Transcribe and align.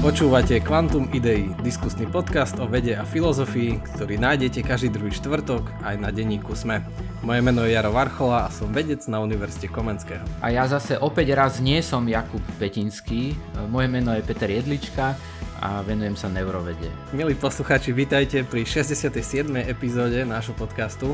Počúvate 0.00 0.64
Quantum 0.64 1.12
Idei, 1.12 1.52
diskusný 1.60 2.08
podcast 2.08 2.56
o 2.56 2.64
vede 2.64 2.96
a 2.96 3.04
filozofii, 3.04 3.84
ktorý 3.84 4.16
nájdete 4.16 4.64
každý 4.64 4.88
druhý 4.88 5.12
štvrtok 5.12 5.68
aj 5.84 6.00
na 6.00 6.08
denníku 6.08 6.56
SME. 6.56 6.80
Moje 7.20 7.44
meno 7.44 7.68
je 7.68 7.76
Jaro 7.76 7.92
Varchola 7.92 8.48
a 8.48 8.52
som 8.52 8.72
vedec 8.72 9.04
na 9.12 9.20
Univerzite 9.20 9.68
Komenského. 9.68 10.24
A 10.40 10.48
ja 10.48 10.64
zase 10.64 10.96
opäť 10.96 11.36
raz 11.36 11.60
nie 11.60 11.84
som 11.84 12.08
Jakub 12.08 12.40
Petinský, 12.56 13.36
moje 13.68 13.92
meno 13.92 14.16
je 14.16 14.24
Peter 14.24 14.48
Jedlička 14.48 15.20
a 15.60 15.84
venujem 15.84 16.16
sa 16.16 16.32
neurovede. 16.32 16.88
Milí 17.12 17.36
poslucháči, 17.36 17.92
vítajte 17.92 18.40
pri 18.48 18.64
67. 18.64 19.20
epizóde 19.68 20.24
nášho 20.24 20.56
podcastu. 20.56 21.12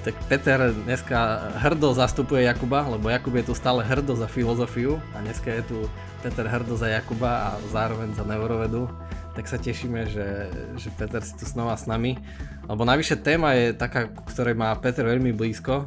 tak 0.00 0.16
Peter 0.32 0.72
dneska 0.72 1.52
hrdo 1.60 1.92
zastupuje 1.92 2.48
Jakuba, 2.48 2.88
lebo 2.88 3.12
Jakub 3.12 3.36
je 3.36 3.52
tu 3.52 3.54
stále 3.54 3.84
hrdo 3.84 4.16
za 4.16 4.26
filozofiu 4.26 4.96
a 5.12 5.20
dneska 5.20 5.52
je 5.60 5.62
tu 5.68 5.78
Peter 6.26 6.42
hrdo 6.42 6.74
za 6.74 6.90
Jakuba 6.90 7.30
a 7.38 7.48
zároveň 7.70 8.10
za 8.18 8.26
neurovedu. 8.26 8.90
Tak 9.38 9.46
sa 9.46 9.62
tešíme, 9.62 10.10
že, 10.10 10.50
že 10.74 10.90
Peter 10.98 11.22
si 11.22 11.38
tu 11.38 11.46
znova 11.46 11.78
s 11.78 11.86
nami. 11.86 12.18
Lebo 12.66 12.82
najvyššia 12.82 13.18
téma 13.22 13.54
je 13.54 13.70
taká, 13.78 14.10
ktorej 14.26 14.58
má 14.58 14.74
Peter 14.74 15.06
veľmi 15.06 15.30
blízko 15.30 15.86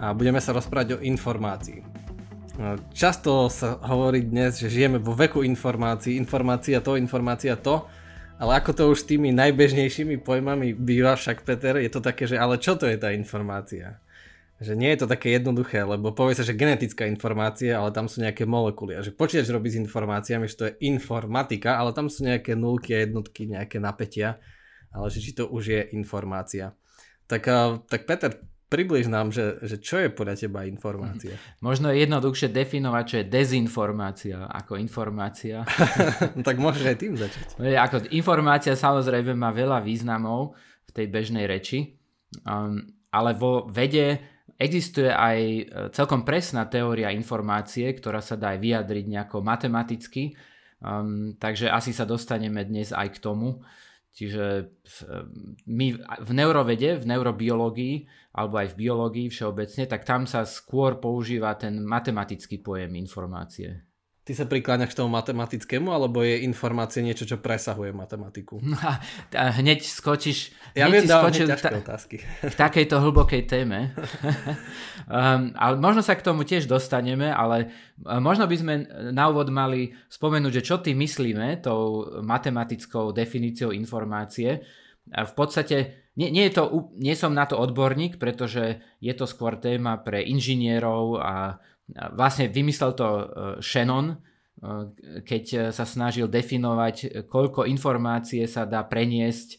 a 0.00 0.16
budeme 0.16 0.40
sa 0.40 0.56
rozprávať 0.56 0.96
o 0.96 1.02
informácii. 1.04 1.84
Často 2.96 3.52
sa 3.52 3.76
hovorí 3.84 4.24
dnes, 4.24 4.56
že 4.56 4.72
žijeme 4.72 4.96
vo 4.96 5.12
veku 5.12 5.44
informácií, 5.44 6.16
informácia 6.16 6.80
to, 6.80 6.96
informácia 6.96 7.52
to, 7.60 7.84
ale 8.40 8.56
ako 8.56 8.70
to 8.72 8.82
už 8.88 9.04
s 9.04 9.08
tými 9.12 9.36
najbežnejšími 9.36 10.24
pojmami 10.24 10.72
býva 10.72 11.12
však 11.12 11.44
Peter, 11.44 11.76
je 11.76 11.92
to 11.92 12.00
také, 12.00 12.24
že 12.24 12.40
ale 12.40 12.56
čo 12.56 12.72
to 12.80 12.88
je 12.88 12.96
tá 12.96 13.12
informácia? 13.12 14.00
Že 14.64 14.80
nie 14.80 14.90
je 14.96 15.04
to 15.04 15.12
také 15.12 15.36
jednoduché, 15.36 15.84
lebo 15.84 16.16
povie 16.16 16.32
sa, 16.32 16.40
že 16.40 16.56
genetická 16.56 17.04
informácia, 17.04 17.76
ale 17.76 17.92
tam 17.92 18.08
sú 18.08 18.24
nejaké 18.24 18.48
molekuly. 18.48 18.96
A 18.96 19.04
že 19.04 19.12
počítač 19.12 19.52
robí 19.52 19.68
s 19.68 19.76
informáciami, 19.76 20.48
že 20.48 20.56
to 20.56 20.64
je 20.72 20.76
informatika, 20.88 21.76
ale 21.76 21.92
tam 21.92 22.08
sú 22.08 22.24
nejaké 22.24 22.56
nulky 22.56 22.96
a 22.96 23.04
jednotky, 23.04 23.44
nejaké 23.44 23.76
napätia. 23.76 24.40
Ale 24.88 25.12
že 25.12 25.20
či 25.20 25.36
to 25.36 25.52
už 25.52 25.64
je 25.68 25.80
informácia. 25.92 26.72
Tak, 27.28 27.44
tak 27.92 28.08
Peter, 28.08 28.40
približ 28.74 29.06
nám, 29.06 29.30
že, 29.30 29.62
že 29.62 29.78
čo 29.78 30.02
je 30.02 30.10
podľa 30.10 30.34
teba 30.34 30.66
informácia. 30.66 31.38
Možno 31.62 31.94
je 31.94 32.02
jednoduchšie 32.02 32.50
definovať, 32.50 33.04
čo 33.06 33.16
je 33.22 33.30
dezinformácia 33.30 34.50
ako 34.50 34.80
informácia. 34.82 35.62
no, 36.34 36.42
tak 36.48 36.58
môžeš 36.58 36.84
aj 36.90 36.96
tým 36.98 37.14
začať. 37.14 37.46
Ako 37.60 38.10
informácia 38.10 38.74
samozrejme 38.74 39.36
má 39.38 39.54
veľa 39.54 39.78
významov 39.78 40.58
v 40.88 40.90
tej 40.90 41.06
bežnej 41.06 41.46
reči, 41.46 41.94
um, 42.42 42.82
ale 43.14 43.30
vo 43.38 43.70
vede 43.70 44.33
existuje 44.58 45.10
aj 45.10 45.38
e, 45.40 45.62
celkom 45.90 46.22
presná 46.22 46.66
teória 46.66 47.10
informácie, 47.10 47.90
ktorá 47.94 48.22
sa 48.22 48.38
dá 48.38 48.54
aj 48.54 48.60
vyjadriť 48.62 49.04
nejako 49.10 49.42
matematicky, 49.42 50.34
um, 50.82 51.34
takže 51.36 51.70
asi 51.70 51.90
sa 51.90 52.06
dostaneme 52.06 52.62
dnes 52.62 52.94
aj 52.94 53.18
k 53.18 53.22
tomu. 53.22 53.62
Čiže 54.14 54.70
my 55.66 55.86
v 55.98 56.30
neurovede, 56.38 57.02
v 57.02 57.04
neurobiológii 57.10 57.94
alebo 58.38 58.62
aj 58.62 58.70
v 58.70 58.78
biológii 58.86 59.26
všeobecne, 59.26 59.90
tak 59.90 60.06
tam 60.06 60.22
sa 60.22 60.46
skôr 60.46 61.02
používa 61.02 61.50
ten 61.58 61.82
matematický 61.82 62.62
pojem 62.62 62.94
informácie. 62.94 63.93
Ty 64.24 64.32
sa 64.32 64.48
prikláňaš 64.48 64.96
k 64.96 65.04
tomu 65.04 65.12
matematickému, 65.20 65.92
alebo 65.92 66.24
je 66.24 66.48
informácia 66.48 67.04
niečo, 67.04 67.28
čo 67.28 67.44
presahuje 67.44 67.92
matematiku? 67.92 68.56
A 69.36 69.52
hneď 69.60 69.84
skočíš... 69.84 70.56
Ja 70.72 70.88
hneď 70.88 71.04
viem, 71.04 71.12
skočil 71.12 71.46
ta, 71.52 71.68
otázky. 71.68 72.24
K 72.52 72.54
takejto 72.56 73.04
hlbokej 73.04 73.44
téme. 73.44 73.92
um, 75.12 75.52
ale 75.52 75.74
možno 75.76 76.00
sa 76.00 76.16
k 76.16 76.24
tomu 76.24 76.48
tiež 76.48 76.64
dostaneme, 76.64 77.28
ale 77.28 77.68
e, 78.00 78.16
možno 78.16 78.48
by 78.48 78.56
sme 78.56 78.74
na 79.12 79.28
úvod 79.28 79.52
mali 79.52 79.92
spomenúť, 80.08 80.52
že 80.56 80.66
čo 80.72 80.80
tým 80.80 81.04
myslíme 81.04 81.60
tou 81.60 82.08
matematickou 82.24 83.12
definíciou 83.12 83.76
informácie. 83.76 84.64
A 85.12 85.28
v 85.28 85.34
podstate 85.36 86.08
nie, 86.16 86.32
nie, 86.32 86.48
je 86.48 86.64
to, 86.64 86.94
nie 86.96 87.12
som 87.12 87.36
na 87.36 87.44
to 87.44 87.60
odborník, 87.60 88.16
pretože 88.16 88.80
je 89.04 89.12
to 89.12 89.28
skôr 89.28 89.60
téma 89.60 90.00
pre 90.00 90.24
inžinierov 90.24 91.20
a 91.20 91.60
Vlastne 91.92 92.48
vymyslel 92.48 92.96
to 92.96 93.06
e, 93.06 93.24
Shannon, 93.60 94.08
e, 94.08 94.16
keď 95.20 95.68
sa 95.68 95.84
snažil 95.84 96.32
definovať, 96.32 97.28
koľko 97.28 97.68
informácie 97.68 98.48
sa 98.48 98.64
dá 98.64 98.80
preniesť 98.88 99.48
e, 99.52 99.56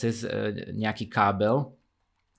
cez 0.00 0.24
nejaký 0.72 1.12
kábel. 1.12 1.76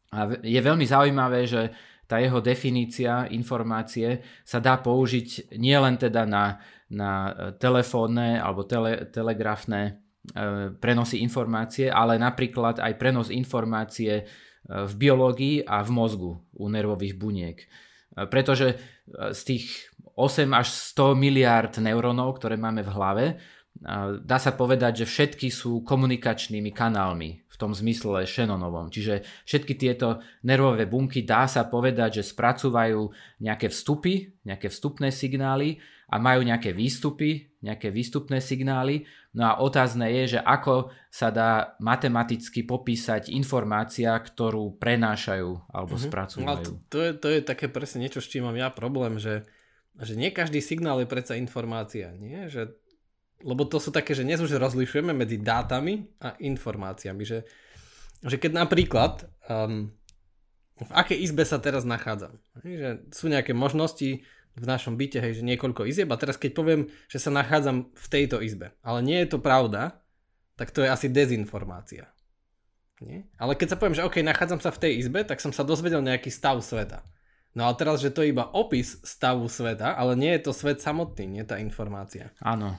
A 0.10 0.34
je 0.42 0.58
veľmi 0.58 0.82
zaujímavé, 0.90 1.46
že 1.46 1.70
tá 2.10 2.18
jeho 2.18 2.42
definícia 2.42 3.30
informácie 3.30 4.26
sa 4.42 4.58
dá 4.58 4.82
použiť 4.82 5.54
nielen 5.62 6.02
teda 6.02 6.26
na, 6.26 6.58
na 6.90 7.30
telefónne 7.62 8.42
alebo 8.42 8.66
tele, 8.66 9.06
telegrafné 9.14 10.02
prenosy 10.82 11.22
informácie, 11.22 11.86
ale 11.86 12.18
napríklad 12.18 12.82
aj 12.82 12.98
prenos 12.98 13.30
informácie 13.30 14.26
v 14.66 14.94
biológii 14.98 15.70
a 15.70 15.86
v 15.86 15.90
mozgu 15.94 16.34
u 16.58 16.66
nervových 16.66 17.14
buniek. 17.14 17.58
Pretože 18.28 18.76
z 19.14 19.42
tých 19.46 19.66
8 20.16 20.52
až 20.52 20.68
100 20.94 21.16
miliard 21.16 21.74
neurónov, 21.80 22.38
ktoré 22.38 22.60
máme 22.60 22.84
v 22.84 22.94
hlave, 22.94 23.26
dá 24.24 24.38
sa 24.38 24.52
povedať, 24.52 25.04
že 25.04 25.10
všetky 25.10 25.48
sú 25.48 25.82
komunikačnými 25.88 26.76
kanálmi 26.76 27.48
v 27.48 27.56
tom 27.56 27.72
zmysle 27.72 28.28
Shannonovom. 28.28 28.92
Čiže 28.92 29.24
všetky 29.48 29.74
tieto 29.80 30.20
nervové 30.44 30.88
bunky 30.88 31.24
dá 31.24 31.48
sa 31.48 31.68
povedať, 31.68 32.20
že 32.20 32.30
spracúvajú 32.32 33.12
nejaké 33.40 33.72
vstupy, 33.72 34.36
nejaké 34.44 34.68
vstupné 34.68 35.12
signály 35.12 35.80
a 36.12 36.20
majú 36.20 36.44
nejaké 36.44 36.76
výstupy, 36.76 37.49
nejaké 37.60 37.92
výstupné 37.92 38.40
signály. 38.40 39.04
No 39.36 39.52
a 39.52 39.54
otázne 39.60 40.08
je, 40.10 40.38
že 40.38 40.40
ako 40.40 40.96
sa 41.12 41.28
dá 41.30 41.76
matematicky 41.84 42.64
popísať 42.64 43.28
informácia, 43.36 44.16
ktorú 44.16 44.80
prenášajú 44.80 45.52
alebo 45.68 45.94
uh-huh. 45.96 46.08
spracúvajú. 46.08 46.64
to, 46.64 46.72
to, 46.88 46.98
je, 47.04 47.12
to 47.20 47.28
je 47.36 47.40
také 47.44 47.68
presne 47.68 48.08
niečo, 48.08 48.24
s 48.24 48.32
čím 48.32 48.48
mám 48.48 48.56
ja 48.56 48.72
problém, 48.72 49.20
že, 49.20 49.44
že 50.00 50.16
nie 50.16 50.32
každý 50.32 50.64
signál 50.64 51.04
je 51.04 51.12
predsa 51.12 51.36
informácia. 51.36 52.16
Nie? 52.16 52.48
Že, 52.48 52.74
lebo 53.44 53.68
to 53.68 53.84
sú 53.84 53.92
také, 53.92 54.16
že 54.16 54.24
dnes 54.24 54.40
už 54.40 54.56
rozlišujeme 54.56 55.12
medzi 55.12 55.36
dátami 55.36 56.08
a 56.24 56.40
informáciami. 56.40 57.24
Že, 57.28 57.40
že 58.24 58.36
keď 58.40 58.52
napríklad 58.56 59.28
um, 59.52 59.92
v 60.80 60.92
akej 60.96 61.20
izbe 61.20 61.44
sa 61.44 61.60
teraz 61.60 61.84
nachádzam. 61.84 62.40
Že 62.64 63.12
sú 63.12 63.28
nejaké 63.28 63.52
možnosti, 63.52 64.24
v 64.58 64.66
našom 64.66 64.98
byte, 64.98 65.22
hej, 65.22 65.40
že 65.40 65.44
niekoľko 65.46 65.86
izieb 65.86 66.10
a 66.10 66.20
teraz 66.20 66.40
keď 66.40 66.52
poviem, 66.56 66.82
že 67.12 67.22
sa 67.22 67.30
nachádzam 67.30 67.92
v 67.94 68.08
tejto 68.10 68.42
izbe, 68.42 68.74
ale 68.82 69.00
nie 69.06 69.18
je 69.24 69.36
to 69.36 69.40
pravda, 69.40 70.02
tak 70.60 70.74
to 70.74 70.84
je 70.84 70.90
asi 70.92 71.08
dezinformácia. 71.08 72.12
Nie? 73.00 73.24
Ale 73.40 73.56
keď 73.56 73.76
sa 73.76 73.80
poviem, 73.80 73.96
že 73.96 74.04
OK, 74.04 74.20
nachádzam 74.20 74.60
sa 74.60 74.76
v 74.76 74.82
tej 74.84 74.92
izbe, 75.00 75.24
tak 75.24 75.40
som 75.40 75.56
sa 75.56 75.64
dozvedel 75.64 76.04
nejaký 76.04 76.28
stav 76.28 76.60
sveta. 76.60 77.00
No 77.58 77.66
ale 77.66 77.80
teraz, 77.80 78.04
že 78.04 78.14
to 78.14 78.22
je 78.22 78.36
iba 78.36 78.46
opis 78.52 79.02
stavu 79.02 79.50
sveta, 79.50 79.96
ale 79.98 80.14
nie 80.14 80.30
je 80.38 80.46
to 80.46 80.52
svet 80.54 80.84
samotný, 80.84 81.26
nie 81.26 81.44
tá 81.48 81.58
informácia. 81.58 82.30
Áno. 82.44 82.78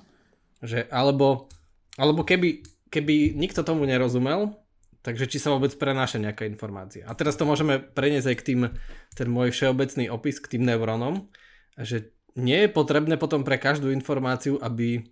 Že, 0.62 0.87
alebo, 0.92 1.50
alebo 1.98 2.22
keby, 2.22 2.62
keby 2.92 3.34
nikto 3.34 3.66
tomu 3.66 3.88
nerozumel, 3.88 4.54
takže 5.02 5.26
či 5.26 5.41
sa 5.41 5.50
vôbec 5.56 5.75
prenáša 5.75 6.20
nejaká 6.20 6.47
informácia. 6.47 7.02
A 7.08 7.16
teraz 7.16 7.34
to 7.34 7.48
môžeme 7.48 7.81
preniesť 7.81 8.28
aj 8.31 8.37
k 8.38 8.47
tým, 8.47 8.60
ten 9.16 9.28
môj 9.32 9.50
všeobecný 9.50 10.12
opis 10.12 10.38
k 10.38 10.56
tým 10.56 10.62
neurónom, 10.69 11.26
že 11.82 12.12
nie 12.38 12.66
je 12.66 12.70
potrebné 12.70 13.18
potom 13.18 13.42
pre 13.42 13.58
každú 13.58 13.91
informáciu, 13.91 14.56
aby, 14.62 15.02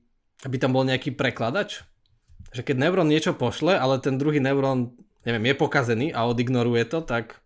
aby 0.46 0.56
tam 0.56 0.76
bol 0.76 0.86
nejaký 0.86 1.12
prekladač? 1.16 1.82
Že 2.54 2.62
keď 2.64 2.76
neurón 2.78 3.10
niečo 3.10 3.34
pošle, 3.36 3.76
ale 3.76 4.00
ten 4.00 4.16
druhý 4.16 4.38
neurón, 4.40 4.96
neviem, 5.26 5.52
je 5.52 5.54
pokazený 5.58 6.06
a 6.14 6.24
odignoruje 6.24 6.86
to, 6.88 7.04
tak 7.04 7.42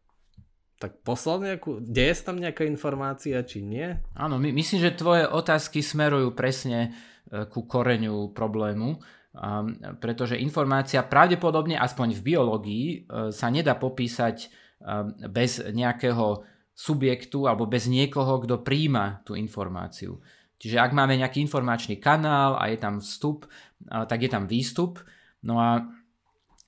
tak 0.83 0.99
poslal 1.07 1.39
nejakú, 1.39 1.79
deje 1.79 2.19
sa 2.19 2.35
tam 2.35 2.43
nejaká 2.43 2.67
informácia, 2.67 3.39
či 3.47 3.63
nie? 3.63 3.95
Áno, 4.19 4.35
my, 4.43 4.51
myslím, 4.51 4.83
že 4.83 4.99
tvoje 4.99 5.31
otázky 5.31 5.79
smerujú 5.79 6.35
presne 6.35 6.91
e, 7.31 7.47
ku 7.47 7.71
koreňu 7.71 8.35
problému, 8.35 8.99
um, 8.99 9.79
pretože 10.03 10.43
informácia 10.43 11.07
pravdepodobne, 11.07 11.79
aspoň 11.79 12.19
v 12.19 12.35
biológii, 12.35 12.87
uh, 13.07 13.31
sa 13.31 13.47
nedá 13.47 13.79
popísať 13.79 14.51
um, 14.83 15.15
bez 15.31 15.63
nejakého 15.63 16.43
subjektu 16.73 17.47
alebo 17.47 17.69
bez 17.69 17.87
niekoho, 17.87 18.41
kto 18.43 18.65
príjma 18.65 19.21
tú 19.23 19.37
informáciu. 19.37 20.19
Čiže 20.57 20.79
ak 20.79 20.95
máme 20.95 21.19
nejaký 21.19 21.43
informačný 21.43 21.99
kanál 21.99 22.55
a 22.55 22.71
je 22.71 22.79
tam 22.79 23.03
vstup, 23.03 23.51
tak 23.83 24.23
je 24.23 24.31
tam 24.31 24.47
výstup. 24.47 25.03
No 25.43 25.59
a 25.59 25.83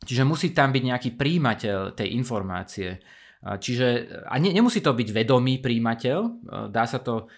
čiže 0.03 0.27
musí 0.27 0.51
tam 0.51 0.75
byť 0.75 0.83
nejaký 0.83 1.11
príjimateľ 1.15 1.95
tej 1.95 2.09
informácie. 2.19 2.99
Čiže, 3.45 3.89
a 4.25 4.35
ne, 4.41 4.51
nemusí 4.51 4.81
to 4.81 4.97
byť 4.97 5.09
vedomý 5.13 5.61
príjimateľ, 5.61 6.19
dá 6.73 6.85
sa 6.89 6.99
to, 6.99 7.29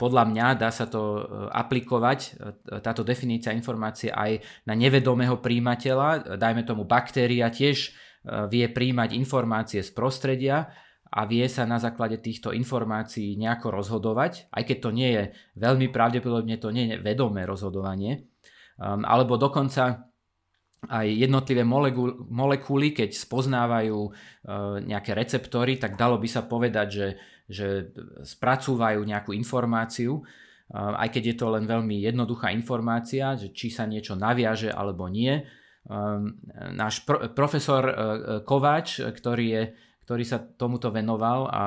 podľa 0.00 0.24
mňa, 0.32 0.46
dá 0.56 0.72
sa 0.72 0.88
to 0.88 1.20
e, 1.20 1.22
aplikovať, 1.52 2.40
táto 2.80 3.04
definícia 3.04 3.52
informácie 3.52 4.08
aj 4.08 4.40
na 4.64 4.72
nevedomého 4.72 5.36
príjimateľa. 5.44 6.40
Dajme 6.40 6.64
tomu, 6.64 6.88
baktéria 6.88 7.52
tiež 7.52 7.76
e, 7.84 7.88
vie 8.48 8.64
príjmať 8.64 9.12
informácie 9.12 9.84
z 9.84 9.92
prostredia, 9.92 10.72
a 11.10 11.26
vie 11.26 11.42
sa 11.50 11.66
na 11.66 11.82
základe 11.82 12.22
týchto 12.22 12.54
informácií 12.54 13.34
nejako 13.34 13.74
rozhodovať, 13.74 14.46
aj 14.54 14.62
keď 14.62 14.76
to 14.78 14.90
nie 14.94 15.10
je 15.10 15.24
veľmi 15.58 15.90
pravdepodobne, 15.90 16.54
to 16.62 16.70
nie 16.70 16.94
je 16.94 16.96
vedomé 17.02 17.42
rozhodovanie. 17.42 18.30
um, 18.78 19.02
alebo 19.02 19.34
dokonca 19.34 20.10
aj 20.88 21.06
jednotlivé 21.12 21.60
molekuly, 21.60 22.96
keď 22.96 23.12
spoznávajú 23.12 23.98
uh, 24.00 24.12
nejaké 24.80 25.12
receptory, 25.12 25.76
tak 25.76 26.00
dalo 26.00 26.16
by 26.16 26.24
sa 26.24 26.48
povedať, 26.48 26.88
že, 26.88 27.08
že 27.44 27.68
spracúvajú 28.24 29.04
nejakú 29.04 29.36
informáciu, 29.36 30.24
uh, 30.24 30.96
aj 30.96 31.12
keď 31.12 31.22
je 31.34 31.36
to 31.36 31.46
len 31.52 31.68
veľmi 31.68 32.00
jednoduchá 32.00 32.48
informácia, 32.56 33.36
že 33.36 33.52
či 33.52 33.68
sa 33.68 33.84
niečo 33.84 34.16
naviaže 34.16 34.72
alebo 34.72 35.04
nie. 35.12 35.44
Um, 35.84 36.40
náš 36.72 37.04
pro, 37.04 37.28
profesor 37.36 37.82
uh, 37.84 37.94
Kováč, 38.40 39.04
ktorý, 39.04 39.46
je, 39.52 39.62
ktorý 40.04 40.24
sa 40.26 40.38
tomuto 40.40 40.90
venoval 40.90 41.48
a 41.50 41.62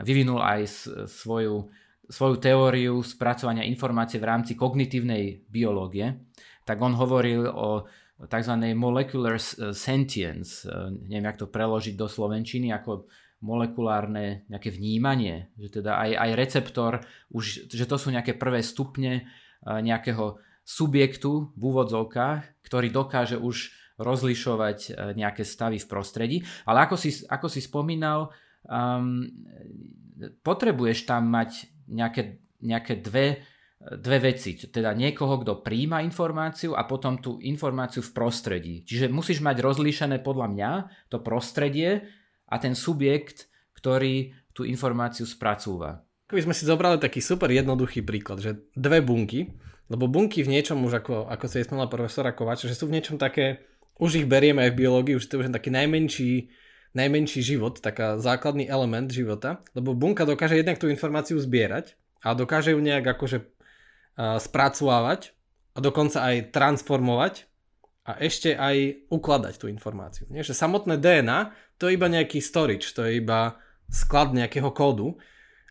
vyvinul 0.00 0.40
aj 0.40 0.60
svoju, 1.06 1.68
svoju 2.06 2.36
teóriu 2.38 3.02
spracovania 3.02 3.66
informácie 3.66 4.18
v 4.18 4.28
rámci 4.28 4.52
kognitívnej 4.54 5.46
biológie, 5.50 6.30
tak 6.64 6.78
on 6.78 6.94
hovoril 6.94 7.50
o 7.50 7.86
tzv. 8.28 8.54
molecular 8.76 9.40
e, 9.40 9.72
sentience, 9.72 10.68
e, 10.68 10.92
neviem, 11.08 11.24
jak 11.24 11.40
to 11.40 11.48
preložiť 11.48 11.96
do 11.96 12.04
slovenčiny, 12.04 12.68
ako 12.68 13.08
molekulárne 13.40 14.44
nejaké 14.52 14.68
vnímanie, 14.68 15.48
že 15.56 15.80
teda 15.80 15.96
aj, 15.96 16.10
aj 16.12 16.30
receptor, 16.36 16.92
už, 17.32 17.72
že 17.72 17.88
to 17.88 17.96
sú 17.96 18.12
nejaké 18.12 18.36
prvé 18.36 18.60
stupne 18.60 19.12
e, 19.16 19.22
nejakého 19.64 20.36
subjektu 20.60 21.56
v 21.56 21.62
úvodzovkách, 21.64 22.60
ktorý 22.60 22.92
dokáže 22.92 23.40
už 23.40 23.72
rozlišovať 24.00 24.96
nejaké 25.14 25.44
stavy 25.44 25.76
v 25.76 25.86
prostredí. 25.86 26.36
Ale 26.64 26.88
ako 26.88 26.96
si, 26.96 27.22
ako 27.28 27.46
si 27.52 27.60
spomínal, 27.60 28.32
um, 28.64 29.28
potrebuješ 30.40 31.04
tam 31.04 31.28
mať 31.28 31.68
nejaké, 31.92 32.40
nejaké 32.64 33.04
dve 33.04 33.44
dve 33.80 34.20
veci, 34.20 34.60
teda 34.60 34.92
niekoho, 34.92 35.40
kto 35.40 35.64
príjma 35.64 36.04
informáciu 36.04 36.76
a 36.76 36.84
potom 36.84 37.16
tú 37.16 37.40
informáciu 37.40 38.04
v 38.04 38.12
prostredí. 38.12 38.74
Čiže 38.84 39.08
musíš 39.08 39.40
mať 39.40 39.64
rozlíšené 39.64 40.20
podľa 40.20 40.52
mňa 40.52 40.70
to 41.08 41.16
prostredie 41.24 42.04
a 42.44 42.60
ten 42.60 42.76
subjekt, 42.76 43.48
ktorý 43.72 44.36
tú 44.52 44.68
informáciu 44.68 45.24
spracúva. 45.24 46.04
Keby 46.28 46.44
sme 46.44 46.54
si 46.54 46.68
zobrali 46.68 47.00
taký 47.00 47.24
super 47.24 47.48
jednoduchý 47.48 48.04
príklad, 48.04 48.44
že 48.44 48.68
dve 48.76 49.00
bunky, 49.00 49.48
lebo 49.88 50.12
bunky 50.12 50.44
v 50.44 50.52
niečom 50.60 50.84
už 50.84 51.00
ako, 51.00 51.32
ako 51.32 51.44
sa 51.48 51.56
je 51.64 51.72
profesora 51.88 52.36
Kováča, 52.36 52.68
že 52.68 52.76
sú 52.76 52.84
v 52.84 53.00
niečom 53.00 53.16
také, 53.16 53.64
už 54.00 54.24
ich 54.24 54.26
berieme 54.26 54.64
aj 54.64 54.72
v 54.72 54.80
biológii, 54.80 55.14
už 55.20 55.28
to 55.28 55.44
je 55.44 55.52
taký 55.52 55.68
najmenší, 55.68 56.48
najmenší 56.96 57.40
život, 57.44 57.78
taká 57.84 58.16
základný 58.16 58.66
element 58.66 59.12
života, 59.12 59.60
lebo 59.76 59.92
bunka 59.92 60.24
dokáže 60.24 60.56
jednak 60.56 60.80
tú 60.80 60.88
informáciu 60.88 61.36
zbierať 61.36 61.94
a 62.24 62.32
dokáže 62.32 62.72
ju 62.72 62.80
nejak 62.80 63.04
akože 63.04 63.44
spracovávať 64.20 65.32
a 65.76 65.78
dokonca 65.78 66.18
aj 66.20 66.52
transformovať 66.52 67.34
a 68.04 68.18
ešte 68.18 68.56
aj 68.56 69.06
ukladať 69.12 69.54
tú 69.60 69.70
informáciu. 69.70 70.26
Nie? 70.32 70.42
Že 70.42 70.56
samotné 70.56 70.98
DNA 70.98 71.54
to 71.78 71.88
je 71.88 71.96
iba 71.96 72.08
nejaký 72.10 72.42
storage, 72.42 72.92
to 72.92 73.06
je 73.06 73.22
iba 73.22 73.56
sklad 73.88 74.34
nejakého 74.34 74.68
kódu, 74.74 75.16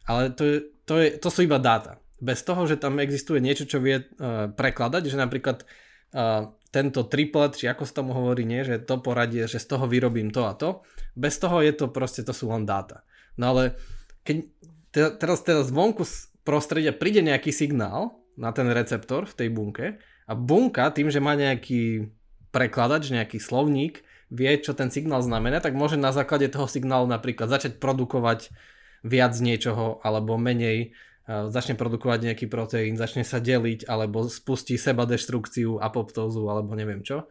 ale 0.10 0.34
to, 0.34 0.44
je, 0.46 0.58
to, 0.86 0.94
je, 0.98 1.08
to 1.22 1.30
sú 1.30 1.46
iba 1.46 1.62
dáta. 1.62 2.02
Bez 2.20 2.44
toho, 2.44 2.66
že 2.68 2.82
tam 2.82 3.00
existuje 3.00 3.40
niečo, 3.40 3.64
čo 3.64 3.80
vie 3.80 4.02
uh, 4.02 4.50
prekladať, 4.52 5.08
že 5.08 5.16
napríklad 5.16 5.64
uh, 5.64 6.52
tento 6.70 7.06
triplet, 7.10 7.58
či 7.58 7.66
ako 7.66 7.84
sa 7.86 8.02
tomu 8.02 8.14
hovorí, 8.14 8.46
nie, 8.46 8.62
že 8.62 8.82
to 8.82 9.02
poradie, 9.02 9.50
že 9.50 9.58
z 9.58 9.68
toho 9.74 9.90
vyrobím 9.90 10.30
to 10.30 10.46
a 10.46 10.54
to, 10.54 10.86
bez 11.18 11.42
toho 11.42 11.66
je 11.66 11.74
to 11.74 11.90
proste, 11.90 12.22
to 12.22 12.34
sú 12.34 12.50
len 12.54 12.66
dáta. 12.66 13.02
No 13.38 13.56
ale 13.56 13.78
keď 14.22 14.46
teraz, 14.94 15.42
teraz 15.42 15.74
zvonku 15.74 16.06
z 16.06 16.30
prostredia 16.46 16.94
príde 16.94 17.26
nejaký 17.26 17.50
signál, 17.50 18.20
na 18.40 18.56
ten 18.56 18.72
receptor 18.72 19.28
v 19.28 19.36
tej 19.36 19.50
bunke 19.52 20.00
a 20.24 20.32
bunka 20.32 20.88
tým, 20.96 21.12
že 21.12 21.20
má 21.20 21.36
nejaký 21.36 22.08
prekladač, 22.56 23.12
nejaký 23.12 23.38
slovník, 23.38 24.02
vie, 24.32 24.50
čo 24.64 24.72
ten 24.72 24.88
signál 24.88 25.20
znamená, 25.20 25.60
tak 25.60 25.76
môže 25.76 26.00
na 26.00 26.16
základe 26.16 26.48
toho 26.48 26.66
signálu 26.66 27.06
napríklad 27.06 27.52
začať 27.52 27.78
produkovať 27.84 28.56
viac 29.04 29.36
niečoho 29.44 30.00
alebo 30.02 30.40
menej, 30.40 30.96
začne 31.30 31.78
produkovať 31.78 32.26
nejaký 32.26 32.46
proteín, 32.50 32.98
začne 32.98 33.22
sa 33.22 33.38
deliť 33.38 33.86
alebo 33.86 34.26
spustí 34.26 34.82
seba 34.82 35.06
deštrukciu, 35.06 35.78
apoptózu 35.78 36.50
alebo 36.50 36.74
neviem 36.74 37.06
čo. 37.06 37.30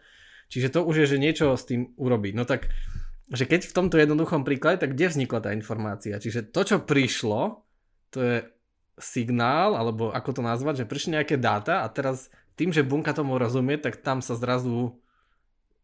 Čiže 0.49 0.79
to 0.79 0.81
už 0.87 1.05
je, 1.05 1.07
že 1.17 1.19
niečo 1.19 1.59
s 1.59 1.67
tým 1.67 1.93
urobiť. 1.99 2.33
No 2.39 2.47
tak, 2.47 2.71
že 3.29 3.45
keď 3.45 3.69
v 3.69 3.77
tomto 3.77 3.99
jednoduchom 3.99 4.47
príklade, 4.47 4.81
tak 4.81 4.95
kde 4.95 5.11
vznikla 5.11 5.41
tá 5.43 5.51
informácia? 5.53 6.17
Čiže 6.17 6.49
to, 6.55 6.61
čo 6.63 6.77
prišlo, 6.81 7.67
to 8.15 8.19
je 8.23 8.37
signál, 8.97 9.75
alebo 9.75 10.15
ako 10.15 10.41
to 10.41 10.43
nazvať, 10.47 10.85
že 10.85 10.91
prišli 10.91 11.19
nejaké 11.19 11.37
dáta 11.37 11.83
a 11.83 11.87
teraz 11.91 12.31
tým, 12.55 12.71
že 12.71 12.87
bunka 12.87 13.11
tomu 13.15 13.35
rozumie, 13.37 13.79
tak 13.79 14.01
tam 14.03 14.23
sa 14.23 14.39
zrazu 14.39 14.99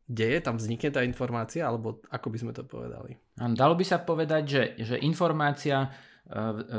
deje, 0.07 0.39
tam 0.39 0.57
vznikne 0.57 0.91
tá 0.91 1.01
informácia, 1.03 1.67
alebo 1.67 2.03
ako 2.11 2.29
by 2.31 2.39
sme 2.39 2.53
to 2.55 2.63
povedali? 2.67 3.19
Dalo 3.39 3.75
by 3.75 3.85
sa 3.85 4.03
povedať, 4.03 4.43
že, 4.47 4.63
že 4.81 4.97
informácia 5.03 5.91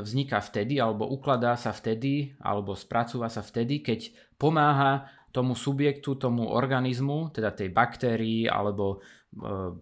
vzniká 0.02 0.42
vtedy, 0.42 0.82
alebo 0.82 1.06
ukladá 1.06 1.54
sa 1.54 1.70
vtedy, 1.70 2.34
alebo 2.42 2.74
spracúva 2.74 3.30
sa 3.30 3.46
vtedy, 3.46 3.78
keď 3.78 4.10
pomáha 4.34 5.06
tomu 5.30 5.54
subjektu, 5.54 6.18
tomu 6.18 6.50
organizmu, 6.50 7.30
teda 7.30 7.54
tej 7.54 7.70
baktérii, 7.70 8.50
alebo 8.50 8.98
e, 8.98 8.98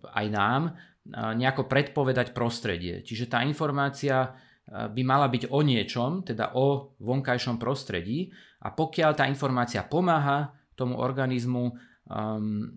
aj 0.05 0.27
nám, 0.29 0.63
e, 0.69 0.73
nejako 1.15 1.65
predpovedať 1.65 2.37
prostredie. 2.37 3.01
Čiže 3.01 3.31
tá 3.31 3.41
informácia 3.41 4.37
by 4.65 5.03
mala 5.05 5.29
byť 5.29 5.53
o 5.53 5.61
niečom, 5.61 6.25
teda 6.25 6.57
o 6.57 6.97
vonkajšom 6.97 7.61
prostredí 7.61 8.33
a 8.65 8.73
pokiaľ 8.73 9.13
tá 9.13 9.29
informácia 9.29 9.85
pomáha 9.85 10.57
tomu 10.73 10.97
organizmu 10.97 11.69
um, 12.09 12.73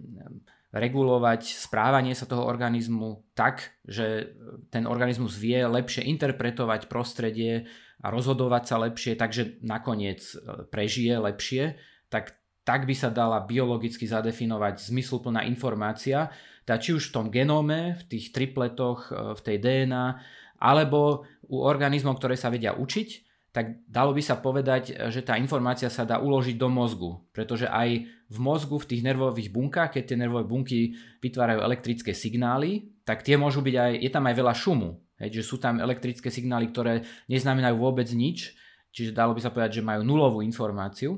regulovať 0.76 1.48
správanie 1.48 2.12
sa 2.12 2.28
toho 2.28 2.44
organizmu 2.44 3.24
tak, 3.32 3.80
že 3.88 4.36
ten 4.68 4.84
organizmus 4.84 5.40
vie 5.40 5.64
lepšie 5.64 6.04
interpretovať 6.12 6.92
prostredie 6.92 7.72
a 8.04 8.08
rozhodovať 8.12 8.64
sa 8.68 8.76
lepšie, 8.84 9.16
takže 9.16 9.64
nakoniec 9.64 10.22
e, 10.36 10.68
prežije 10.70 11.18
lepšie, 11.18 11.80
tak, 12.12 12.38
tak 12.68 12.86
by 12.86 12.94
sa 12.94 13.10
dala 13.10 13.42
biologicky 13.42 14.06
zadefinovať 14.06 14.92
zmysluplná 14.92 15.48
informácia, 15.48 16.30
teda 16.68 16.78
či 16.84 16.94
už 16.94 17.10
v 17.10 17.16
tom 17.16 17.28
genóme, 17.32 17.96
v 17.98 18.04
tých 18.06 18.36
tripletoch, 18.36 19.10
e, 19.10 19.34
v 19.34 19.42
tej 19.42 19.58
DNA, 19.64 20.06
alebo 20.62 21.26
u 21.48 21.64
organizmov, 21.64 22.20
ktoré 22.20 22.36
sa 22.36 22.52
vedia 22.52 22.76
učiť, 22.76 23.27
tak 23.56 23.82
dalo 23.90 24.14
by 24.14 24.22
sa 24.22 24.38
povedať, 24.38 24.94
že 25.10 25.26
tá 25.26 25.40
informácia 25.40 25.90
sa 25.90 26.06
dá 26.06 26.22
uložiť 26.22 26.60
do 26.60 26.70
mozgu. 26.70 27.18
Pretože 27.34 27.66
aj 27.66 28.06
v 28.06 28.38
mozgu, 28.38 28.78
v 28.78 28.90
tých 28.94 29.02
nervových 29.02 29.50
bunkách, 29.50 29.98
keď 29.98 30.04
tie 30.04 30.18
nervové 30.20 30.46
bunky 30.46 30.94
vytvárajú 31.24 31.64
elektrické 31.64 32.12
signály, 32.12 32.92
tak 33.08 33.24
tie 33.24 33.40
môžu 33.40 33.64
byť 33.64 33.76
aj, 33.76 33.92
je 34.04 34.10
tam 34.12 34.28
aj 34.28 34.36
veľa 34.36 34.54
šumu. 34.54 34.90
Hej, 35.18 35.42
že 35.42 35.44
sú 35.48 35.58
tam 35.58 35.82
elektrické 35.82 36.30
signály, 36.30 36.70
ktoré 36.70 37.02
neznamenajú 37.26 37.76
vôbec 37.82 38.06
nič, 38.14 38.54
čiže 38.94 39.18
dalo 39.18 39.34
by 39.34 39.42
sa 39.42 39.50
povedať, 39.50 39.82
že 39.82 39.88
majú 39.88 40.06
nulovú 40.06 40.46
informáciu. 40.46 41.18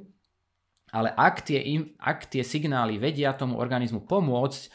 Ale 0.89 1.11
ak 1.13 1.43
tie, 1.43 1.59
ak 1.99 2.31
tie 2.31 2.41
signály 2.41 2.97
vedia 2.97 3.35
tomu 3.35 3.59
organizmu 3.59 4.07
pomôcť 4.09 4.61
e, 4.65 4.69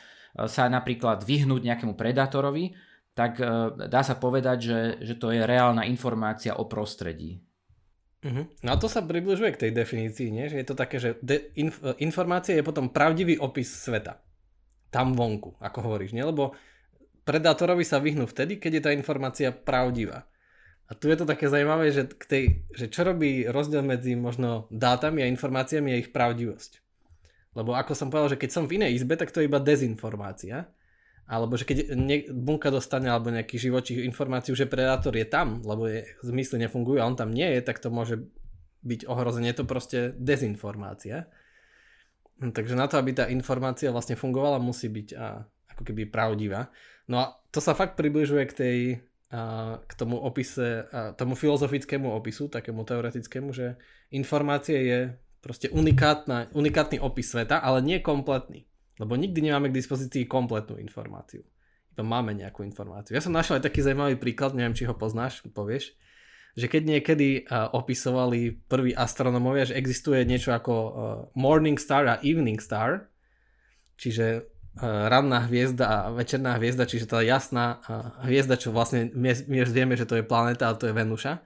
sa 0.46 0.70
napríklad 0.70 1.26
vyhnúť 1.26 1.64
nejakému 1.64 1.98
predátorovi, 1.98 2.76
tak 3.14 3.38
e, 3.38 3.46
dá 3.86 4.02
sa 4.02 4.18
povedať, 4.18 4.58
že, 4.58 4.80
že 5.00 5.14
to 5.14 5.30
je 5.30 5.46
reálna 5.46 5.86
informácia 5.86 6.58
o 6.58 6.66
prostredí. 6.66 7.40
Uh-huh. 8.26 8.44
No 8.66 8.68
a 8.74 8.76
to 8.76 8.90
sa 8.90 9.06
približuje 9.06 9.54
k 9.54 9.60
tej 9.68 9.72
definícii, 9.72 10.28
nie? 10.34 10.50
že 10.50 10.58
je 10.58 10.66
to 10.66 10.74
také, 10.74 10.98
že 10.98 11.16
de- 11.22 11.54
inf- 11.54 11.80
informácia 12.02 12.58
je 12.58 12.66
potom 12.66 12.90
pravdivý 12.90 13.38
opis 13.38 13.70
sveta. 13.70 14.18
Tam 14.90 15.14
vonku, 15.14 15.54
ako 15.62 15.78
hovoríš, 15.90 16.14
nie? 16.14 16.26
Lebo 16.26 16.54
predátorovi 17.22 17.86
sa 17.86 18.02
vyhnú 18.02 18.26
vtedy, 18.26 18.58
keď 18.58 18.72
je 18.78 18.82
tá 18.82 18.90
informácia 18.90 19.48
pravdivá. 19.54 20.26
A 20.84 20.92
tu 20.92 21.08
je 21.08 21.16
to 21.16 21.24
také 21.24 21.48
zaujímavé, 21.48 21.92
že, 21.94 22.04
k 22.12 22.24
tej, 22.28 22.44
že 22.76 22.92
čo 22.92 23.08
robí 23.08 23.48
rozdiel 23.48 23.80
medzi 23.80 24.12
možno 24.16 24.68
dátami 24.68 25.24
a 25.24 25.30
informáciami 25.32 25.96
je 25.96 26.00
ich 26.04 26.10
pravdivosť. 26.12 26.84
Lebo 27.56 27.72
ako 27.72 27.92
som 27.96 28.10
povedal, 28.12 28.36
že 28.36 28.40
keď 28.40 28.50
som 28.52 28.64
v 28.68 28.82
inej 28.82 29.00
izbe, 29.00 29.16
tak 29.16 29.32
to 29.32 29.40
je 29.40 29.48
iba 29.48 29.62
dezinformácia 29.62 30.68
alebo 31.24 31.56
že 31.56 31.64
keď 31.64 31.96
ne, 31.96 32.28
bunka 32.28 32.68
dostane 32.68 33.08
alebo 33.08 33.32
nejaký 33.32 33.56
živočích 33.56 34.04
informáciu, 34.04 34.52
že 34.52 34.68
predátor 34.68 35.16
je 35.16 35.24
tam, 35.24 35.64
lebo 35.64 35.88
je, 35.88 36.04
zmysly 36.20 36.60
nefungujú 36.60 37.00
a 37.00 37.08
on 37.08 37.16
tam 37.16 37.32
nie 37.32 37.48
je, 37.56 37.60
tak 37.64 37.80
to 37.80 37.88
môže 37.88 38.20
byť 38.84 39.08
ohrozenie, 39.08 39.56
to 39.56 39.64
proste 39.64 40.12
dezinformácia. 40.20 41.24
Hm, 42.44 42.52
takže 42.52 42.76
na 42.76 42.84
to, 42.84 43.00
aby 43.00 43.16
tá 43.16 43.24
informácia 43.32 43.88
vlastne 43.88 44.20
fungovala, 44.20 44.60
musí 44.60 44.92
byť 44.92 45.08
a, 45.16 45.40
ako 45.72 45.82
keby 45.88 46.12
pravdivá. 46.12 46.68
No 47.08 47.16
a 47.20 47.24
to 47.48 47.64
sa 47.64 47.72
fakt 47.72 47.96
približuje 47.96 48.44
k 48.52 48.54
tej 48.54 48.78
a, 49.32 49.80
k 49.80 49.92
tomu 49.96 50.20
opise, 50.20 50.84
a, 50.92 51.16
tomu 51.16 51.32
filozofickému 51.32 52.12
opisu, 52.12 52.52
takému 52.52 52.84
teoretickému, 52.84 53.56
že 53.56 53.80
informácie 54.12 54.76
je 54.76 55.00
proste 55.40 55.72
unikátna, 55.72 56.52
unikátny 56.52 57.00
opis 57.00 57.32
sveta, 57.32 57.64
ale 57.64 57.80
nie 57.80 58.04
kompletný. 58.04 58.68
Lebo 59.02 59.18
nikdy 59.18 59.50
nemáme 59.50 59.74
k 59.74 59.78
dispozícii 59.78 60.30
kompletnú 60.30 60.78
informáciu. 60.78 61.42
Iba 61.94 62.02
máme 62.06 62.34
nejakú 62.34 62.62
informáciu. 62.62 63.14
Ja 63.14 63.22
som 63.22 63.34
našiel 63.34 63.58
aj 63.58 63.66
taký 63.70 63.82
zaujímavý 63.82 64.18
príklad, 64.18 64.54
neviem, 64.54 64.74
či 64.74 64.86
ho 64.86 64.94
poznáš, 64.94 65.42
povieš. 65.50 65.94
že 66.54 66.70
keď 66.70 66.82
niekedy 66.86 67.28
uh, 67.50 67.74
opisovali 67.74 68.54
prví 68.70 68.94
astronómovia, 68.94 69.74
že 69.74 69.78
existuje 69.78 70.22
niečo 70.22 70.54
ako 70.54 70.74
uh, 70.74 70.90
morning 71.34 71.74
star 71.74 72.06
a 72.06 72.22
evening 72.22 72.62
star, 72.62 73.10
čiže 73.98 74.46
uh, 74.46 75.10
ranná 75.10 75.50
hviezda 75.50 75.84
a 75.86 75.96
večerná 76.14 76.54
hviezda, 76.54 76.86
čiže 76.86 77.10
tá 77.10 77.18
jasná 77.26 77.82
hviezda, 78.22 78.54
čo 78.54 78.70
vlastne 78.70 79.10
my, 79.10 79.34
vieme, 79.66 79.98
že 79.98 80.06
to 80.06 80.14
je 80.14 80.24
planéta, 80.26 80.70
ale 80.70 80.78
to 80.78 80.86
je 80.86 80.94
Venuša, 80.94 81.42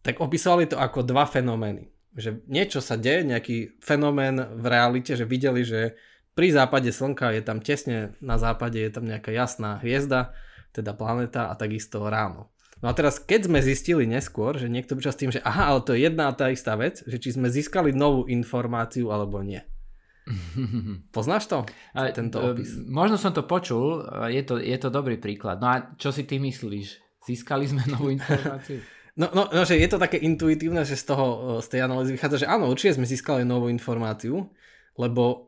tak 0.00 0.16
opisovali 0.24 0.64
to 0.64 0.80
ako 0.80 1.04
dva 1.04 1.28
fenomény. 1.28 1.92
Že 2.16 2.48
niečo 2.48 2.80
sa 2.80 2.96
deje, 2.96 3.28
nejaký 3.28 3.76
fenomén 3.84 4.40
v 4.40 4.64
realite, 4.64 5.12
že 5.12 5.28
videli, 5.28 5.60
že 5.60 5.92
pri 6.38 6.54
západe 6.54 6.94
slnka 6.94 7.34
je 7.34 7.42
tam 7.42 7.58
tesne 7.58 8.14
na 8.22 8.38
západe 8.38 8.78
je 8.78 8.94
tam 8.94 9.10
nejaká 9.10 9.34
jasná 9.34 9.82
hviezda, 9.82 10.30
teda 10.70 10.94
planéta 10.94 11.50
a 11.50 11.58
takisto 11.58 12.06
ráno. 12.06 12.54
No 12.78 12.86
a 12.86 12.94
teraz, 12.94 13.18
keď 13.18 13.50
sme 13.50 13.58
zistili 13.58 14.06
neskôr, 14.06 14.54
že 14.54 14.70
niekto 14.70 14.94
čas 15.02 15.18
tým, 15.18 15.34
že 15.34 15.42
aha, 15.42 15.74
ale 15.74 15.82
to 15.82 15.98
je 15.98 16.06
jedna 16.06 16.30
a 16.30 16.36
tá 16.38 16.54
istá 16.54 16.78
vec, 16.78 17.02
že 17.02 17.18
či 17.18 17.34
sme 17.34 17.50
získali 17.50 17.90
novú 17.90 18.30
informáciu 18.30 19.10
alebo 19.10 19.42
nie. 19.42 19.58
Poznáš 21.16 21.50
to? 21.50 21.66
Tento 22.14 22.38
e, 22.38 22.44
opis. 22.54 22.70
Možno 22.86 23.18
som 23.18 23.34
to 23.34 23.42
počul, 23.42 24.06
je 24.30 24.46
to, 24.46 24.62
je 24.62 24.78
to 24.78 24.94
dobrý 24.94 25.18
príklad. 25.18 25.58
No 25.58 25.66
a 25.74 25.76
čo 25.98 26.14
si 26.14 26.22
ty 26.22 26.38
myslíš? 26.38 27.18
Získali 27.26 27.66
sme 27.66 27.82
novú 27.90 28.12
informáciu? 28.14 28.78
No, 29.18 29.26
no, 29.34 29.50
no, 29.50 29.66
že 29.66 29.74
je 29.74 29.90
to 29.90 29.98
také 29.98 30.22
intuitívne, 30.22 30.86
že 30.86 30.94
z 30.94 31.10
toho, 31.10 31.58
z 31.58 31.66
tej 31.66 31.82
analýzy 31.82 32.14
vychádza, 32.14 32.46
že 32.46 32.50
áno, 32.54 32.70
určite 32.70 32.94
sme 32.94 33.10
získali 33.10 33.42
novú 33.42 33.66
informáciu, 33.66 34.46
lebo 34.94 35.47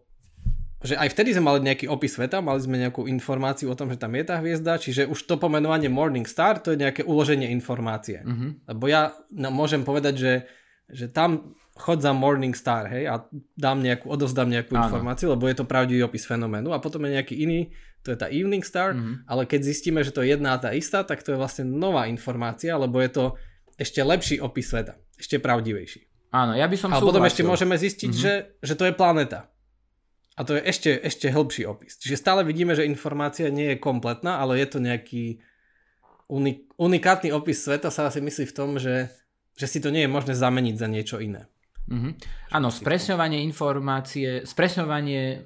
že 0.80 0.96
aj 0.96 1.12
vtedy 1.12 1.37
sme 1.37 1.52
mali 1.52 1.60
nejaký 1.60 1.92
opis 1.92 2.16
sveta, 2.16 2.40
mali 2.40 2.56
sme 2.56 2.80
nejakú 2.80 3.04
informáciu 3.04 3.68
o 3.68 3.76
tom, 3.76 3.92
že 3.92 4.00
tam 4.00 4.16
je 4.16 4.25
tá 4.25 4.40
hviezda, 4.40 4.80
čiže 4.80 5.04
už 5.04 5.28
to 5.28 5.37
pomenovanie 5.37 5.92
Morning 5.92 6.25
Star, 6.25 6.56
to 6.56 6.72
je 6.72 6.80
nejaké 6.80 7.04
uloženie 7.04 7.52
informácie. 7.52 8.25
Uh-huh. 8.25 8.56
Lebo 8.64 8.88
ja 8.88 9.12
no, 9.28 9.52
môžem 9.52 9.84
povedať, 9.84 10.14
že, 10.16 10.32
že 10.88 11.12
tam 11.12 11.52
chod 11.76 12.00
za 12.00 12.16
Morning 12.16 12.56
Star, 12.56 12.88
hej, 12.88 13.12
a 13.12 13.28
dám 13.60 13.84
nejakú, 13.84 14.08
odovzdám 14.08 14.49
nejakú 14.49 14.72
Áno. 14.72 14.88
informáciu, 14.88 15.28
lebo 15.28 15.44
je 15.52 15.60
to 15.60 15.68
pravdivý 15.68 16.00
opis 16.00 16.25
fenoménu 16.25 16.72
a 16.72 16.80
potom 16.80 17.04
je 17.04 17.16
nejaký 17.20 17.37
iný, 17.37 17.72
to 18.00 18.16
je 18.16 18.16
tá 18.16 18.32
Evening 18.32 18.64
Star, 18.64 18.96
uh-huh. 18.96 19.20
ale 19.28 19.44
keď 19.44 19.60
zistíme, 19.68 20.00
že 20.00 20.16
to 20.16 20.25
je 20.25 20.32
jedna 20.32 20.56
a 20.56 20.60
tá 20.60 20.72
istá, 20.72 21.04
tak 21.04 21.20
to 21.20 21.37
je 21.37 21.40
vlastne 21.40 21.68
nová 21.68 22.08
informácia, 22.08 22.72
lebo 22.80 22.96
je 23.04 23.12
to 23.12 23.25
ešte 23.76 24.00
lepší 24.00 24.40
opis 24.40 24.72
sveta, 24.72 24.96
ešte 25.20 25.37
pravdivejší. 25.37 26.08
Áno, 26.32 26.56
ja 26.56 26.64
by 26.64 26.76
som 26.80 26.88
A 26.88 27.04
potom 27.04 27.20
ešte 27.28 27.44
môžeme 27.44 27.76
zistiť, 27.76 28.10
uh-huh. 28.16 28.25
že, 28.25 28.34
že 28.64 28.75
to 28.80 28.88
je 28.88 28.96
planéta. 28.96 29.52
A 30.40 30.44
to 30.49 30.56
je 30.56 30.64
ešte, 30.64 30.90
ešte 31.04 31.28
hĺbší 31.28 31.68
opis. 31.68 32.00
Čiže 32.00 32.16
stále 32.16 32.49
vidíme, 32.49 32.73
že 32.73 32.88
informácia 32.88 33.52
nie 33.52 33.76
je 33.76 33.82
kompletná, 33.82 34.40
ale 34.40 34.56
je 34.56 34.66
to 34.73 34.78
nejaký 34.80 35.44
unik- 36.32 36.80
unikátny 36.80 37.28
opis 37.28 37.61
sveta 37.61 37.92
sa 37.92 38.09
asi 38.09 38.25
myslí 38.25 38.49
v 38.49 38.56
tom, 38.56 38.80
že, 38.80 39.12
že 39.52 39.68
si 39.68 39.85
to 39.85 39.92
nie 39.92 40.09
je 40.09 40.14
možné 40.16 40.32
zameniť 40.32 40.76
za 40.80 40.88
niečo 40.88 41.20
iné. 41.20 41.44
Mm-hmm. 41.92 42.12
Áno, 42.56 42.73
spresňovanie 42.73 43.44
informácie, 43.44 44.49
spresňovanie 44.49 45.23
e, 45.37 45.38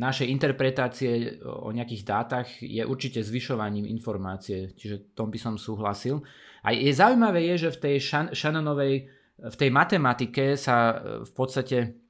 našej 0.00 0.32
interpretácie 0.32 1.36
o 1.44 1.68
nejakých 1.68 2.02
dátach 2.08 2.48
je 2.64 2.80
určite 2.88 3.20
zvyšovaním 3.20 3.84
informácie, 3.84 4.72
čiže 4.80 5.12
tom 5.12 5.28
by 5.28 5.36
som 5.36 5.60
súhlasil. 5.60 6.24
A 6.64 6.72
je 6.72 6.88
zaujímavé 6.88 7.44
je, 7.52 7.68
že 7.68 7.74
v 7.76 7.80
tej 7.84 7.96
Shannonovej, 8.32 9.12
v 9.44 9.56
tej 9.60 9.70
matematike 9.74 10.56
sa 10.56 10.96
v 11.20 11.32
podstate 11.36 12.07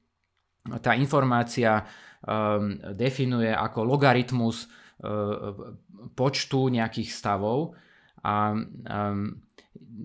tá 0.81 0.93
informácia 0.95 1.85
um, 2.25 2.75
definuje 2.93 3.49
ako 3.49 3.85
logaritmus 3.87 4.65
uh, 4.65 5.55
počtu 6.13 6.69
nejakých 6.73 7.09
stavov 7.09 7.73
a 8.23 8.53
um, 8.53 9.39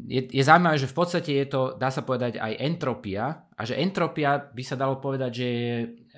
je, 0.09 0.23
je 0.31 0.43
zaujímavé, 0.43 0.77
že 0.79 0.91
v 0.91 0.97
podstate 0.97 1.31
je 1.45 1.47
to, 1.47 1.63
dá 1.79 1.91
sa 1.91 2.03
povedať, 2.03 2.39
aj 2.39 2.59
entropia 2.63 3.47
a 3.55 3.63
že 3.63 3.79
entropia 3.79 4.39
by 4.39 4.63
sa 4.65 4.79
dalo 4.79 4.99
povedať, 4.99 5.31
že 5.31 5.47
je 5.47 5.75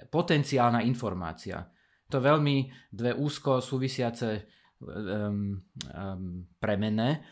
potenciálna 0.08 0.80
informácia. 0.86 1.60
To 2.08 2.22
veľmi 2.22 2.88
dve 2.92 3.12
úzko 3.18 3.58
súvisiace 3.58 4.46
um, 4.80 5.58
um, 5.92 6.46
premenné. 6.56 7.26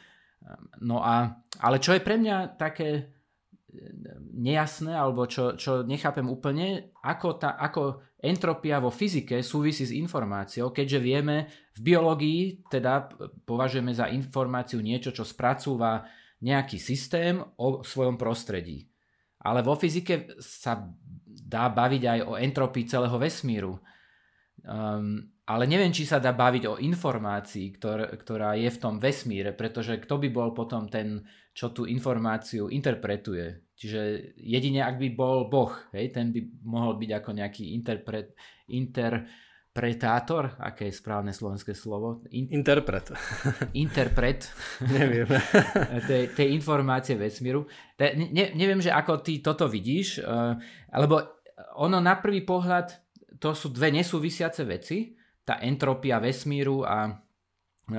No 0.84 1.00
a, 1.00 1.40
ale 1.64 1.80
čo 1.80 1.96
je 1.96 2.04
pre 2.04 2.20
mňa 2.20 2.58
také 2.61 3.14
nejasné, 4.34 4.94
alebo 4.94 5.26
čo, 5.26 5.58
čo 5.58 5.82
nechápem 5.82 6.26
úplne, 6.26 6.94
ako, 7.02 7.28
tá, 7.38 7.58
ako 7.58 8.02
entropia 8.22 8.80
vo 8.80 8.88
fyzike 8.88 9.44
súvisí 9.44 9.84
s 9.84 9.92
informáciou, 9.92 10.72
keďže 10.72 10.98
vieme, 11.02 11.36
v 11.76 11.80
biológii 11.92 12.40
teda 12.70 13.10
považujeme 13.44 13.92
za 13.92 14.08
informáciu 14.08 14.80
niečo, 14.80 15.12
čo 15.12 15.26
spracúva 15.26 16.06
nejaký 16.40 16.80
systém 16.80 17.40
o 17.40 17.84
svojom 17.84 18.16
prostredí. 18.16 18.88
Ale 19.44 19.60
vo 19.60 19.76
fyzike 19.76 20.40
sa 20.40 20.80
dá 21.26 21.68
baviť 21.68 22.02
aj 22.08 22.18
o 22.24 22.32
entropii 22.40 22.88
celého 22.88 23.16
vesmíru. 23.20 23.76
Um, 24.64 25.34
ale 25.44 25.68
neviem, 25.68 25.92
či 25.92 26.08
sa 26.08 26.16
dá 26.16 26.32
baviť 26.32 26.64
o 26.64 26.80
informácii, 26.80 27.76
ktor, 27.76 28.16
ktorá 28.16 28.56
je 28.56 28.72
v 28.72 28.80
tom 28.80 28.96
vesmíre, 28.96 29.52
pretože 29.52 30.00
kto 30.00 30.16
by 30.16 30.28
bol 30.32 30.56
potom 30.56 30.88
ten, 30.88 31.20
čo 31.52 31.68
tú 31.68 31.84
informáciu 31.84 32.72
interpretuje. 32.72 33.63
Čiže 33.74 34.32
jedine 34.38 34.86
ak 34.86 35.02
by 35.02 35.08
bol 35.18 35.50
Boh, 35.50 35.74
hej, 35.90 36.14
ten 36.14 36.30
by 36.30 36.40
mohol 36.62 36.94
byť 36.94 37.10
ako 37.10 37.30
nejaký 37.34 37.74
interpret, 37.74 38.30
interpretátor, 38.70 40.54
aké 40.62 40.88
je 40.88 40.94
správne 40.94 41.34
slovenské 41.34 41.74
slovo? 41.74 42.22
In, 42.30 42.54
interpret. 42.54 43.10
Interpret. 43.74 44.46
Neviem. 44.94 45.26
tej, 46.10 46.30
tej 46.38 46.54
informácie 46.54 47.18
vesmíru. 47.18 47.66
Ne, 47.98 48.54
neviem, 48.54 48.78
že 48.78 48.94
ako 48.94 49.26
ty 49.26 49.42
toto 49.42 49.66
vidíš, 49.66 50.22
uh, 50.22 50.54
lebo 50.94 51.42
ono 51.74 51.98
na 51.98 52.14
prvý 52.22 52.46
pohľad 52.46 53.04
to 53.42 53.52
sú 53.52 53.74
dve 53.74 53.90
nesúvisiace 53.90 54.62
veci, 54.62 55.18
tá 55.44 55.60
entropia 55.60 56.22
vesmíru 56.22 56.86
a 56.86 57.12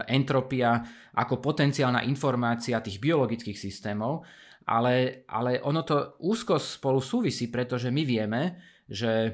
entropia 0.09 0.81
ako 1.13 1.37
potenciálna 1.37 2.01
informácia 2.09 2.81
tých 2.81 2.97
biologických 2.97 3.53
systémov, 3.53 4.25
ale, 4.65 5.25
ale 5.29 5.61
ono 5.61 5.85
to 5.85 6.17
úzko 6.25 6.57
spolu 6.57 7.01
súvisí, 7.01 7.47
pretože 7.53 7.93
my 7.93 8.03
vieme, 8.05 8.41
že 8.89 9.11
e, 9.21 9.31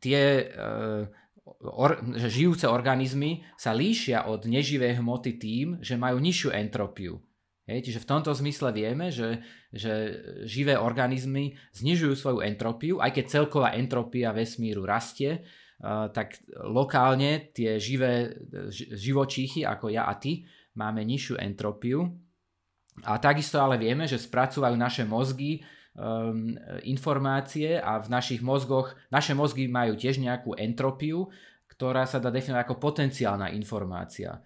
tie 0.00 0.20
e, 0.44 0.44
or, 1.64 2.00
že 2.16 2.28
žijúce 2.32 2.68
organizmy 2.68 3.44
sa 3.60 3.76
líšia 3.76 4.28
od 4.28 4.48
neživej 4.48 5.00
hmoty 5.00 5.36
tým, 5.36 5.66
že 5.84 6.00
majú 6.00 6.20
nižšiu 6.20 6.50
entropiu. 6.52 7.20
Hej, 7.68 7.84
čiže 7.84 8.00
v 8.00 8.08
tomto 8.08 8.32
zmysle 8.32 8.72
vieme, 8.72 9.12
že, 9.12 9.44
že 9.68 9.92
živé 10.48 10.80
organizmy 10.80 11.60
znižujú 11.76 12.14
svoju 12.16 12.38
entropiu, 12.40 12.96
aj 12.96 13.12
keď 13.12 13.24
celková 13.28 13.76
entropia 13.76 14.32
vesmíru 14.32 14.88
rastie, 14.88 15.44
tak 16.16 16.40
lokálne 16.64 17.52
tie 17.52 17.76
živé 17.76 18.34
živočíchy 18.72 19.68
ako 19.68 19.92
ja 19.92 20.08
a 20.08 20.16
ty 20.16 20.48
máme 20.74 21.04
nižšiu 21.04 21.38
entropiu. 21.38 22.08
A 23.04 23.18
takisto 23.18 23.60
ale 23.60 23.78
vieme, 23.78 24.08
že 24.08 24.18
spracúvajú 24.18 24.74
naše 24.74 25.02
mozgy 25.04 25.62
um, 25.98 26.54
informácie 26.86 27.78
a 27.78 27.98
v 27.98 28.08
našich 28.08 28.40
mozgoch, 28.40 28.94
naše 29.10 29.34
mozgy 29.34 29.66
majú 29.66 29.98
tiež 29.98 30.22
nejakú 30.22 30.54
entropiu, 30.54 31.28
ktorá 31.66 32.06
sa 32.06 32.18
dá 32.18 32.32
definovať 32.32 32.62
ako 32.64 32.74
potenciálna 32.82 33.54
informácia. 33.54 34.42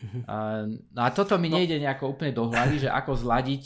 Uh-huh. 0.00 0.20
Uh, 0.26 0.64
a 1.00 1.08
toto 1.14 1.38
mi 1.40 1.48
no. 1.48 1.56
nejde 1.56 1.80
nejako 1.80 2.18
úplne 2.18 2.32
do 2.34 2.50
hlavy, 2.50 2.84
že 2.84 2.90
ako 2.90 3.12
zladiť 3.14 3.62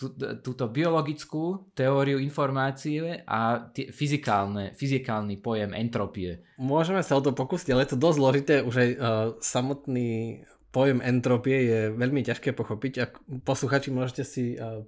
tú, 0.00 0.06
túto 0.40 0.64
biologickú 0.64 1.72
teóriu 1.76 2.16
informácie 2.16 3.20
a 3.28 3.68
tie 3.68 3.92
fyzikálne, 3.92 4.72
fyzikálny 4.72 5.36
pojem 5.44 5.76
entropie. 5.76 6.40
Môžeme 6.56 7.04
sa 7.04 7.20
o 7.20 7.24
to 7.24 7.36
pokúsiť, 7.36 7.76
ale 7.76 7.84
je 7.84 7.92
to 7.92 7.98
dosť 8.00 8.16
zložité, 8.16 8.54
už 8.64 8.74
aj 8.80 8.90
uh, 8.96 9.00
samotný 9.44 10.40
pojem 10.70 11.02
entropie 11.02 11.58
je 11.66 11.80
veľmi 11.94 12.22
ťažké 12.22 12.54
pochopiť. 12.54 12.92
Ak 13.02 13.12
posluchači 13.42 13.90
môžete 13.90 14.22
si 14.22 14.54
uh, 14.54 14.86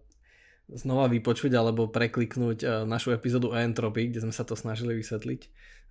znova 0.70 1.10
vypočuť 1.10 1.50
alebo 1.54 1.90
prekliknúť 1.90 2.58
uh, 2.62 2.70
našu 2.86 3.14
epizódu 3.14 3.50
o 3.50 3.58
entropii, 3.58 4.10
kde 4.10 4.22
sme 4.26 4.34
sa 4.34 4.46
to 4.46 4.54
snažili 4.54 4.94
vysvetliť 4.98 5.40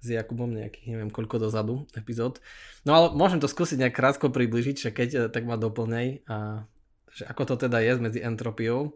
s 0.01 0.07
Jakubom 0.09 0.49
nejakých 0.49 0.97
neviem 0.97 1.11
koľko 1.13 1.37
dozadu 1.37 1.85
epizód. 1.93 2.41
No 2.87 2.97
ale 2.97 3.07
môžem 3.13 3.37
to 3.37 3.51
skúsiť 3.51 3.77
nejak 3.77 3.95
krátko 3.95 4.33
približiť, 4.33 4.75
že 4.87 4.89
keď 4.89 5.09
uh, 5.13 5.21
tak 5.27 5.43
ma 5.43 5.59
doplnej, 5.59 6.23
a 6.25 6.65
že 7.11 7.27
ako 7.27 7.55
to 7.55 7.67
teda 7.67 7.83
je 7.83 7.91
medzi 7.99 8.19
entropiou. 8.23 8.95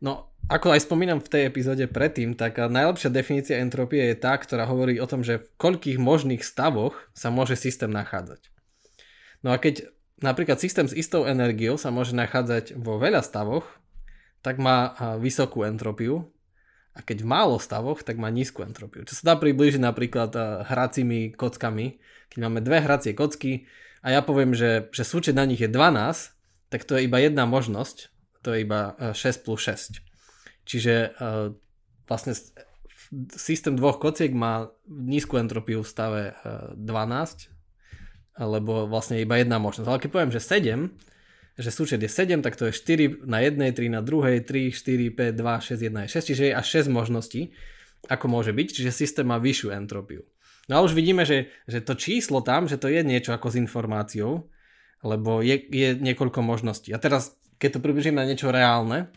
No, 0.00 0.32
ako 0.48 0.72
aj 0.72 0.88
spomínam 0.88 1.20
v 1.20 1.28
tej 1.28 1.42
epizóde 1.48 1.84
predtým, 1.84 2.36
tak 2.36 2.56
najlepšia 2.56 3.12
definícia 3.12 3.60
entropie 3.60 4.12
je 4.12 4.16
tá, 4.16 4.36
ktorá 4.36 4.64
hovorí 4.64 4.96
o 4.96 5.08
tom, 5.08 5.20
že 5.20 5.44
v 5.44 5.48
koľkých 5.60 6.00
možných 6.00 6.40
stavoch 6.40 6.96
sa 7.12 7.28
môže 7.28 7.56
systém 7.56 7.92
nachádzať. 7.92 8.48
No 9.44 9.52
a 9.52 9.60
keď 9.60 9.92
napríklad 10.24 10.56
systém 10.56 10.88
s 10.88 10.96
istou 10.96 11.28
energiou 11.28 11.76
sa 11.76 11.92
môže 11.92 12.16
nachádzať 12.16 12.80
vo 12.80 12.96
veľa 12.96 13.20
stavoch, 13.20 13.68
tak 14.40 14.56
má 14.56 14.96
vysokú 15.20 15.68
entropiu 15.68 16.32
a 16.96 17.04
keď 17.04 17.24
v 17.24 17.28
málo 17.28 17.56
stavoch, 17.60 18.00
tak 18.00 18.16
má 18.16 18.32
nízku 18.32 18.64
entropiu. 18.64 19.04
Čo 19.04 19.20
sa 19.20 19.32
dá 19.32 19.34
približiť 19.36 19.82
napríklad 19.82 20.32
hracími 20.68 21.36
kockami. 21.36 22.00
Keď 22.32 22.38
máme 22.38 22.64
dve 22.64 22.80
hracie 22.80 23.12
kocky 23.12 23.68
a 24.00 24.14
ja 24.14 24.20
poviem, 24.24 24.56
že, 24.56 24.88
že 24.94 25.04
súčet 25.04 25.36
na 25.36 25.44
nich 25.44 25.60
je 25.60 25.68
12, 25.68 26.70
tak 26.70 26.80
to 26.86 26.96
je 26.96 27.06
iba 27.06 27.18
jedna 27.20 27.44
možnosť, 27.44 28.10
to 28.42 28.54
je 28.54 28.64
iba 28.64 28.96
6 29.14 29.44
plus 29.44 29.60
6. 29.64 30.00
Čiže 30.64 31.16
vlastne 32.04 32.32
systém 33.36 33.74
dvoch 33.76 34.00
kociek 34.00 34.32
má 34.34 34.72
nízku 34.88 35.38
entropiu 35.38 35.82
v 35.82 35.88
stave 35.88 36.22
12, 36.76 37.53
lebo 38.38 38.90
vlastne 38.90 39.22
iba 39.22 39.38
jedna 39.38 39.62
možnosť. 39.62 39.88
Ale 39.88 40.02
keď 40.02 40.10
poviem, 40.10 40.32
že 40.34 40.42
7, 40.42 40.90
že 41.54 41.70
súčet 41.70 42.02
je 42.02 42.10
7, 42.10 42.42
tak 42.42 42.58
to 42.58 42.66
je 42.68 42.74
4 42.74 43.26
na 43.30 43.38
jednej, 43.42 43.70
3 43.70 43.94
na 43.94 44.02
druhej, 44.02 44.42
3, 44.42 44.74
4, 44.74 45.14
5, 45.14 45.38
2, 45.38 45.68
6, 45.70 45.78
1 45.78 46.04
je 46.06 46.08
6, 46.10 46.28
čiže 46.34 46.42
je 46.50 46.52
až 46.54 46.66
6 46.82 46.90
možností, 46.90 47.54
ako 48.10 48.26
môže 48.26 48.50
byť, 48.50 48.68
čiže 48.74 48.90
systém 48.90 49.24
má 49.24 49.38
vyššiu 49.38 49.70
entropiu. 49.70 50.26
No 50.66 50.80
ale 50.80 50.90
už 50.90 50.96
vidíme, 50.96 51.22
že, 51.28 51.52
že 51.68 51.84
to 51.84 51.94
číslo 51.94 52.40
tam, 52.40 52.66
že 52.66 52.80
to 52.80 52.88
je 52.88 53.04
niečo 53.04 53.36
ako 53.36 53.52
s 53.52 53.60
informáciou, 53.60 54.48
lebo 55.04 55.44
je, 55.44 55.60
je 55.60 55.94
niekoľko 56.00 56.40
možností. 56.40 56.90
A 56.96 56.98
teraz, 56.98 57.36
keď 57.60 57.78
to 57.78 57.84
približím 57.84 58.16
na 58.16 58.24
niečo 58.24 58.48
reálne, 58.48 59.12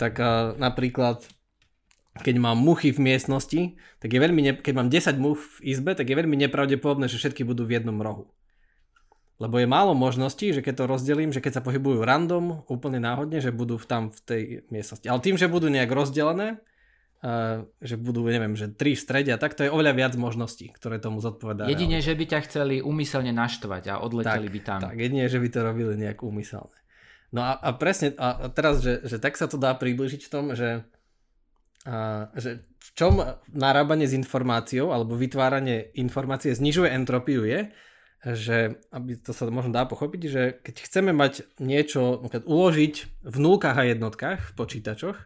tak 0.00 0.16
uh, 0.18 0.56
napríklad 0.56 1.22
keď 2.16 2.40
mám 2.40 2.56
muchy 2.56 2.96
v 2.96 3.12
miestnosti, 3.12 3.76
tak 4.00 4.08
je 4.08 4.20
veľmi 4.20 4.40
ne, 4.40 4.52
keď 4.56 4.72
mám 4.72 4.88
10 4.88 5.20
much 5.20 5.60
v 5.60 5.76
izbe, 5.76 5.92
tak 5.92 6.08
je 6.08 6.16
veľmi 6.16 6.32
nepravdepodobné, 6.48 7.12
že 7.12 7.20
všetky 7.20 7.44
budú 7.44 7.68
v 7.68 7.76
jednom 7.76 8.00
rohu. 8.00 8.32
Lebo 9.36 9.60
je 9.60 9.68
málo 9.68 9.92
možností, 9.92 10.56
že 10.56 10.64
keď 10.64 10.74
to 10.80 10.84
rozdelím, 10.88 11.28
že 11.28 11.44
keď 11.44 11.60
sa 11.60 11.62
pohybujú 11.64 12.00
random, 12.00 12.64
úplne 12.72 12.96
náhodne, 12.96 13.44
že 13.44 13.52
budú 13.52 13.76
tam 13.76 14.08
v 14.08 14.20
tej 14.24 14.42
miestnosti. 14.72 15.04
Ale 15.04 15.20
tým, 15.20 15.36
že 15.36 15.44
budú 15.44 15.68
nejak 15.68 15.92
rozdelené, 15.92 16.56
uh, 17.20 17.68
že 17.84 18.00
budú, 18.00 18.24
neviem, 18.24 18.56
že 18.56 18.72
tri 18.72 18.96
v 18.96 19.04
strede 19.04 19.36
a 19.36 19.38
tak, 19.40 19.52
to 19.52 19.68
je 19.68 19.70
oveľa 19.72 19.92
viac 19.92 20.12
možností, 20.16 20.72
ktoré 20.72 20.96
tomu 20.96 21.20
zodpovedajú. 21.20 21.68
Jedine, 21.68 22.00
že 22.00 22.16
by 22.16 22.24
ťa 22.32 22.40
chceli 22.48 22.80
úmyselne 22.80 23.28
naštvať 23.36 23.92
a 23.92 23.94
odleteli 24.00 24.48
tak, 24.48 24.54
by 24.56 24.60
tam. 24.64 24.80
Tak, 24.80 24.96
jedine, 24.96 25.28
že 25.28 25.36
by 25.36 25.48
to 25.52 25.60
robili 25.60 25.92
nejak 26.00 26.24
úmyselne. 26.24 26.78
No 27.28 27.44
a, 27.44 27.60
a 27.60 27.76
presne, 27.76 28.16
a 28.16 28.48
teraz, 28.48 28.80
že, 28.80 29.04
že 29.04 29.20
tak 29.20 29.36
sa 29.36 29.44
to 29.44 29.60
dá 29.60 29.76
približiť 29.76 30.24
v 30.24 30.32
tom, 30.32 30.56
že, 30.56 30.80
a, 31.84 32.32
že 32.32 32.64
v 32.64 32.88
čom 32.96 33.20
narábanie 33.52 34.08
s 34.08 34.16
informáciou 34.16 34.96
alebo 34.96 35.12
vytváranie 35.12 35.92
informácie 36.00 36.56
znižuje 36.56 36.88
entropiu 36.88 37.44
je, 37.44 37.68
že, 38.24 38.80
aby 38.90 39.20
to 39.20 39.30
sa 39.36 39.46
možno 39.52 39.76
dá 39.76 39.84
pochopiť, 39.84 40.22
že 40.26 40.42
keď 40.64 40.74
chceme 40.82 41.12
mať 41.12 41.46
niečo, 41.60 42.22
uložiť 42.24 42.94
v 43.22 43.36
nulkách 43.36 43.76
a 43.76 43.88
jednotkách 43.92 44.40
v 44.40 44.52
počítačoch, 44.56 45.18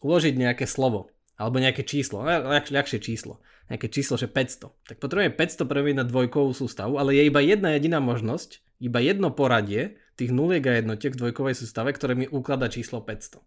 uložiť 0.00 0.34
nejaké 0.38 0.64
slovo, 0.64 1.10
alebo 1.34 1.58
nejaké 1.58 1.82
číslo, 1.82 2.22
ľah, 2.22 2.70
ľahšie 2.70 3.02
číslo, 3.02 3.42
nejaké 3.68 3.92
číslo, 3.92 4.16
že 4.16 4.30
500, 4.30 4.70
tak 4.88 4.96
potrebujeme 4.96 5.34
500 5.34 5.68
premeniť 5.68 5.98
na 6.00 6.06
dvojkovú 6.08 6.56
sústavu, 6.56 6.96
ale 6.96 7.18
je 7.18 7.28
iba 7.28 7.42
jedna 7.42 7.76
jediná 7.76 8.00
možnosť, 8.00 8.64
iba 8.80 9.02
jedno 9.02 9.34
poradie 9.34 9.98
tých 10.14 10.30
nuliek 10.32 10.64
a 10.66 10.78
jednotiek 10.78 11.14
v 11.14 11.20
dvojkovej 11.20 11.54
sústave, 11.58 11.92
ktoré 11.92 12.14
mi 12.14 12.26
ukladá 12.30 12.70
číslo 12.70 13.02
500. 13.02 13.42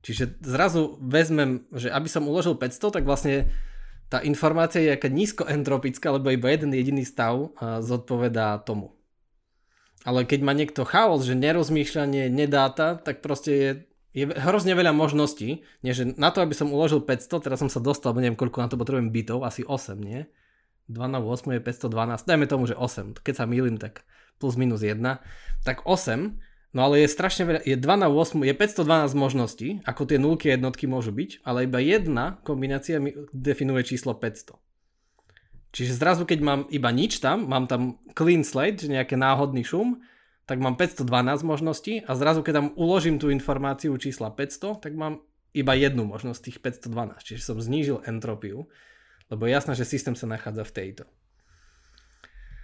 Čiže 0.00 0.40
zrazu 0.40 0.96
vezmem, 1.02 1.68
že 1.76 1.92
aby 1.92 2.08
som 2.08 2.24
uložil 2.24 2.56
500, 2.56 2.96
tak 3.00 3.04
vlastne 3.04 3.52
tá 4.10 4.18
informácia 4.26 4.82
je 4.82 4.90
aká 4.90 5.06
nízkoentropická, 5.06 6.10
lebo 6.10 6.34
iba 6.34 6.50
jeden 6.50 6.74
jediný 6.74 7.06
stav 7.06 7.54
zodpovedá 7.78 8.58
tomu. 8.66 8.98
Ale 10.02 10.26
keď 10.26 10.40
má 10.42 10.50
niekto 10.50 10.82
chaos, 10.82 11.22
že 11.22 11.38
nerozmýšľanie, 11.38 12.26
nedáta, 12.26 12.98
tak 12.98 13.22
proste 13.22 13.52
je, 13.54 13.70
je 14.16 14.24
hrozne 14.32 14.74
veľa 14.74 14.90
možností. 14.90 15.62
Nie, 15.86 15.94
že 15.94 16.16
na 16.18 16.34
to, 16.34 16.42
aby 16.42 16.58
som 16.58 16.74
uložil 16.74 17.04
500, 17.04 17.44
teraz 17.44 17.62
som 17.62 17.70
sa 17.70 17.78
dostal, 17.78 18.16
neviem 18.18 18.34
koľko 18.34 18.58
na 18.64 18.68
to 18.72 18.80
potrebujem 18.80 19.14
bytov, 19.14 19.46
asi 19.46 19.62
8, 19.62 19.94
nie? 20.00 20.26
2 20.90 20.98
na 21.06 21.22
8 21.22 21.46
je 21.54 21.60
512, 21.62 22.26
dajme 22.26 22.46
tomu, 22.50 22.66
že 22.66 22.74
8. 22.74 23.22
Keď 23.22 23.34
sa 23.38 23.46
milím, 23.46 23.78
tak 23.78 24.02
plus 24.42 24.58
minus 24.58 24.82
1. 24.82 24.98
Tak 25.62 25.86
8 25.86 26.49
No 26.70 26.86
ale 26.86 27.02
je 27.02 27.10
strašne 27.10 27.42
veľa, 27.50 27.60
je 27.66 27.74
2 27.74 27.82
na 27.98 28.06
8, 28.06 28.46
je 28.46 28.54
512 28.54 29.18
možností, 29.18 29.68
ako 29.82 30.06
tie 30.06 30.22
nulky 30.22 30.50
a 30.50 30.54
jednotky 30.54 30.86
môžu 30.86 31.10
byť, 31.10 31.42
ale 31.42 31.66
iba 31.66 31.82
jedna 31.82 32.38
kombinácia 32.46 33.02
mi 33.02 33.10
definuje 33.34 33.82
číslo 33.90 34.14
500. 34.14 34.54
Čiže 35.70 35.98
zrazu, 35.98 36.22
keď 36.26 36.38
mám 36.42 36.60
iba 36.70 36.90
nič 36.94 37.18
tam, 37.18 37.46
mám 37.46 37.66
tam 37.66 37.98
clean 38.14 38.46
slate, 38.46 38.86
nejaký 38.86 39.18
náhodný 39.18 39.66
šum, 39.66 40.02
tak 40.46 40.58
mám 40.58 40.74
512 40.74 41.46
možností 41.46 42.02
a 42.02 42.14
zrazu, 42.18 42.42
keď 42.42 42.54
tam 42.58 42.68
uložím 42.74 43.22
tú 43.22 43.30
informáciu 43.30 43.94
čísla 43.98 44.34
500, 44.34 44.82
tak 44.82 44.98
mám 44.98 45.22
iba 45.54 45.74
jednu 45.74 46.06
možnosť 46.06 46.40
tých 46.42 46.58
512. 46.62 47.22
Čiže 47.22 47.42
som 47.42 47.58
znížil 47.58 48.02
entropiu, 48.06 48.66
lebo 49.30 49.46
je 49.46 49.54
jasné, 49.54 49.78
že 49.78 49.86
systém 49.86 50.18
sa 50.18 50.26
nachádza 50.26 50.66
v 50.66 50.74
tejto. 50.74 51.04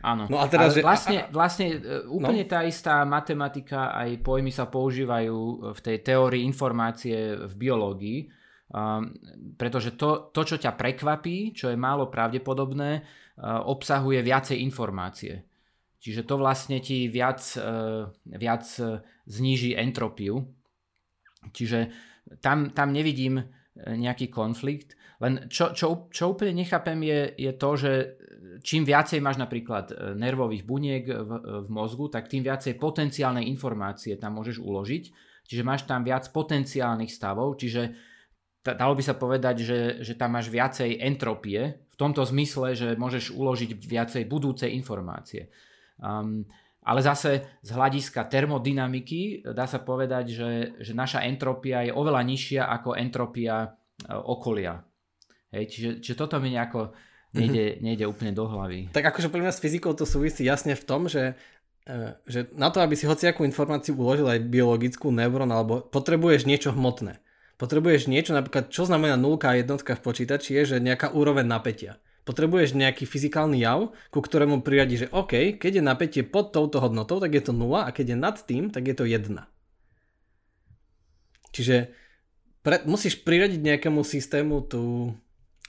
Áno. 0.04 0.28
No 0.28 0.38
a 0.38 0.46
teraz, 0.46 0.76
Ale 0.76 0.76
že... 0.76 0.82
vlastne, 0.85 1.18
vlastne 1.32 1.66
e, 1.72 2.04
úplne 2.06 2.44
no? 2.44 2.50
tá 2.50 2.61
istá 2.68 3.00
matematika 3.09 3.96
aj 3.96 4.20
pojmy 4.20 4.52
sa 4.52 4.68
používajú 4.68 5.72
v 5.72 5.80
tej 5.80 5.96
teórii 6.04 6.44
informácie 6.44 7.35
v 7.48 7.52
biológii, 7.56 8.18
um, 8.76 9.11
pretože 9.56 9.96
to, 9.96 10.30
to, 10.30 10.42
čo 10.44 10.56
ťa 10.61 10.76
prekvapí, 10.76 11.56
čo 11.56 11.72
je 11.72 11.80
málo 11.80 12.12
pravdepodobné, 12.12 13.02
uh, 13.02 13.64
obsahuje 13.64 14.20
viacej 14.20 14.61
informácie. 14.61 15.42
Čiže 15.96 16.28
to 16.28 16.38
vlastne 16.38 16.78
ti 16.78 17.09
viac, 17.09 17.40
uh, 17.56 18.12
viac 18.28 18.68
zníži 19.26 19.74
entropiu. 19.74 20.44
Čiže 21.50 21.90
tam, 22.44 22.70
tam 22.70 22.92
nevidím 22.92 23.42
nejaký 23.76 24.32
konflikt. 24.32 24.96
Len 25.22 25.48
čo, 25.48 25.72
čo, 25.72 26.12
čo 26.12 26.37
úplne 26.37 26.61
nechápem 26.61 27.00
je, 27.00 27.20
je 27.40 27.52
to, 27.57 27.70
že 27.76 27.92
čím 28.61 28.85
viacej 28.85 29.24
máš 29.24 29.40
napríklad 29.40 29.92
e, 29.92 29.94
nervových 30.16 30.64
buniek 30.68 31.05
v, 31.09 31.31
v 31.64 31.68
mozgu, 31.72 32.12
tak 32.12 32.29
tým 32.29 32.44
viacej 32.44 32.76
potenciálnej 32.76 33.48
informácie 33.48 34.20
tam 34.20 34.37
môžeš 34.37 34.61
uložiť. 34.61 35.05
Čiže 35.46 35.62
máš 35.62 35.87
tam 35.87 36.02
viac 36.02 36.26
potenciálnych 36.35 37.09
stavov, 37.09 37.57
čiže 37.57 37.94
dalo 38.66 38.98
by 38.98 39.02
sa 39.07 39.14
povedať, 39.14 39.57
že, 39.62 39.81
že 40.02 40.18
tam 40.18 40.35
máš 40.35 40.50
viacej 40.50 40.98
entropie, 40.98 41.87
v 41.96 42.05
tomto 42.05 42.29
zmysle, 42.29 42.76
že 42.76 42.88
môžeš 43.00 43.33
uložiť 43.33 43.72
viacej 43.72 44.29
budúcej 44.29 44.76
informácie. 44.76 45.48
Um, 45.96 46.44
ale 46.85 47.00
zase 47.00 47.57
z 47.64 47.70
hľadiska 47.72 48.29
termodynamiky 48.29 49.48
dá 49.57 49.64
sa 49.64 49.81
povedať, 49.81 50.24
že, 50.29 50.50
že 50.76 50.92
naša 50.92 51.24
entropia 51.24 51.88
je 51.88 51.96
oveľa 51.96 52.22
nižšia 52.22 52.62
ako 52.68 53.00
entropia 53.00 53.64
e, 53.64 53.68
okolia. 54.12 54.86
Hej, 55.57 55.73
čiže, 55.73 55.90
čiže 56.05 56.21
toto 56.21 56.37
mi 56.37 56.53
nejako 56.53 56.92
nejde, 57.33 57.64
mm-hmm. 57.64 57.83
nejde 57.83 58.05
úplne 58.05 58.33
do 58.37 58.45
hlavy. 58.45 58.92
Tak 58.92 59.09
akože 59.09 59.33
pre 59.33 59.40
mňa 59.40 59.53
s 59.57 59.62
fyzikou 59.64 59.97
to 59.97 60.05
súvisí 60.05 60.45
jasne 60.45 60.77
v 60.77 60.85
tom, 60.85 61.09
že, 61.09 61.33
e, 61.88 62.12
že 62.29 62.53
na 62.53 62.69
to, 62.69 62.85
aby 62.85 62.92
si 62.92 63.09
hociakú 63.09 63.40
informáciu 63.49 63.97
uložil 63.97 64.29
aj 64.29 64.45
biologickú 64.53 65.09
neuron, 65.09 65.49
alebo 65.49 65.81
potrebuješ 65.81 66.45
niečo 66.45 66.77
hmotné. 66.77 67.16
Potrebuješ 67.57 68.12
niečo, 68.12 68.37
napríklad 68.37 68.69
čo 68.69 68.85
znamená 68.85 69.16
nulka 69.16 69.49
a 69.49 69.57
jednotka 69.57 69.97
v 69.97 70.05
počítači, 70.05 70.61
je, 70.61 70.77
že 70.77 70.85
nejaká 70.85 71.16
úroveň 71.16 71.49
napätia. 71.49 71.97
Potrebuješ 72.29 72.77
nejaký 72.77 73.09
fyzikálny 73.09 73.62
jav, 73.64 73.97
ku 74.12 74.21
ktorému 74.21 74.61
priradí, 74.61 75.01
že 75.01 75.09
OK, 75.14 75.57
keď 75.57 75.81
je 75.81 75.83
napätie 75.83 76.23
pod 76.27 76.53
touto 76.53 76.83
hodnotou, 76.83 77.16
tak 77.23 77.33
je 77.33 77.40
to 77.40 77.55
0 77.55 77.87
a 77.87 77.95
keď 77.95 78.12
je 78.12 78.19
nad 78.19 78.37
tým, 78.37 78.69
tak 78.69 78.83
je 78.85 78.95
to 78.99 79.07
1. 79.07 79.31
Čiže 81.55 81.88
pre, 82.66 82.83
musíš 82.85 83.23
priradiť 83.23 83.62
nejakému 83.62 84.03
systému 84.03 84.66
tú, 84.66 85.14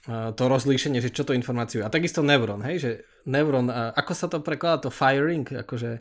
to 0.07 0.43
rozlíšenie, 0.47 1.03
že 1.03 1.11
čo 1.11 1.27
to 1.27 1.35
informáciu. 1.35 1.83
A 1.83 1.91
takisto 1.91 2.23
neuron, 2.23 2.63
hej, 2.63 2.77
že 2.79 2.91
neuron, 3.27 3.67
ako 3.71 4.11
sa 4.15 4.31
to 4.31 4.39
prekladá, 4.39 4.87
to 4.87 4.89
firing, 4.89 5.43
akože 5.43 5.99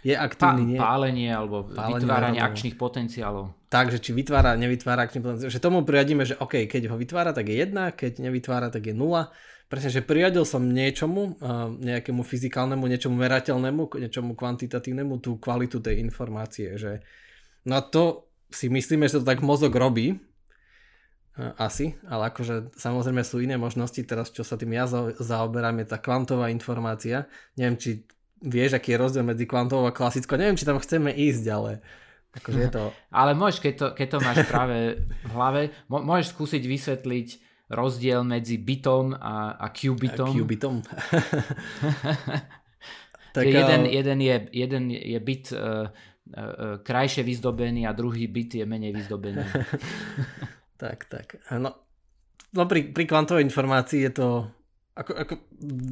je 0.00 0.16
aktívny, 0.16 0.74
nie? 0.74 0.78
Pálenie 0.80 1.28
alebo 1.28 1.66
pálenie 1.66 2.06
vytváranie 2.06 2.40
neurónov. 2.40 2.56
akčných 2.56 2.76
potenciálov. 2.80 3.44
Takže 3.68 4.00
či 4.00 4.16
vytvára, 4.16 4.56
nevytvára 4.56 5.04
akčný 5.04 5.20
potenciál. 5.20 5.52
Že 5.52 5.60
tomu 5.60 5.84
priradíme, 5.84 6.24
že 6.24 6.40
OK, 6.40 6.64
keď 6.64 6.88
ho 6.88 6.96
vytvára, 6.96 7.36
tak 7.36 7.52
je 7.52 7.60
jedna, 7.60 7.92
keď 7.92 8.22
nevytvára, 8.24 8.72
tak 8.72 8.88
je 8.88 8.94
nula. 8.96 9.28
Presne, 9.68 9.92
že 9.92 10.00
priradil 10.00 10.48
som 10.48 10.64
niečomu, 10.64 11.36
nejakému 11.84 12.24
fyzikálnemu, 12.24 12.80
niečomu 12.86 13.14
merateľnému, 13.20 13.82
niečomu 14.00 14.32
kvantitatívnemu, 14.34 15.20
tú 15.20 15.36
kvalitu 15.36 15.84
tej 15.84 16.00
informácie. 16.00 16.80
Že... 16.80 17.04
No 17.68 17.78
a 17.78 17.84
to 17.84 18.30
si 18.50 18.72
myslíme, 18.72 19.04
že 19.04 19.20
to 19.20 19.28
tak 19.28 19.44
mozog 19.44 19.76
robí, 19.76 20.16
asi, 21.38 21.96
ale 22.04 22.28
akože 22.34 22.74
samozrejme 22.76 23.22
sú 23.24 23.40
iné 23.40 23.56
možnosti, 23.56 24.02
teraz 24.04 24.28
čo 24.34 24.42
sa 24.44 24.58
tým 24.58 24.76
ja 24.76 24.84
zaoberám 25.16 25.80
je 25.80 25.86
tá 25.88 25.98
kvantová 26.02 26.50
informácia. 26.50 27.30
Neviem, 27.56 27.76
či 27.80 27.90
vieš, 28.42 28.76
aký 28.76 28.96
je 28.96 29.00
rozdiel 29.00 29.24
medzi 29.24 29.44
kvantovou 29.46 29.88
a 29.88 29.94
klasickou, 29.94 30.36
neviem, 30.36 30.56
či 30.56 30.68
tam 30.68 30.80
chceme 30.80 31.12
ísť, 31.12 31.44
ale 31.48 31.80
akože 32.34 32.60
je 32.60 32.70
to... 32.72 32.82
ale 33.20 33.32
môžeš, 33.36 33.58
keď 33.62 33.74
to, 33.76 33.86
keď 33.94 34.06
to 34.10 34.18
máš 34.20 34.38
práve 34.48 34.78
v 35.06 35.32
hlave, 35.32 35.62
môžeš 35.88 36.34
skúsiť 36.34 36.62
vysvetliť 36.64 37.28
rozdiel 37.70 38.26
medzi 38.26 38.58
bitom 38.58 39.14
a, 39.14 39.54
a 39.54 39.70
qbitom. 39.70 40.34
A 40.34 40.34
qbitom. 40.34 40.74
tak, 43.36 43.44
jeden, 43.46 43.86
jeden, 43.86 44.18
je, 44.18 44.36
jeden 44.50 44.84
je 44.90 45.18
bit 45.22 45.54
uh, 45.54 45.86
uh, 45.86 46.82
krajšie 46.82 47.22
vyzdobený 47.22 47.86
a 47.86 47.94
druhý 47.94 48.26
bit 48.26 48.58
je 48.58 48.66
menej 48.66 48.90
vyzdobený. 48.90 49.46
Tak, 50.80 51.12
tak. 51.12 51.36
No, 51.52 51.76
no 52.56 52.62
pri, 52.64 52.88
pri 52.88 53.04
kvantovej 53.04 53.44
informácii 53.44 54.08
je 54.08 54.12
to, 54.16 54.28
ako, 54.96 55.12
ako, 55.12 55.34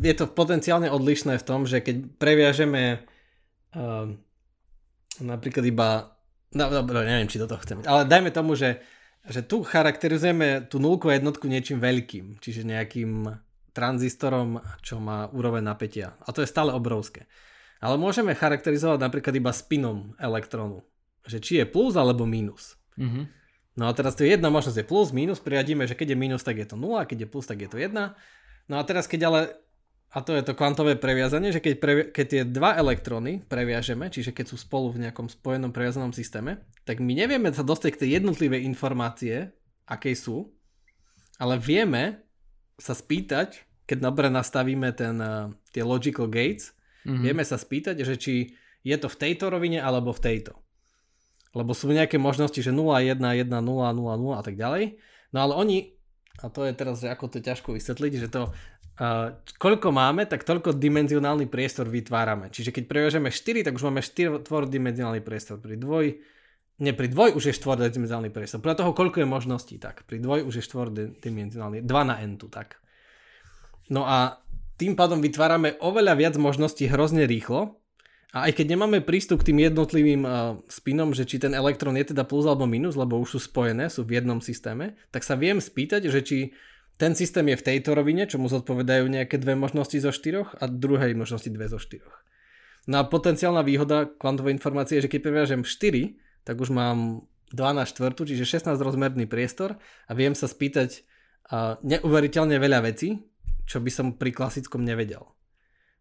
je 0.00 0.14
to 0.16 0.26
potenciálne 0.32 0.88
odlišné 0.88 1.36
v 1.36 1.46
tom, 1.46 1.68
že 1.68 1.84
keď 1.84 2.16
previažeme 2.16 3.04
uh, 3.76 4.08
napríklad 5.20 5.64
iba 5.68 6.18
No 6.48 6.72
dobre, 6.72 7.04
neviem, 7.04 7.28
či 7.28 7.36
do 7.36 7.44
toho 7.44 7.60
chceme. 7.60 7.84
Ale 7.84 8.08
dajme 8.08 8.32
tomu, 8.32 8.56
že, 8.56 8.80
že 9.28 9.44
tu 9.44 9.60
charakterizujeme 9.60 10.64
tú 10.64 10.80
nulku 10.80 11.12
jednotku 11.12 11.44
niečím 11.44 11.76
veľkým, 11.76 12.40
čiže 12.40 12.64
nejakým 12.64 13.28
tranzistorom, 13.76 14.64
čo 14.80 14.96
má 14.96 15.28
úroveň 15.28 15.60
napätia. 15.60 16.16
A 16.24 16.32
to 16.32 16.40
je 16.40 16.48
stále 16.48 16.72
obrovské. 16.72 17.28
Ale 17.84 18.00
môžeme 18.00 18.32
charakterizovať 18.32 18.98
napríklad 18.98 19.34
iba 19.36 19.52
spinom 19.52 20.16
elektrónu. 20.16 20.82
Že 21.28 21.38
či 21.44 21.52
je 21.60 21.66
plus 21.68 21.94
alebo 21.94 22.24
minus. 22.24 22.80
Mm-hmm. 22.96 23.24
No 23.78 23.86
a 23.86 23.94
teraz 23.94 24.18
tu 24.18 24.26
je 24.26 24.34
jedna 24.34 24.50
možnosť 24.50 24.82
je 24.82 24.90
plus, 24.90 25.14
minus, 25.14 25.38
priradíme, 25.38 25.86
že 25.86 25.94
keď 25.94 26.12
je 26.12 26.18
minus, 26.18 26.42
tak 26.42 26.58
je 26.58 26.66
to 26.66 26.74
0, 26.74 26.98
keď 27.06 27.24
je 27.24 27.28
plus, 27.30 27.46
tak 27.46 27.62
je 27.62 27.70
to 27.70 27.78
1. 27.78 27.94
No 28.66 28.74
a 28.74 28.82
teraz 28.82 29.06
keď 29.06 29.30
ale 29.30 29.40
a 30.08 30.24
to 30.24 30.32
je 30.32 30.40
to 30.40 30.56
kvantové 30.56 30.96
previazanie, 30.96 31.52
že 31.52 31.60
keď, 31.60 31.74
previa- 31.76 32.08
keď 32.08 32.26
tie 32.26 32.42
dva 32.48 32.80
elektróny 32.80 33.44
previažeme, 33.44 34.08
čiže 34.08 34.32
keď 34.32 34.50
sú 34.50 34.56
spolu 34.56 34.88
v 34.88 35.04
nejakom 35.04 35.28
spojenom 35.28 35.68
previazanom 35.68 36.16
systéme, 36.16 36.64
tak 36.88 37.04
my 37.04 37.12
nevieme 37.12 37.52
sa 37.52 37.60
dostať 37.60 37.94
k 37.94 38.00
tej 38.00 38.10
jednotlivej 38.20 38.64
informácie, 38.64 39.52
akej 39.84 40.16
sú, 40.16 40.36
ale 41.36 41.60
vieme 41.60 42.24
sa 42.80 42.96
spýtať, 42.96 43.68
keď 43.84 43.98
dobre 44.08 44.32
nastavíme 44.32 44.96
ten, 44.96 45.20
uh, 45.20 45.52
tie 45.76 45.84
logical 45.84 46.24
gates, 46.24 46.72
mm-hmm. 47.04 47.22
vieme 47.22 47.44
sa 47.44 47.60
spýtať, 47.60 48.00
že 48.00 48.16
či 48.16 48.34
je 48.80 48.96
to 48.96 49.12
v 49.12 49.20
tejto 49.28 49.52
rovine 49.52 49.76
alebo 49.76 50.16
v 50.16 50.24
tejto. 50.24 50.56
Lebo 51.56 51.72
sú 51.72 51.88
nejaké 51.88 52.20
možnosti, 52.20 52.58
že 52.60 52.72
0, 52.74 52.98
1, 53.00 53.16
1, 53.18 53.48
0, 53.48 53.62
0, 53.62 53.94
0 53.94 54.36
a 54.36 54.42
tak 54.44 54.56
ďalej. 54.56 55.00
No 55.32 55.38
ale 55.44 55.52
oni, 55.56 55.76
a 56.44 56.52
to 56.52 56.64
je 56.64 56.72
teraz, 56.76 57.00
že 57.00 57.08
ako 57.08 57.32
to 57.32 57.38
ťažko 57.40 57.76
vysvetliť, 57.76 58.12
že 58.16 58.28
to 58.28 58.52
Uh, 58.98 59.30
koľko 59.62 59.94
máme, 59.94 60.26
tak 60.26 60.42
toľko 60.42 60.74
dimenzionálny 60.74 61.46
priestor 61.46 61.86
vytvárame. 61.86 62.50
Čiže 62.50 62.74
keď 62.74 62.84
previažeme 62.90 63.30
4, 63.30 63.62
tak 63.62 63.78
už 63.78 63.86
máme 63.86 64.02
4 64.02 64.42
tvorodimenzionálny 64.42 65.22
priestor. 65.22 65.62
Pri 65.62 65.78
dvoj, 65.78 66.18
nie 66.82 66.92
pri 66.98 67.06
dvoj 67.06 67.38
už 67.38 67.46
je 67.46 67.54
štvorodimenzionálny 67.62 68.34
priestor. 68.34 68.58
Podľa 68.58 68.82
toho, 68.82 68.90
koľko 68.98 69.22
je 69.22 69.28
možností, 69.30 69.78
tak. 69.78 70.02
Pri 70.02 70.18
dvoj 70.18 70.50
už 70.50 70.58
je 70.58 70.66
štvorodimenzionálny. 70.66 71.86
2 71.86 72.10
na 72.10 72.18
n 72.26 72.42
tu, 72.42 72.50
tak. 72.50 72.82
No 73.86 74.02
a 74.02 74.42
tým 74.82 74.98
pádom 74.98 75.22
vytvárame 75.22 75.78
oveľa 75.78 76.18
viac 76.18 76.34
možností 76.34 76.90
hrozne 76.90 77.22
rýchlo. 77.30 77.77
A 78.36 78.52
aj 78.52 78.60
keď 78.60 78.76
nemáme 78.76 79.00
prístup 79.00 79.40
k 79.40 79.52
tým 79.52 79.64
jednotlivým 79.64 80.22
uh, 80.28 80.60
spinom, 80.68 81.16
že 81.16 81.24
či 81.24 81.40
ten 81.40 81.56
elektrón 81.56 81.96
je 81.96 82.12
teda 82.12 82.28
plus 82.28 82.44
alebo 82.44 82.68
minus, 82.68 82.92
lebo 82.92 83.16
už 83.16 83.40
sú 83.40 83.48
spojené, 83.48 83.88
sú 83.88 84.04
v 84.04 84.20
jednom 84.20 84.44
systéme, 84.44 85.00
tak 85.08 85.24
sa 85.24 85.32
viem 85.32 85.56
spýtať, 85.56 86.12
že 86.12 86.20
či 86.20 86.38
ten 87.00 87.16
systém 87.16 87.46
je 87.48 87.56
v 87.56 87.66
tejto 87.72 87.96
rovine, 87.96 88.28
čo 88.28 88.36
mu 88.36 88.52
zodpovedajú 88.52 89.08
nejaké 89.08 89.40
dve 89.40 89.56
možnosti 89.56 89.96
zo 89.96 90.12
štyroch 90.12 90.60
a 90.60 90.68
druhej 90.68 91.16
možnosti 91.16 91.48
dve 91.48 91.72
zo 91.72 91.80
štyroch. 91.80 92.12
No 92.90 93.00
a 93.00 93.08
potenciálna 93.08 93.64
výhoda 93.64 94.10
kvantovej 94.10 94.56
informácie 94.56 95.00
je, 95.00 95.08
že 95.08 95.12
keď 95.12 95.20
previažem 95.24 95.60
4, 95.62 96.44
tak 96.44 96.56
už 96.60 96.68
mám 96.74 97.28
2 97.52 97.60
na 97.72 97.88
štvrtu, 97.88 98.28
čiže 98.28 98.44
16 98.44 98.76
rozmerný 98.76 99.24
priestor 99.24 99.80
a 100.04 100.12
viem 100.12 100.36
sa 100.36 100.50
spýtať 100.50 101.00
uh, 101.48 101.80
neuveriteľne 101.80 102.60
veľa 102.60 102.84
vecí, 102.92 103.24
čo 103.64 103.80
by 103.80 103.90
som 103.92 104.06
pri 104.16 104.32
klasickom 104.36 104.84
nevedel. 104.84 105.24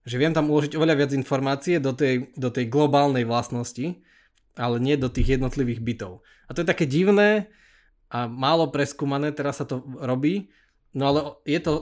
Že 0.08 0.16
viem 0.16 0.32
tam 0.32 0.48
uložiť 0.48 0.80
oveľa 0.80 0.96
viac 1.04 1.12
informácie 1.12 1.84
do 1.84 1.92
tej, 1.92 2.32
do 2.40 2.48
tej 2.48 2.72
globálnej 2.72 3.28
vlastnosti, 3.28 4.00
ale 4.56 4.80
nie 4.80 4.96
do 4.96 5.12
tých 5.12 5.36
jednotlivých 5.36 5.84
bytov. 5.84 6.24
A 6.48 6.56
to 6.56 6.64
je 6.64 6.72
také 6.72 6.88
divné 6.88 7.52
a 8.08 8.24
málo 8.32 8.72
preskúmané, 8.72 9.36
teraz 9.36 9.60
sa 9.60 9.68
to 9.68 9.84
robí, 10.00 10.48
No 10.98 11.04
ale 11.14 11.20
je 11.46 11.62
to 11.62 11.74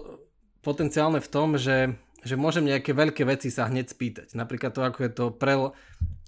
potenciálne 0.60 1.24
v 1.24 1.32
tom, 1.32 1.56
že, 1.56 1.96
že 2.26 2.36
môžem 2.36 2.66
nejaké 2.66 2.92
veľké 2.92 3.22
veci 3.24 3.54
sa 3.54 3.70
hneď 3.70 3.94
spýtať. 3.94 4.28
Napríklad 4.34 4.74
to, 4.74 4.82
ako 4.82 5.00
je 5.06 5.12
to, 5.14 5.26
pre, 5.32 5.54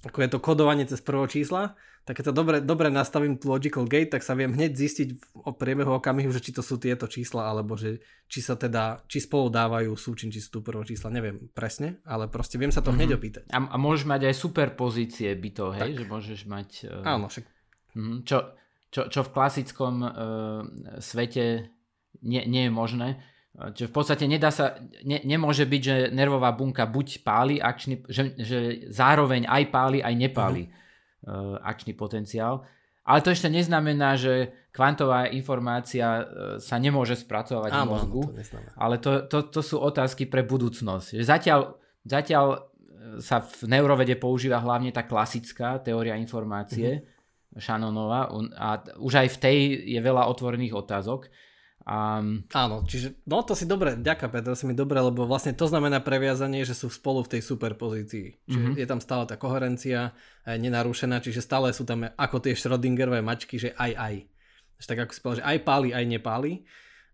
ako 0.06 0.18
je 0.22 0.30
to 0.30 0.38
kodovanie 0.38 0.86
cez 0.86 1.02
prvo 1.02 1.26
čísla, 1.26 1.74
tak 2.08 2.24
keď 2.24 2.32
sa 2.32 2.34
dobre, 2.34 2.56
dobre 2.64 2.88
nastavím 2.88 3.36
tú 3.36 3.52
logical 3.52 3.84
gate, 3.84 4.08
tak 4.08 4.24
sa 4.24 4.32
viem 4.32 4.48
hneď 4.48 4.72
zistiť 4.72 5.36
o 5.44 5.52
priebehu 5.52 5.92
okamihu, 6.00 6.32
že 6.32 6.40
či 6.40 6.56
to 6.56 6.64
sú 6.64 6.80
tieto 6.80 7.04
čísla, 7.04 7.52
alebo 7.52 7.76
že 7.76 8.00
či 8.24 8.40
sa 8.40 8.56
teda, 8.56 9.04
či 9.04 9.20
spolu 9.20 9.52
dávajú 9.52 9.92
súčin, 9.92 10.32
či 10.32 10.40
sú 10.40 10.56
tu 10.56 10.58
prvo 10.64 10.80
čísla, 10.88 11.12
neviem 11.12 11.52
presne, 11.52 12.00
ale 12.08 12.24
proste 12.32 12.56
viem 12.56 12.72
sa 12.72 12.80
to 12.80 12.88
mm-hmm. 12.88 12.96
hneď 12.96 13.10
opýtať. 13.12 13.44
A, 13.52 13.60
a 13.60 13.76
môžeš 13.76 14.08
mať 14.08 14.32
aj 14.32 14.34
superpozície 14.40 15.28
bytov, 15.36 15.76
hej, 15.76 15.92
tak. 15.92 16.00
že 16.00 16.04
môžeš 16.08 16.40
mať... 16.48 16.68
Uh... 16.88 17.04
Áno, 17.04 17.28
však... 17.28 17.44
Mm-hmm. 17.92 18.18
Čo, 18.24 18.38
čo, 18.88 19.02
čo 19.12 19.20
v 19.28 19.32
klasickom 19.34 19.94
uh, 20.00 20.10
svete 21.04 21.68
nie, 22.22 22.42
nie 22.48 22.66
je 22.66 22.72
možné. 22.72 23.08
Čiže 23.58 23.90
v 23.90 23.94
podstate 23.94 24.24
nedá 24.30 24.54
sa, 24.54 24.78
ne, 25.02 25.18
nemôže 25.26 25.66
byť, 25.66 25.82
že 25.82 25.96
nervová 26.14 26.54
bunka 26.54 26.86
buď 26.86 27.26
páli 27.26 27.58
akčný, 27.58 28.06
že, 28.06 28.38
že 28.38 28.58
zároveň 28.86 29.50
aj 29.50 29.62
páli, 29.74 29.98
aj 29.98 30.14
nepáli 30.14 30.70
uh-huh. 30.70 31.58
uh, 31.58 31.66
akčný 31.66 31.98
potenciál. 31.98 32.62
Ale 33.02 33.18
to 33.24 33.34
ešte 33.34 33.50
neznamená, 33.50 34.14
že 34.14 34.54
kvantová 34.70 35.26
informácia 35.34 36.06
uh, 36.06 36.24
sa 36.62 36.78
nemôže 36.78 37.18
spracovať 37.18 37.70
Áno, 37.74 37.82
v 37.82 37.90
mozgu. 37.98 38.22
To 38.30 38.58
ale 38.78 39.02
to, 39.02 39.26
to, 39.26 39.38
to 39.50 39.60
sú 39.64 39.82
otázky 39.82 40.30
pre 40.30 40.46
budúcnosť. 40.46 41.18
Že 41.18 41.24
zatiaľ, 41.26 41.60
zatiaľ 42.06 42.46
uh, 42.54 42.60
sa 43.18 43.42
v 43.42 43.74
neurovede 43.74 44.14
používa 44.14 44.62
hlavne 44.62 44.94
tá 44.94 45.02
klasická 45.02 45.82
teória 45.82 46.14
informácie, 46.14 47.02
uh-huh. 47.02 47.16
Shannonova, 47.58 48.30
a 48.54 48.86
už 49.02 49.24
aj 49.24 49.28
v 49.34 49.38
tej 49.42 49.58
je 49.96 49.98
veľa 49.98 50.30
otvorených 50.30 50.78
otázok. 50.78 51.26
Um, 51.88 52.44
Áno, 52.52 52.84
čiže 52.84 53.16
no 53.24 53.40
to 53.40 53.56
si 53.56 53.64
dobre, 53.64 53.96
ďaká 53.96 54.28
Peter, 54.28 54.52
si 54.52 54.68
mi 54.68 54.76
dobre, 54.76 55.00
lebo 55.00 55.24
vlastne 55.24 55.56
to 55.56 55.64
znamená 55.64 56.04
previazanie, 56.04 56.60
že 56.60 56.76
sú 56.76 56.92
spolu 56.92 57.24
v 57.24 57.32
tej 57.32 57.42
superpozícii. 57.48 58.44
Čiže 58.44 58.76
mm-hmm. 58.76 58.80
je 58.84 58.86
tam 58.92 59.00
stále 59.00 59.24
tá 59.24 59.40
koherencia 59.40 60.12
je 60.44 60.60
nenarušená, 60.60 61.24
čiže 61.24 61.40
stále 61.40 61.72
sú 61.72 61.88
tam 61.88 62.04
ako 62.04 62.44
tie 62.44 62.52
Schrödingerové 62.52 63.24
mačky, 63.24 63.56
že 63.56 63.72
aj 63.72 63.92
aj. 63.96 64.14
Tak 64.84 65.08
ako 65.08 65.12
si 65.16 65.20
povedal, 65.24 65.40
že 65.40 65.48
aj 65.48 65.58
páli, 65.64 65.88
aj 65.96 66.04
nepáli, 66.04 66.52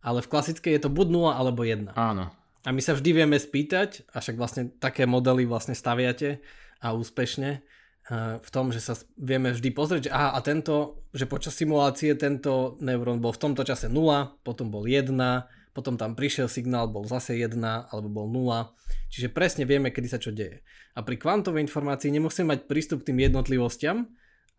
ale 0.02 0.18
v 0.26 0.30
klasickej 0.34 0.72
je 0.74 0.82
to 0.82 0.90
buď 0.90 1.06
0 1.06 1.38
alebo 1.38 1.62
1. 1.62 1.94
Áno. 1.94 2.34
A 2.66 2.68
my 2.74 2.80
sa 2.82 2.98
vždy 2.98 3.10
vieme 3.14 3.38
spýtať, 3.38 4.10
a 4.10 4.18
však 4.18 4.34
vlastne 4.34 4.74
také 4.82 5.06
modely 5.06 5.46
vlastne 5.46 5.78
staviate 5.78 6.42
a 6.82 6.98
úspešne, 6.98 7.62
v 8.12 8.50
tom, 8.52 8.68
že 8.68 8.84
sa 8.84 8.92
vieme 9.16 9.48
vždy 9.56 9.72
pozrieť, 9.72 10.02
že 10.08 10.12
aha, 10.12 10.36
a 10.36 10.38
tento, 10.44 11.06
že 11.16 11.24
počas 11.24 11.56
simulácie 11.56 12.12
tento 12.20 12.76
neurón 12.84 13.24
bol 13.24 13.32
v 13.32 13.40
tomto 13.40 13.64
čase 13.64 13.88
0, 13.88 14.44
potom 14.44 14.68
bol 14.68 14.84
1, 14.84 15.08
potom 15.72 15.96
tam 15.96 16.12
prišiel 16.12 16.46
signál, 16.46 16.92
bol 16.92 17.08
zase 17.08 17.40
1 17.40 17.56
alebo 17.64 18.08
bol 18.12 18.26
0. 18.28 18.76
Čiže 19.08 19.32
presne 19.32 19.64
vieme, 19.64 19.88
kedy 19.88 20.06
sa 20.06 20.20
čo 20.20 20.36
deje. 20.36 20.60
A 20.94 21.02
pri 21.02 21.16
kvantovej 21.16 21.64
informácii 21.64 22.12
nemusíme 22.12 22.54
mať 22.54 22.70
prístup 22.70 23.02
k 23.02 23.10
tým 23.10 23.24
jednotlivostiam, 23.24 24.06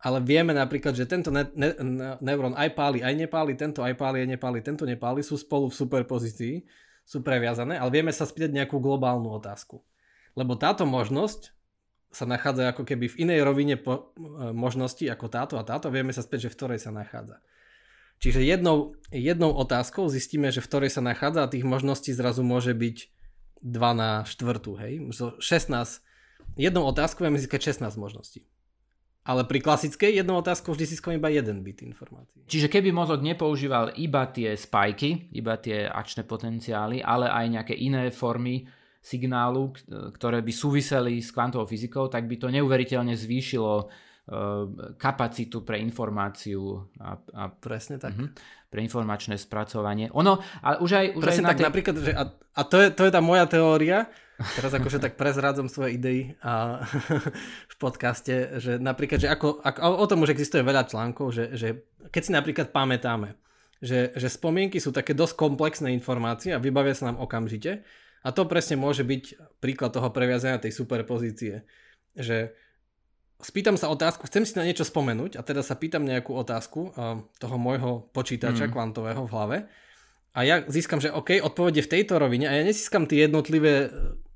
ale 0.04 0.20
vieme 0.20 0.52
napríklad, 0.52 0.92
že 0.92 1.08
tento 1.08 1.32
ne- 1.32 1.48
ne- 1.56 2.20
neurón 2.20 2.52
aj 2.52 2.76
páli, 2.76 3.00
aj 3.00 3.14
nepáli, 3.16 3.56
tento 3.56 3.80
aj 3.80 3.96
páli, 3.96 4.26
aj 4.26 4.28
nepáli, 4.36 4.60
tento 4.60 4.84
nepáli, 4.84 5.24
sú 5.24 5.40
spolu 5.40 5.72
v 5.72 5.78
superpozícii, 5.80 6.54
sú 7.00 7.24
previazané, 7.24 7.80
ale 7.80 7.88
vieme 7.88 8.12
sa 8.12 8.28
spýtať 8.28 8.52
nejakú 8.52 8.76
globálnu 8.76 9.32
otázku. 9.40 9.80
Lebo 10.36 10.60
táto 10.60 10.84
možnosť 10.84 11.55
sa 12.16 12.24
nachádza 12.24 12.72
ako 12.72 12.88
keby 12.88 13.12
v 13.12 13.28
inej 13.28 13.44
rovine 13.44 13.76
po, 13.76 14.16
e, 14.16 14.56
možnosti 14.56 15.04
ako 15.04 15.28
táto 15.28 15.54
a 15.60 15.66
táto, 15.68 15.92
vieme 15.92 16.16
sa 16.16 16.24
späť, 16.24 16.48
že 16.48 16.52
v 16.52 16.56
ktorej 16.56 16.80
sa 16.80 16.88
nachádza. 16.88 17.44
Čiže 18.16 18.40
jednou, 18.40 18.96
jednou 19.12 19.52
otázkou 19.52 20.08
zistíme, 20.08 20.48
že 20.48 20.64
v 20.64 20.68
ktorej 20.72 20.90
sa 20.96 21.04
nachádza 21.04 21.44
a 21.44 21.52
tých 21.52 21.68
možností 21.68 22.16
zrazu 22.16 22.40
môže 22.40 22.72
byť 22.72 23.12
2 23.60 23.76
na 23.92 24.24
štvrtú, 24.24 24.80
hej. 24.80 25.04
16, 25.12 26.00
jednou 26.56 26.84
otázkou 26.88 27.28
vieme 27.28 27.36
získať 27.36 27.76
16 27.76 28.00
možností. 28.00 28.48
Ale 29.26 29.42
pri 29.42 29.58
klasickej 29.58 30.22
jednou 30.22 30.38
otázkou 30.38 30.72
vždy 30.72 30.86
získam 30.86 31.18
iba 31.18 31.26
jeden 31.28 31.66
bit 31.66 31.82
informácií. 31.82 32.46
Čiže 32.46 32.70
keby 32.70 32.94
mozog 32.94 33.26
nepoužíval 33.26 33.98
iba 33.98 34.22
tie 34.30 34.54
spajky, 34.54 35.34
iba 35.34 35.58
tie 35.58 35.84
akčné 35.84 36.22
potenciály, 36.22 37.02
ale 37.02 37.26
aj 37.26 37.46
nejaké 37.50 37.74
iné 37.74 38.08
formy 38.14 38.70
signálu, 39.06 39.70
ktoré 39.86 40.42
by 40.42 40.50
súviseli 40.50 41.22
s 41.22 41.30
kvantovou 41.30 41.70
fyzikou, 41.70 42.10
tak 42.10 42.26
by 42.26 42.42
to 42.42 42.50
neuveriteľne 42.50 43.14
zvýšilo 43.14 43.72
eh, 43.78 43.88
kapacitu 44.98 45.62
pre 45.62 45.78
informáciu 45.78 46.90
a, 46.98 47.14
a 47.14 47.42
presne 47.54 48.02
tak. 48.02 48.18
Uh-huh, 48.18 48.34
pre 48.66 48.82
informačné 48.82 49.38
spracovanie. 49.38 50.10
Ono, 50.10 50.42
ale 50.60 50.76
už 50.82 50.90
aj... 50.90 51.06
Už 51.16 51.22
presne 51.22 51.46
aj 51.46 51.50
tak, 51.54 51.58
tej... 51.62 51.66
napríklad, 51.70 51.94
že 52.02 52.12
a, 52.12 52.22
a 52.34 52.62
to, 52.66 52.76
je, 52.82 52.88
to 52.92 53.02
je 53.06 53.12
tá 53.14 53.22
moja 53.22 53.46
teória, 53.46 54.10
teraz 54.58 54.74
akože 54.74 54.98
tak 54.98 55.14
prezrádzam 55.14 55.70
svoje 55.70 55.96
idei 55.96 56.34
a, 56.42 56.82
v 57.72 57.76
podcaste, 57.78 58.58
že 58.58 58.76
napríklad, 58.82 59.22
že 59.22 59.30
ako, 59.30 59.62
ako, 59.62 59.80
o 60.02 60.06
tom 60.10 60.26
už 60.26 60.34
existuje 60.34 60.66
veľa 60.66 60.90
článkov, 60.90 61.30
že, 61.30 61.54
že 61.54 61.68
keď 62.10 62.22
si 62.26 62.32
napríklad 62.34 62.68
pamätáme, 62.74 63.38
že, 63.80 64.10
že 64.18 64.28
spomienky 64.28 64.82
sú 64.82 64.90
také 64.90 65.14
dosť 65.14 65.38
komplexné 65.38 65.94
informácie 65.94 66.50
a 66.50 66.60
vybavia 66.60 66.92
sa 66.92 67.08
nám 67.08 67.22
okamžite, 67.22 67.86
a 68.26 68.34
to 68.34 68.42
presne 68.50 68.74
môže 68.74 69.06
byť 69.06 69.54
príklad 69.62 69.94
toho 69.94 70.10
previazania 70.10 70.58
tej 70.58 70.74
superpozície. 70.74 71.62
Že 72.18 72.50
spýtam 73.38 73.78
sa 73.78 73.86
otázku, 73.86 74.26
chcem 74.26 74.42
si 74.42 74.58
na 74.58 74.66
niečo 74.66 74.82
spomenúť 74.82 75.38
a 75.38 75.46
teda 75.46 75.62
sa 75.62 75.78
pýtam 75.78 76.02
nejakú 76.02 76.34
otázku 76.34 76.90
toho 77.38 77.56
môjho 77.56 78.10
počítača 78.10 78.66
mm. 78.66 78.72
kvantového 78.74 79.22
v 79.22 79.32
hlave 79.32 79.58
a 80.36 80.44
ja 80.44 80.60
získam, 80.68 81.00
že 81.00 81.08
OK, 81.08 81.40
odpovede 81.40 81.80
v 81.80 81.92
tejto 81.96 82.20
rovine 82.20 82.44
a 82.44 82.52
ja 82.52 82.60
nezískam 82.60 83.08
tie 83.08 83.24
jednotlivé, 83.24 83.88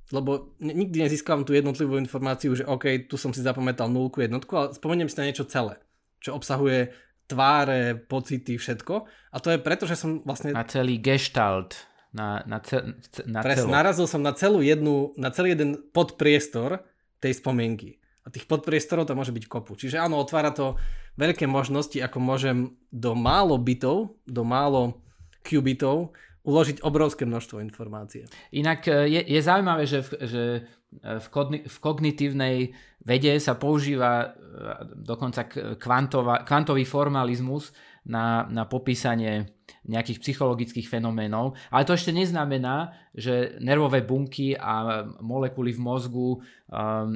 lebo 0.08 0.56
nikdy 0.56 1.04
nezískam 1.04 1.44
tú 1.44 1.52
jednotlivú 1.52 2.00
informáciu, 2.00 2.56
že 2.56 2.64
OK, 2.64 3.04
tu 3.04 3.20
som 3.20 3.36
si 3.36 3.44
zapamätal 3.44 3.92
nulku, 3.92 4.24
jednotku, 4.24 4.48
ale 4.56 4.72
spomeniem 4.72 5.12
si 5.12 5.20
na 5.20 5.28
niečo 5.28 5.44
celé. 5.44 5.76
čo 6.20 6.32
obsahuje 6.36 6.92
tváre, 7.28 7.96
pocity, 7.96 8.56
všetko. 8.56 8.94
A 9.32 9.36
to 9.40 9.52
je 9.54 9.58
preto, 9.60 9.84
že 9.84 9.96
som 9.96 10.20
vlastne... 10.24 10.56
Na 10.56 10.66
celý 10.66 11.00
gestalt. 11.00 11.88
Na, 12.10 12.42
na, 12.42 12.58
ce, 12.58 12.74
na 13.22 13.38
Presne, 13.38 13.70
narazil 13.70 14.10
som 14.10 14.18
na 14.18 14.34
celú 14.34 14.66
jednu, 14.66 15.14
na 15.14 15.30
celý 15.30 15.54
jeden 15.54 15.78
podpriestor 15.94 16.82
tej 17.22 17.38
spomienky. 17.38 18.02
A 18.26 18.34
tých 18.34 18.50
podpriestorov 18.50 19.06
to 19.06 19.14
môže 19.14 19.30
byť 19.30 19.44
kopu. 19.46 19.78
Čiže 19.78 20.02
áno, 20.02 20.18
otvára 20.18 20.50
to 20.50 20.74
veľké 21.14 21.46
možnosti, 21.46 21.96
ako 22.02 22.18
môžem 22.18 22.74
do 22.90 23.14
málo 23.14 23.56
bytov, 23.62 24.18
do 24.26 24.42
málo 24.42 24.98
qubitov 25.46 26.12
uložiť 26.40 26.80
obrovské 26.80 27.28
množstvo 27.28 27.60
informácie. 27.60 28.24
Inak 28.56 28.88
e, 28.88 29.06
je, 29.08 29.20
je 29.28 29.40
zaujímavé, 29.44 29.84
že, 29.84 30.00
v, 30.00 30.10
že 30.24 30.42
e, 30.56 30.60
v, 31.20 31.26
kogni, 31.28 31.58
v 31.68 31.76
kognitívnej 31.78 32.56
vede 33.04 33.32
sa 33.36 33.60
používa 33.60 34.24
e, 34.24 34.28
dokonca 35.04 35.44
kvantová, 35.76 36.42
kvantový 36.48 36.88
formalizmus 36.88 37.76
na, 38.06 38.48
na 38.48 38.64
popísanie 38.64 39.60
nejakých 39.86 40.20
psychologických 40.20 40.86
fenoménov. 40.88 41.56
Ale 41.72 41.86
to 41.86 41.96
ešte 41.96 42.12
neznamená, 42.12 42.92
že 43.14 43.56
nervové 43.62 44.04
bunky 44.04 44.52
a 44.58 45.06
molekuly 45.22 45.72
v 45.72 45.80
mozgu 45.80 46.28
um, 46.36 46.40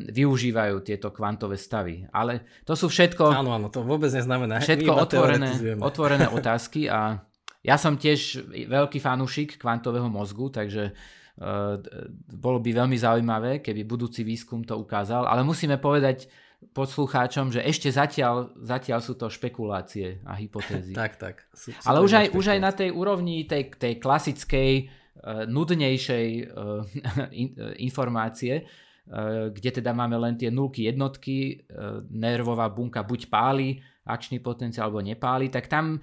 využívajú 0.08 0.80
tieto 0.86 1.10
kvantové 1.10 1.60
stavy. 1.60 2.06
Ale 2.14 2.64
to 2.64 2.72
sú 2.78 2.88
všetko... 2.88 3.34
Áno, 3.34 3.52
áno, 3.52 3.68
to 3.68 3.84
vôbec 3.84 4.10
neznamená. 4.12 4.62
Všetko 4.62 4.92
otvorené, 4.96 5.50
otvorené 5.82 6.26
otázky 6.38 6.88
a 6.88 7.20
ja 7.64 7.76
som 7.80 7.96
tiež 7.96 8.44
veľký 8.68 9.00
fanúšik 9.00 9.56
kvantového 9.56 10.08
mozgu, 10.12 10.52
takže 10.52 10.92
uh, 10.92 11.80
bolo 12.28 12.60
by 12.60 12.70
veľmi 12.84 12.96
zaujímavé, 12.96 13.64
keby 13.64 13.88
budúci 13.88 14.20
výskum 14.20 14.60
to 14.64 14.76
ukázal, 14.76 15.24
ale 15.24 15.40
musíme 15.40 15.80
povedať 15.80 16.28
poslucháčom, 16.72 17.52
že 17.52 17.60
ešte 17.60 17.92
zatiaľ, 17.92 18.54
zatiaľ 18.62 19.04
sú 19.04 19.18
to 19.18 19.28
špekulácie 19.28 20.24
a 20.24 20.38
hypotézy. 20.38 20.94
tak, 21.00 21.20
tak. 21.20 21.44
Sú, 21.52 21.74
sú 21.74 21.84
ale 21.84 22.00
už 22.00 22.12
aj, 22.14 22.26
už 22.32 22.44
aj 22.56 22.60
na 22.62 22.72
tej 22.72 22.90
úrovni 22.94 23.44
tej, 23.44 23.74
tej 23.74 24.00
klasickej, 24.00 24.72
uh, 24.86 25.44
nudnejšej 25.44 26.28
uh, 26.48 26.82
in, 27.42 27.48
uh, 27.58 27.74
informácie, 27.82 28.64
uh, 28.64 29.50
kde 29.52 29.82
teda 29.82 29.92
máme 29.92 30.16
len 30.16 30.34
tie 30.40 30.48
nulky 30.48 30.88
jednotky, 30.88 31.66
uh, 31.68 32.00
nervová 32.08 32.70
bunka 32.72 33.04
buď 33.04 33.20
páli 33.28 33.82
akčný 34.04 34.40
potenciál 34.40 34.92
alebo 34.92 35.00
nepáli, 35.00 35.48
tak 35.48 35.68
tam 35.68 36.00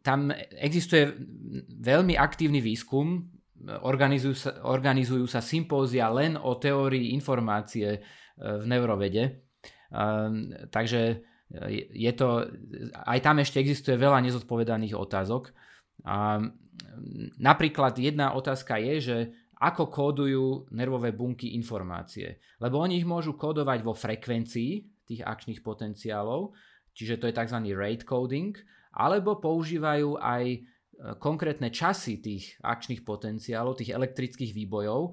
tam 0.00 0.32
existuje 0.56 1.12
veľmi 1.66 2.16
aktívny 2.16 2.62
výskum, 2.62 3.26
organizujú 3.84 4.36
sa, 4.36 4.50
organizujú 4.64 5.28
sa 5.28 5.44
sympózia 5.44 6.08
len 6.08 6.36
o 6.40 6.56
teórii 6.56 7.12
informácie 7.12 8.00
v 8.40 8.64
neurovede. 8.64 9.49
Um, 9.90 10.54
takže 10.70 11.22
je 11.98 12.12
to, 12.14 12.46
aj 12.94 13.18
tam 13.26 13.42
ešte 13.42 13.58
existuje 13.58 13.98
veľa 13.98 14.22
nezodpovedaných 14.22 14.94
otázok. 14.94 15.50
A 16.06 16.38
napríklad 17.42 17.98
jedna 17.98 18.38
otázka 18.38 18.78
je, 18.78 18.94
že 19.02 19.18
ako 19.60 19.92
kódujú 19.92 20.46
nervové 20.72 21.12
bunky 21.12 21.52
informácie. 21.52 22.40
Lebo 22.62 22.80
oni 22.80 23.02
ich 23.02 23.04
môžu 23.04 23.36
kódovať 23.36 23.84
vo 23.84 23.92
frekvencii 23.92 24.72
tých 25.04 25.20
akčných 25.20 25.60
potenciálov, 25.60 26.56
čiže 26.96 27.20
to 27.20 27.28
je 27.28 27.36
tzv. 27.36 27.58
rate 27.76 28.06
coding, 28.08 28.56
alebo 28.96 29.36
používajú 29.36 30.16
aj 30.16 30.44
e, 30.48 30.58
konkrétne 31.20 31.68
časy 31.68 32.24
tých 32.24 32.56
akčných 32.64 33.04
potenciálov, 33.04 33.76
tých 33.76 33.92
elektrických 33.92 34.56
výbojov, 34.56 35.12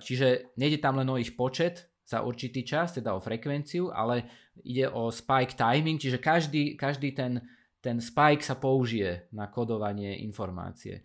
čiže 0.00 0.56
nejde 0.56 0.80
tam 0.80 0.96
len 0.96 1.12
o 1.12 1.20
ich 1.20 1.36
počet 1.36 1.91
za 2.12 2.20
určitý 2.20 2.60
čas, 2.62 2.92
teda 2.92 3.16
o 3.16 3.24
frekvenciu, 3.24 3.88
ale 3.88 4.28
ide 4.60 4.86
o 4.92 5.08
spike 5.08 5.56
timing, 5.56 5.96
čiže 5.96 6.20
každý, 6.20 6.76
každý 6.76 7.16
ten, 7.16 7.40
ten 7.80 7.96
spike 7.98 8.44
sa 8.44 8.60
použije 8.60 9.32
na 9.32 9.48
kodovanie 9.48 10.20
informácie. 10.20 11.00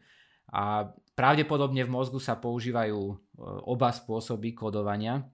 A 0.52 0.92
pravdepodobne 1.16 1.84
v 1.88 1.92
mozgu 1.92 2.20
sa 2.20 2.36
používajú 2.40 3.00
e, 3.00 3.16
oba 3.68 3.92
spôsoby 3.92 4.56
kodovania. 4.56 5.28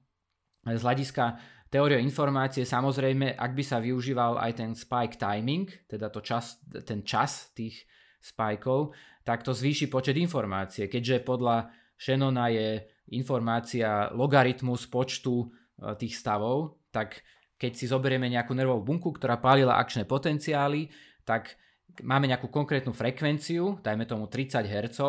Z 0.63 0.81
hľadiska 0.81 1.37
Teória 1.73 1.97
informácie, 1.97 2.69
samozrejme, 2.69 3.33
ak 3.33 3.51
by 3.57 3.63
sa 3.65 3.81
využíval 3.81 4.37
aj 4.37 4.51
ten 4.61 4.71
spike 4.77 5.17
timing, 5.17 5.65
teda 5.89 6.13
to 6.13 6.21
čas, 6.21 6.61
ten 6.85 7.01
čas 7.01 7.49
tých 7.57 7.89
spajkov, 8.21 8.93
tak 9.25 9.41
to 9.41 9.57
zvýši 9.57 9.89
počet 9.89 10.13
informácie. 10.21 10.85
Keďže 10.85 11.25
podľa 11.25 11.73
Shannona 11.97 12.53
je 12.53 12.85
informácia 13.17 14.13
logaritmus 14.13 14.85
počtu 14.85 15.49
tých 15.97 16.13
stavov, 16.15 16.79
tak 16.93 17.21
keď 17.57 17.71
si 17.73 17.85
zoberieme 17.87 18.27
nejakú 18.27 18.51
nervovú 18.51 18.83
bunku, 18.83 19.15
ktorá 19.15 19.39
pálila 19.39 19.79
akčné 19.79 20.03
potenciály, 20.03 20.91
tak 21.23 21.55
máme 22.01 22.27
nejakú 22.27 22.49
konkrétnu 22.49 22.91
frekvenciu, 22.91 23.79
dajme 23.79 24.03
tomu 24.09 24.25
30 24.27 24.65
Hz, 24.65 24.99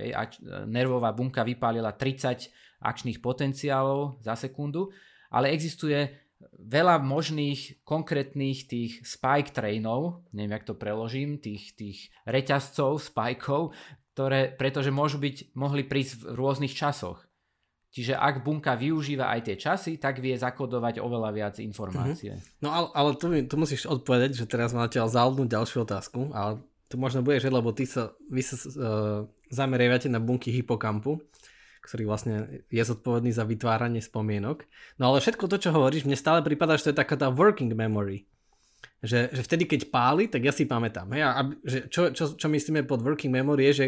hej, 0.00 0.10
a 0.16 0.26
nervová 0.66 1.12
bunka 1.12 1.44
vypálila 1.44 1.92
30 1.94 2.50
akčných 2.80 3.20
potenciálov 3.20 4.24
za 4.24 4.34
sekundu, 4.34 4.88
ale 5.28 5.52
existuje 5.52 6.08
veľa 6.56 7.04
možných 7.04 7.84
konkrétnych 7.84 8.64
tých 8.64 8.92
spike 9.04 9.52
trainov, 9.52 10.24
neviem, 10.32 10.56
jak 10.56 10.64
to 10.64 10.74
preložím, 10.74 11.36
tých, 11.36 11.76
tých 11.76 12.08
reťazcov, 12.24 12.96
spajkov, 12.96 13.76
ktoré, 14.16 14.52
pretože 14.56 14.88
môžu 14.88 15.20
byť, 15.20 15.52
mohli 15.52 15.84
prísť 15.84 16.24
v 16.24 16.36
rôznych 16.36 16.72
časoch. 16.72 17.29
Čiže 17.90 18.14
ak 18.14 18.46
bunka 18.46 18.78
využíva 18.78 19.34
aj 19.34 19.40
tie 19.50 19.56
časy, 19.58 19.98
tak 19.98 20.22
vie 20.22 20.38
zakodovať 20.38 21.02
oveľa 21.02 21.30
viac 21.34 21.54
informácie. 21.58 22.38
Mm-hmm. 22.38 22.62
No 22.62 22.68
ale, 22.70 22.86
ale 22.94 23.10
tu, 23.18 23.26
tu 23.34 23.54
musíš 23.58 23.90
odpovedať, 23.90 24.38
že 24.38 24.46
teraz 24.46 24.70
ma 24.70 24.86
ťa 24.86 25.10
zaldnúť 25.10 25.50
ďalšiu 25.50 25.82
otázku, 25.82 26.30
ale 26.30 26.62
to 26.86 26.94
možno 26.94 27.26
bude, 27.26 27.42
že 27.42 27.50
lebo 27.50 27.74
ty 27.74 27.90
sa, 27.90 28.14
vy 28.30 28.42
sa 28.46 28.54
uh, 28.54 29.26
zameriavate 29.50 30.06
na 30.06 30.22
bunky 30.22 30.54
hypokampu 30.54 31.18
ktorý 31.80 32.06
vlastne 32.06 32.62
je 32.68 32.82
zodpovedný 32.84 33.32
za 33.32 33.42
vytváranie 33.42 34.04
spomienok. 34.04 34.62
No 35.00 35.10
ale 35.10 35.24
všetko 35.24 35.48
to, 35.48 35.56
čo 35.58 35.74
hovoríš, 35.74 36.04
mne 36.04 36.14
stále 36.14 36.44
prípada, 36.44 36.76
že 36.76 36.86
to 36.86 36.90
je 36.92 37.00
taká 37.02 37.16
tá 37.16 37.32
working 37.32 37.72
memory. 37.72 38.28
Že, 39.00 39.32
že 39.32 39.42
vtedy, 39.42 39.64
keď 39.64 39.80
páli, 39.88 40.28
tak 40.28 40.44
ja 40.44 40.52
si 40.52 40.68
pamätám. 40.68 41.08
Hej? 41.16 41.22
A, 41.24 41.42
že 41.64 41.78
čo, 41.88 42.12
čo, 42.12 42.36
čo 42.36 42.46
myslíme 42.52 42.84
pod 42.84 43.00
working 43.00 43.32
memory 43.32 43.72
je, 43.72 43.74
že 43.74 43.86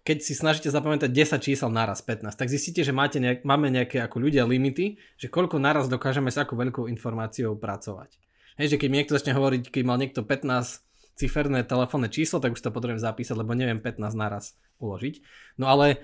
keď 0.00 0.18
si 0.24 0.32
snažíte 0.32 0.72
zapamätať 0.72 1.12
10 1.12 1.44
čísel 1.44 1.68
naraz, 1.68 2.00
15, 2.00 2.32
tak 2.32 2.48
zistíte, 2.48 2.80
že 2.80 2.92
máte 2.92 3.20
nejak, 3.20 3.44
máme 3.44 3.68
nejaké 3.68 4.00
ako 4.00 4.16
ľudia 4.16 4.48
limity, 4.48 4.96
že 5.20 5.28
koľko 5.28 5.60
naraz 5.60 5.92
dokážeme 5.92 6.32
s 6.32 6.40
akú 6.40 6.56
veľkou 6.56 6.88
informáciou 6.88 7.56
pracovať. 7.60 8.16
Hej, 8.56 8.76
že 8.76 8.78
keď 8.80 8.88
mi 8.88 8.96
niekto 9.00 9.16
začne 9.16 9.36
hovoriť, 9.36 9.68
keď 9.68 9.82
mal 9.84 10.00
niekto 10.00 10.24
15 10.24 11.20
ciferné 11.20 11.60
telefónne 11.68 12.08
číslo, 12.08 12.40
tak 12.40 12.56
už 12.56 12.64
to 12.64 12.72
potrebujem 12.72 13.00
zapísať, 13.00 13.36
lebo 13.36 13.52
neviem 13.52 13.76
15 13.76 14.00
naraz 14.16 14.56
uložiť. 14.80 15.20
No 15.60 15.68
ale 15.68 16.00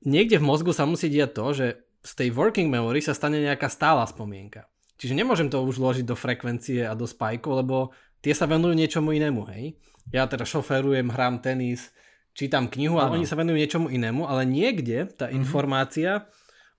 niekde 0.00 0.40
v 0.40 0.48
mozgu 0.48 0.72
sa 0.72 0.88
musí 0.88 1.12
diať 1.12 1.30
to, 1.36 1.46
že 1.52 1.66
z 2.00 2.12
tej 2.16 2.28
working 2.32 2.72
memory 2.72 3.04
sa 3.04 3.12
stane 3.12 3.36
nejaká 3.36 3.68
stála 3.68 4.08
spomienka. 4.08 4.64
Čiže 4.96 5.16
nemôžem 5.16 5.52
to 5.52 5.60
už 5.60 5.76
vložiť 5.76 6.04
do 6.08 6.16
frekvencie 6.16 6.84
a 6.88 6.96
do 6.96 7.04
spajku, 7.04 7.52
lebo 7.52 7.92
tie 8.24 8.32
sa 8.32 8.48
venujú 8.48 8.72
niečomu 8.72 9.12
inému, 9.12 9.48
hej. 9.52 9.76
Ja 10.12 10.24
teda 10.24 10.48
šoferujem, 10.48 11.12
hrám 11.12 11.44
tenis, 11.44 11.92
čítam 12.32 12.70
knihu, 12.70 12.96
ale 12.98 13.20
oni 13.20 13.26
sa 13.26 13.38
venujú 13.38 13.56
niečomu 13.58 13.86
inému, 13.90 14.26
ale 14.26 14.46
niekde 14.46 15.10
tá 15.14 15.26
mm-hmm. 15.26 15.40
informácia 15.40 16.30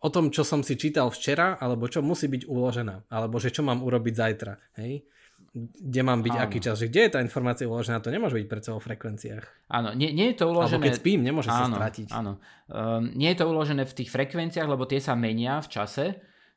o 0.01 0.09
tom, 0.09 0.33
čo 0.33 0.41
som 0.41 0.65
si 0.65 0.79
čítal 0.79 1.13
včera, 1.13 1.59
alebo 1.61 1.85
čo 1.85 2.01
musí 2.01 2.25
byť 2.25 2.49
uložená, 2.49 3.11
alebo 3.11 3.37
že 3.37 3.53
čo 3.53 3.61
mám 3.61 3.85
urobiť 3.85 4.13
zajtra, 4.17 4.53
hej 4.81 5.05
kde 5.53 6.01
mám 6.07 6.23
byť, 6.23 6.35
Áno. 6.39 6.43
aký 6.47 6.63
čas, 6.63 6.79
že 6.79 6.87
kde 6.87 7.01
je 7.07 7.11
tá 7.11 7.19
informácia 7.19 7.67
uložená, 7.67 7.99
to 7.99 8.07
nemôže 8.07 8.39
byť 8.39 8.47
predsa 8.47 8.71
o 8.71 8.79
frekvenciách. 8.79 9.67
Áno, 9.67 9.91
nie, 9.91 10.15
nie 10.15 10.31
je 10.31 10.39
to 10.39 10.47
uložené... 10.47 10.79
Alebo 10.79 10.87
keď 10.87 10.95
spím, 10.95 11.21
nemôže 11.27 11.51
áno, 11.51 11.75
sa 11.75 11.75
stratiť. 11.75 12.07
Áno, 12.15 12.39
um, 12.71 13.11
nie 13.19 13.35
je 13.35 13.37
to 13.43 13.45
uložené 13.51 13.83
v 13.83 13.95
tých 13.99 14.09
frekvenciách, 14.15 14.67
lebo 14.71 14.87
tie 14.87 15.03
sa 15.03 15.11
menia 15.19 15.59
v 15.59 15.67
čase, 15.67 16.05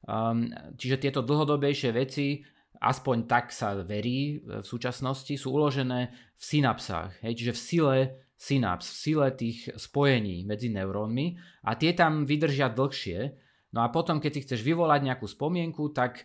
um, 0.06 0.46
čiže 0.78 1.02
tieto 1.02 1.26
dlhodobejšie 1.26 1.90
veci, 1.90 2.46
aspoň 2.78 3.16
tak 3.26 3.50
sa 3.50 3.74
verí 3.82 4.38
v 4.46 4.62
súčasnosti, 4.62 5.34
sú 5.34 5.50
uložené 5.50 6.14
v 6.38 6.42
synapsách, 6.42 7.26
hej, 7.26 7.34
čiže 7.34 7.52
v 7.52 7.60
sile 7.60 7.96
synaps, 8.34 8.90
v 8.90 8.96
sile 8.98 9.28
tých 9.32 9.58
spojení 9.78 10.44
medzi 10.44 10.68
neurónmi 10.70 11.38
a 11.64 11.78
tie 11.78 11.94
tam 11.94 12.26
vydržia 12.26 12.70
dlhšie, 12.70 13.44
No 13.74 13.82
a 13.82 13.90
potom, 13.90 14.22
keď 14.22 14.30
si 14.30 14.42
chceš 14.46 14.60
vyvolať 14.62 15.02
nejakú 15.02 15.26
spomienku, 15.26 15.90
tak 15.90 16.22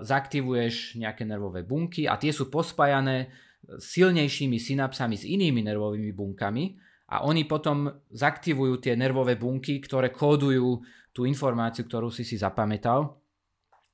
zaktivuješ 0.00 0.96
nejaké 0.96 1.28
nervové 1.28 1.60
bunky 1.60 2.08
a 2.08 2.16
tie 2.16 2.32
sú 2.32 2.48
pospájané 2.48 3.28
silnejšími 3.76 4.56
synapsami 4.56 5.20
s 5.20 5.28
inými 5.28 5.60
nervovými 5.60 6.16
bunkami 6.16 6.64
a 7.12 7.28
oni 7.28 7.44
potom 7.44 7.92
zaktivujú 8.08 8.80
tie 8.80 8.96
nervové 8.96 9.36
bunky, 9.36 9.84
ktoré 9.84 10.08
kódujú 10.08 10.80
tú 11.12 11.28
informáciu, 11.28 11.84
ktorú 11.84 12.08
si 12.08 12.24
si 12.24 12.40
zapamätal. 12.40 13.20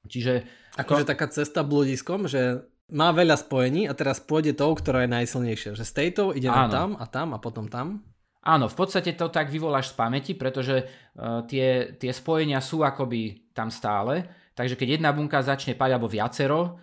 Čiže... 0.06 0.46
Akože 0.78 1.02
to... 1.02 1.10
taká 1.10 1.26
cesta 1.26 1.66
bludiskom, 1.66 2.30
že 2.30 2.62
má 2.92 3.12
veľa 3.12 3.36
spojení 3.36 3.86
a 3.88 3.92
teraz 3.92 4.20
pôjde 4.22 4.56
tou, 4.56 4.72
ktorá 4.72 5.04
je 5.04 5.14
najsilnejšia. 5.14 5.76
Že 5.76 5.84
z 5.84 5.92
tejto 5.92 6.22
ide 6.32 6.48
tam 6.48 6.96
a 6.96 7.04
tam 7.04 7.36
a 7.36 7.38
potom 7.38 7.68
tam. 7.68 8.04
Áno, 8.44 8.70
v 8.70 8.76
podstate 8.76 9.12
to 9.12 9.28
tak 9.28 9.52
vyvoláš 9.52 9.92
z 9.92 9.94
pamäti, 9.98 10.32
pretože 10.32 10.86
uh, 10.86 11.44
tie, 11.44 11.92
tie 12.00 12.12
spojenia 12.14 12.64
sú 12.64 12.80
akoby 12.80 13.52
tam 13.52 13.68
stále 13.68 14.24
Takže 14.58 14.74
keď 14.74 14.98
jedna 14.98 15.14
bunka 15.14 15.38
začne 15.38 15.78
páliť, 15.78 15.94
alebo 15.94 16.10
viacero 16.10 16.82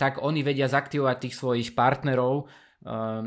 tak 0.00 0.24
oni 0.24 0.40
vedia 0.42 0.66
zaktivovať 0.66 1.16
tých 1.22 1.38
svojich 1.38 1.70
partnerov 1.76 2.48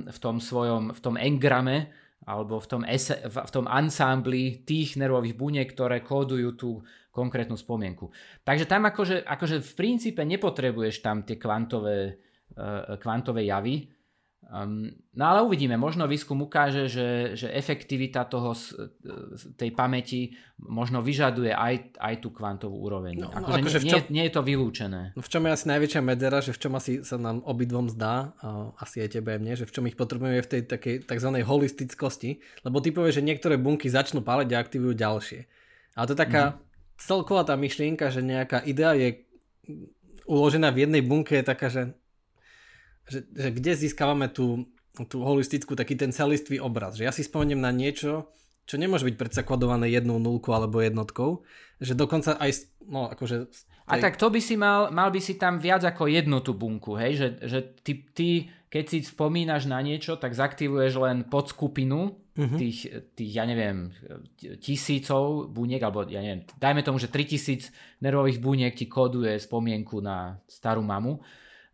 v 0.03 0.17
tom 0.19 0.43
svojom, 0.43 0.91
v 0.91 0.99
tom 0.99 1.15
engrame, 1.15 1.95
alebo 2.23 2.57
v 2.57 2.67
tom, 2.67 2.81
ese, 2.87 3.19
v 3.27 3.51
tom 3.51 3.67
ansámbli 3.67 4.65
tých 4.65 4.97
nervových 4.97 5.35
buniek, 5.37 5.67
ktoré 5.69 6.01
kódujú 6.01 6.49
tú 6.55 6.69
konkrétnu 7.13 7.55
spomienku. 7.55 8.11
Takže 8.43 8.65
tam 8.65 8.87
akože, 8.89 9.23
akože 9.23 9.61
v 9.61 9.73
princípe 9.77 10.21
nepotrebuješ 10.25 11.05
tam 11.05 11.23
tie 11.23 11.39
kvantové, 11.39 12.17
uh, 12.57 12.97
kvantové 12.97 13.45
javy, 13.47 13.87
Um, 14.45 14.93
no 15.17 15.23
ale 15.25 15.41
uvidíme, 15.41 15.73
možno 15.73 16.05
výskum 16.05 16.37
ukáže, 16.45 16.85
že, 16.85 17.33
že 17.33 17.49
efektivita 17.49 18.29
toho, 18.29 18.53
tej 19.57 19.73
pamäti 19.73 20.37
možno 20.61 21.01
vyžaduje 21.01 21.49
aj, 21.49 21.97
aj 21.97 22.13
tú 22.21 22.29
kvantovú 22.29 22.77
úroveň. 22.77 23.25
No, 23.25 23.33
no 23.33 23.57
akože 23.57 23.57
akože 23.57 23.79
nie, 23.81 23.91
čom, 23.91 24.01
nie 24.13 24.23
je 24.29 24.33
to 24.37 24.41
vylúčené. 24.45 25.01
No 25.17 25.25
v 25.25 25.29
čom 25.33 25.49
je 25.49 25.51
asi 25.51 25.65
najväčšia 25.65 26.01
medzera, 26.05 26.45
že 26.45 26.53
v 26.53 26.61
čom 26.61 26.73
asi 26.77 27.01
sa 27.01 27.17
nám 27.17 27.41
obidvom 27.41 27.89
zdá, 27.89 28.37
uh, 28.45 28.69
asi 28.77 29.01
aj 29.01 29.17
tebe 29.17 29.33
aj 29.33 29.39
mne, 29.41 29.53
že 29.57 29.65
v 29.65 29.73
čom 29.73 29.83
ich 29.89 29.97
potrebujeme 29.97 30.37
v 30.37 30.51
tej 30.53 30.61
takej 30.69 30.95
tzv. 31.09 31.29
holistickosti, 31.41 32.37
lebo 32.61 32.77
ty 32.85 32.93
povieš, 32.93 33.17
že 33.17 33.25
niektoré 33.25 33.57
bunky 33.57 33.89
začnú 33.89 34.21
páleť 34.21 34.53
a 34.53 34.61
aktivujú 34.61 34.93
ďalšie. 34.93 35.41
Ale 35.97 36.05
to 36.05 36.13
je 36.13 36.21
taká 36.21 36.43
mm-hmm. 36.53 37.01
celková 37.01 37.49
tá 37.49 37.57
myšlienka, 37.57 38.13
že 38.13 38.21
nejaká 38.21 38.61
idea 38.61 38.93
je 38.93 39.25
uložená 40.29 40.69
v 40.69 40.85
jednej 40.85 41.01
bunke, 41.01 41.33
je 41.33 41.45
taká, 41.49 41.67
že 41.73 41.97
že, 43.09 43.25
že 43.31 43.49
kde 43.53 43.71
získavame 43.75 44.27
tú, 44.29 44.65
tú 45.09 45.21
holistickú, 45.21 45.77
taký 45.77 45.99
ten 45.99 46.09
celistvý 46.09 46.61
obraz. 46.61 46.97
Že 46.97 47.03
ja 47.05 47.13
si 47.13 47.21
spomeniem 47.25 47.61
na 47.61 47.69
niečo, 47.69 48.29
čo 48.65 48.81
nemôže 48.81 49.05
byť 49.05 49.15
predsa 49.17 49.41
kodované 49.45 49.93
jednou 49.93 50.17
nulkou 50.17 50.53
alebo 50.53 50.81
jednotkou, 50.81 51.45
že 51.77 51.93
dokonca 51.93 52.33
aj, 52.41 52.65
no 52.89 53.05
akože... 53.13 53.45
Tej... 53.45 53.91
A 53.93 54.01
tak 54.01 54.17
to 54.17 54.33
by 54.33 54.41
si 54.41 54.57
mal, 54.57 54.89
mal 54.89 55.13
by 55.13 55.21
si 55.21 55.37
tam 55.37 55.61
viac 55.61 55.85
ako 55.85 56.09
jednu 56.09 56.41
tú 56.41 56.57
bunku, 56.57 56.97
hej, 56.97 57.21
že, 57.21 57.27
že 57.45 57.59
ty, 57.85 58.01
ty 58.17 58.29
keď 58.75 58.83
si 58.91 58.97
spomínaš 59.07 59.71
na 59.71 59.79
niečo, 59.79 60.19
tak 60.19 60.35
zaktivuješ 60.35 60.99
len 60.99 61.17
podskupinu 61.29 62.17
uh-huh. 62.35 62.57
tých, 62.59 62.91
tých, 63.15 63.31
ja 63.31 63.47
neviem, 63.47 63.93
tisícov 64.59 65.47
buniek, 65.47 65.79
alebo 65.79 66.03
ja 66.09 66.19
neviem, 66.19 66.43
dajme 66.59 66.83
tomu, 66.83 66.99
že 66.99 67.07
3000 67.07 67.71
nervových 68.03 68.43
buniek 68.43 68.73
ti 68.75 68.89
koduje 68.91 69.37
spomienku 69.39 70.03
na 70.03 70.43
starú 70.49 70.83
mamu 70.83 71.23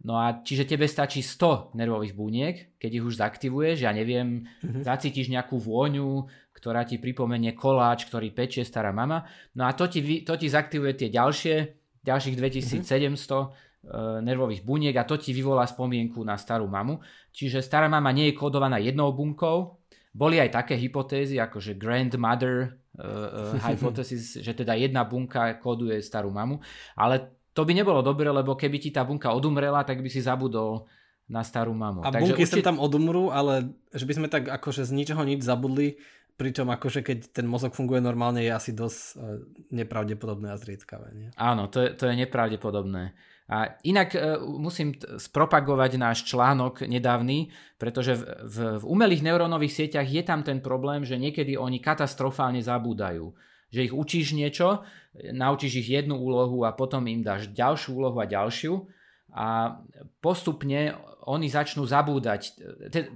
No 0.02 0.18
a 0.18 0.42
čiže 0.42 0.66
tebe 0.66 0.90
stačí 0.90 1.22
100 1.22 1.78
nervových 1.78 2.18
buniek, 2.18 2.56
keď 2.82 2.92
ich 2.98 3.06
už 3.06 3.22
zaktivuješ, 3.22 3.86
ja 3.86 3.94
neviem, 3.94 4.50
mm-hmm. 4.50 4.82
zacítiš 4.82 5.30
nejakú 5.30 5.62
vôňu, 5.62 6.26
ktorá 6.58 6.82
ti 6.90 6.98
pripomenie 6.98 7.54
koláč, 7.54 8.10
ktorý 8.10 8.34
pečie 8.34 8.66
stará 8.66 8.90
mama. 8.90 9.30
No 9.54 9.70
a 9.70 9.78
to 9.78 9.86
ti, 9.86 10.26
to 10.26 10.34
ti 10.42 10.50
zaktivuje 10.50 10.98
tie 10.98 11.14
ďalšie, 11.14 11.56
ďalších 12.02 12.34
2700 12.34 12.82
mm-hmm. 12.82 13.14
uh, 13.14 14.18
nervových 14.26 14.66
buniek 14.66 14.96
a 14.98 15.06
to 15.06 15.22
ti 15.22 15.38
vyvolá 15.38 15.70
spomienku 15.70 16.26
na 16.26 16.34
starú 16.34 16.66
mamu. 16.66 16.98
Čiže 17.30 17.62
stará 17.62 17.86
mama 17.86 18.10
nie 18.10 18.34
je 18.34 18.38
kodovaná 18.38 18.82
jednou 18.82 19.14
bunkou. 19.14 19.78
Boli 20.18 20.42
aj 20.42 20.50
také 20.50 20.82
hypotézy, 20.82 21.38
ako 21.38 21.62
že 21.62 21.78
grandmother 21.78 22.74
uh, 22.98 23.54
uh, 23.54 23.64
hypothesis, 23.70 24.42
že 24.42 24.58
teda 24.58 24.74
jedna 24.74 25.06
bunka 25.06 25.62
koduje 25.62 26.02
starú 26.02 26.34
mamu, 26.34 26.58
ale 26.98 27.41
to 27.52 27.62
by 27.68 27.74
nebolo 27.76 28.00
dobre, 28.00 28.32
lebo 28.32 28.56
keby 28.56 28.78
ti 28.80 28.90
tá 28.92 29.04
bunka 29.04 29.32
odumrela, 29.36 29.84
tak 29.84 30.00
by 30.00 30.08
si 30.08 30.24
zabudol 30.24 30.88
na 31.32 31.44
starú 31.44 31.72
mamu. 31.72 32.04
A 32.04 32.12
Takže 32.12 32.36
bunky 32.36 32.44
určite... 32.44 32.64
tam 32.64 32.80
odumrú, 32.80 33.32
ale 33.32 33.72
že 33.96 34.04
by 34.04 34.14
sme 34.20 34.28
tak 34.28 34.52
akože 34.52 34.84
z 34.84 34.92
ničoho 34.92 35.24
nič 35.24 35.44
zabudli, 35.44 35.96
pričom 36.36 36.68
akože 36.68 37.06
keď 37.06 37.18
ten 37.32 37.48
mozog 37.48 37.72
funguje 37.72 38.04
normálne, 38.04 38.44
je 38.44 38.52
asi 38.52 38.72
dosť 38.76 39.00
uh, 39.16 39.40
nepravdepodobné 39.72 40.52
a 40.52 40.60
zriedkavé. 40.60 41.08
Nie? 41.16 41.30
Áno, 41.40 41.72
to 41.72 41.84
je, 41.84 41.96
to 41.96 42.10
je 42.12 42.20
nepravdepodobné. 42.20 43.16
A 43.52 43.80
inak 43.84 44.16
uh, 44.16 44.40
musím 44.44 44.96
t- 44.96 45.08
spropagovať 45.20 46.00
náš 46.00 46.24
článok 46.28 46.88
nedávny, 46.88 47.52
pretože 47.76 48.16
v, 48.16 48.24
v, 48.48 48.56
v 48.80 48.84
umelých 48.88 49.24
neurónových 49.28 49.76
sieťach 49.76 50.08
je 50.08 50.24
tam 50.24 50.42
ten 50.44 50.60
problém, 50.64 51.04
že 51.08 51.20
niekedy 51.20 51.56
oni 51.56 51.80
katastrofálne 51.80 52.64
zabúdajú 52.64 53.32
že 53.72 53.88
ich 53.88 53.94
učíš 53.96 54.36
niečo, 54.36 54.84
naučíš 55.16 55.82
ich 55.82 55.90
jednu 55.90 56.20
úlohu 56.20 56.68
a 56.68 56.76
potom 56.76 57.08
im 57.08 57.24
dáš 57.24 57.48
ďalšiu 57.50 57.96
úlohu 57.96 58.20
a 58.20 58.28
ďalšiu 58.28 58.86
a 59.32 59.80
postupne 60.20 60.96
oni 61.24 61.48
začnú 61.48 61.88
zabúdať, 61.88 62.58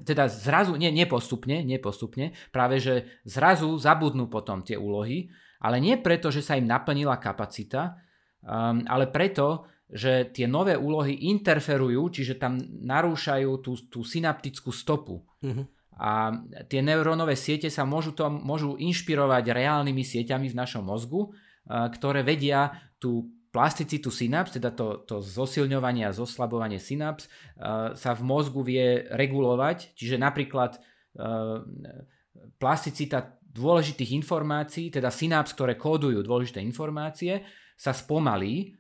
teda 0.06 0.30
zrazu, 0.30 0.78
nie, 0.78 0.94
nie 0.94 1.10
postupne, 1.10 1.66
nie 1.66 1.82
postupne, 1.82 2.38
práve 2.54 2.80
že 2.80 3.10
zrazu 3.26 3.76
zabudnú 3.76 4.30
potom 4.30 4.62
tie 4.62 4.78
úlohy, 4.78 5.28
ale 5.60 5.82
nie 5.82 5.98
preto, 5.98 6.30
že 6.30 6.46
sa 6.46 6.56
im 6.56 6.70
naplnila 6.70 7.18
kapacita, 7.18 7.98
um, 8.46 8.86
ale 8.86 9.10
preto, 9.10 9.66
že 9.90 10.30
tie 10.34 10.46
nové 10.46 10.78
úlohy 10.78 11.30
interferujú, 11.30 12.10
čiže 12.10 12.38
tam 12.38 12.58
narúšajú 12.62 13.52
tú, 13.62 13.74
tú 13.90 14.00
synaptickú 14.06 14.70
stopu. 14.70 15.26
Mm-hmm. 15.42 15.66
A 15.96 16.44
tie 16.68 16.84
neurónové 16.84 17.40
siete 17.40 17.72
sa 17.72 17.88
môžu, 17.88 18.12
to, 18.12 18.28
môžu 18.28 18.76
inšpirovať 18.76 19.56
reálnymi 19.56 20.04
sieťami 20.04 20.52
v 20.52 20.60
našom 20.60 20.84
mozgu, 20.84 21.32
ktoré 21.68 22.22
vedia 22.22 22.76
tú 23.00 23.32
plasticitu 23.56 24.12
synaps, 24.12 24.60
teda 24.60 24.76
to, 24.76 25.08
to 25.08 25.24
zosilňovanie 25.24 26.04
a 26.04 26.12
zoslabovanie 26.12 26.76
synaps, 26.76 27.32
sa 27.96 28.12
v 28.12 28.22
mozgu 28.28 28.60
vie 28.68 29.08
regulovať. 29.08 29.96
Čiže 29.96 30.20
napríklad 30.20 30.84
plasticita 32.60 33.40
dôležitých 33.56 34.12
informácií, 34.20 34.92
teda 34.92 35.08
synaps, 35.08 35.56
ktoré 35.56 35.80
kódujú 35.80 36.20
dôležité 36.20 36.60
informácie, 36.60 37.48
sa 37.80 37.96
spomalí 37.96 38.76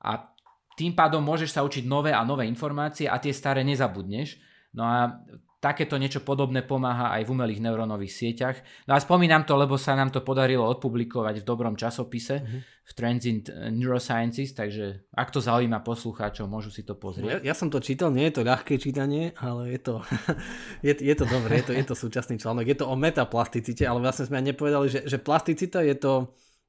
a 0.00 0.32
tým 0.76 0.96
pádom 0.96 1.20
môžeš 1.20 1.52
sa 1.52 1.64
učiť 1.64 1.84
nové 1.84 2.16
a 2.16 2.24
nové 2.24 2.48
informácie 2.48 3.04
a 3.08 3.20
tie 3.20 3.32
staré 3.36 3.60
nezabudneš. 3.64 4.40
No 4.72 4.84
a 4.84 5.20
takéto 5.56 5.96
niečo 5.96 6.20
podobné 6.20 6.60
pomáha 6.60 7.16
aj 7.16 7.24
v 7.24 7.32
umelých 7.32 7.64
neurónových 7.64 8.12
sieťach. 8.12 8.56
No 8.84 8.92
a 8.92 9.00
spomínam 9.00 9.48
to, 9.48 9.56
lebo 9.56 9.80
sa 9.80 9.96
nám 9.96 10.12
to 10.12 10.20
podarilo 10.20 10.68
odpublikovať 10.68 11.40
v 11.40 11.48
dobrom 11.48 11.74
časopise 11.80 12.44
mm-hmm. 12.44 12.60
v 12.84 12.92
Trends 12.92 13.24
in 13.24 13.40
Neurosciences, 13.72 14.52
takže 14.52 15.08
ak 15.16 15.32
to 15.32 15.40
zaujíma 15.40 15.80
poslucháčov, 15.80 16.44
môžu 16.44 16.68
si 16.68 16.84
to 16.84 16.92
pozrieť. 16.92 17.40
Ja, 17.40 17.52
ja 17.52 17.54
som 17.56 17.72
to 17.72 17.80
čítal, 17.80 18.12
nie 18.12 18.28
je 18.28 18.36
to 18.36 18.42
ľahké 18.44 18.76
čítanie, 18.76 19.32
ale 19.40 19.72
je 19.72 19.80
to, 19.80 19.94
je, 20.86 20.92
je 20.92 21.14
to 21.16 21.24
dobré, 21.24 21.64
je 21.64 21.64
to, 21.68 21.72
je 21.72 21.84
to 21.88 21.94
súčasný 21.96 22.36
článok. 22.36 22.68
Je 22.68 22.76
to 22.76 22.86
o 22.86 22.94
metaplasticite, 22.94 23.82
ale 23.88 24.04
vlastne 24.04 24.28
sme 24.28 24.44
aj 24.44 24.46
nepovedali, 24.52 24.86
že, 24.92 25.00
že 25.08 25.16
plasticita 25.16 25.80
je 25.82 25.96
to 25.96 26.14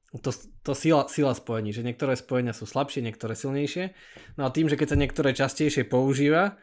to, 0.08 0.32
to 0.64 0.72
sila, 0.72 1.04
sila 1.04 1.36
spojení, 1.36 1.68
že 1.68 1.84
niektoré 1.84 2.16
spojenia 2.16 2.56
sú 2.56 2.64
slabšie, 2.64 3.04
niektoré 3.04 3.36
silnejšie. 3.36 3.92
No 4.40 4.48
a 4.48 4.54
tým, 4.54 4.64
že 4.72 4.80
keď 4.80 4.96
sa 4.96 4.96
niektoré 4.96 5.36
častejšie 5.36 5.84
používa, 5.84 6.56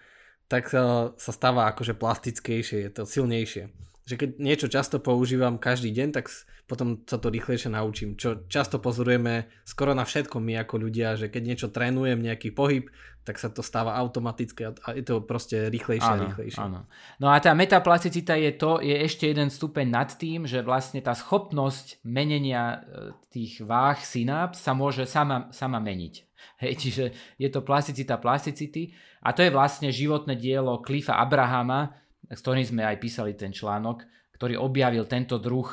tak 0.48 0.70
sa, 0.70 1.14
sa 1.18 1.32
stáva 1.34 1.70
akože 1.74 1.98
plastickejšie, 1.98 2.86
je 2.86 2.92
to 2.94 3.04
silnejšie. 3.10 3.74
Že 4.06 4.16
keď 4.22 4.30
niečo 4.38 4.68
často 4.70 5.02
používam 5.02 5.58
každý 5.58 5.90
deň, 5.90 6.10
tak 6.14 6.30
potom 6.70 7.02
sa 7.06 7.18
to 7.18 7.34
rýchlejšie 7.34 7.74
naučím. 7.74 8.18
Čo 8.18 8.46
často 8.50 8.78
pozorujeme 8.78 9.50
skoro 9.66 9.98
na 9.98 10.06
všetkom 10.06 10.42
my 10.42 10.62
ako 10.62 10.76
ľudia, 10.78 11.18
že 11.18 11.30
keď 11.30 11.42
niečo 11.42 11.68
trénujem, 11.74 12.22
nejaký 12.22 12.54
pohyb, 12.54 12.90
tak 13.26 13.42
sa 13.42 13.50
to 13.50 13.66
stáva 13.66 13.98
automaticky 13.98 14.70
a 14.70 14.74
je 14.94 15.02
to 15.02 15.26
proste 15.26 15.74
rýchlejšie 15.74 16.14
áno, 16.14 16.22
a 16.22 16.26
rýchlejšie. 16.30 16.62
Áno. 16.62 16.80
No 17.18 17.34
a 17.34 17.42
tá 17.42 17.58
metaplasticita 17.58 18.38
je 18.38 18.54
to, 18.54 18.78
je 18.86 18.94
ešte 18.94 19.26
jeden 19.26 19.50
stupeň 19.50 19.86
nad 19.90 20.10
tým, 20.14 20.46
že 20.46 20.62
vlastne 20.62 21.02
tá 21.02 21.18
schopnosť 21.18 22.06
menenia 22.06 22.86
e, 22.86 23.18
tých 23.34 23.66
váh 23.66 23.98
synaps 23.98 24.62
sa 24.62 24.78
môže 24.78 25.10
sama, 25.10 25.50
sama 25.50 25.82
meniť. 25.82 26.22
Hej, 26.62 26.74
čiže 26.78 27.06
je 27.42 27.50
to 27.50 27.66
plasticita 27.66 28.22
plasticity 28.22 28.94
a 29.26 29.34
to 29.34 29.42
je 29.42 29.50
vlastne 29.50 29.90
životné 29.90 30.38
dielo 30.38 30.86
Cliffa 30.86 31.18
Abrahama, 31.18 31.98
s 32.30 32.46
ktorým 32.46 32.62
sme 32.62 32.86
aj 32.86 33.02
písali 33.02 33.34
ten 33.34 33.50
článok, 33.50 34.06
ktorý 34.38 34.62
objavil 34.62 35.10
tento 35.10 35.42
druh 35.42 35.66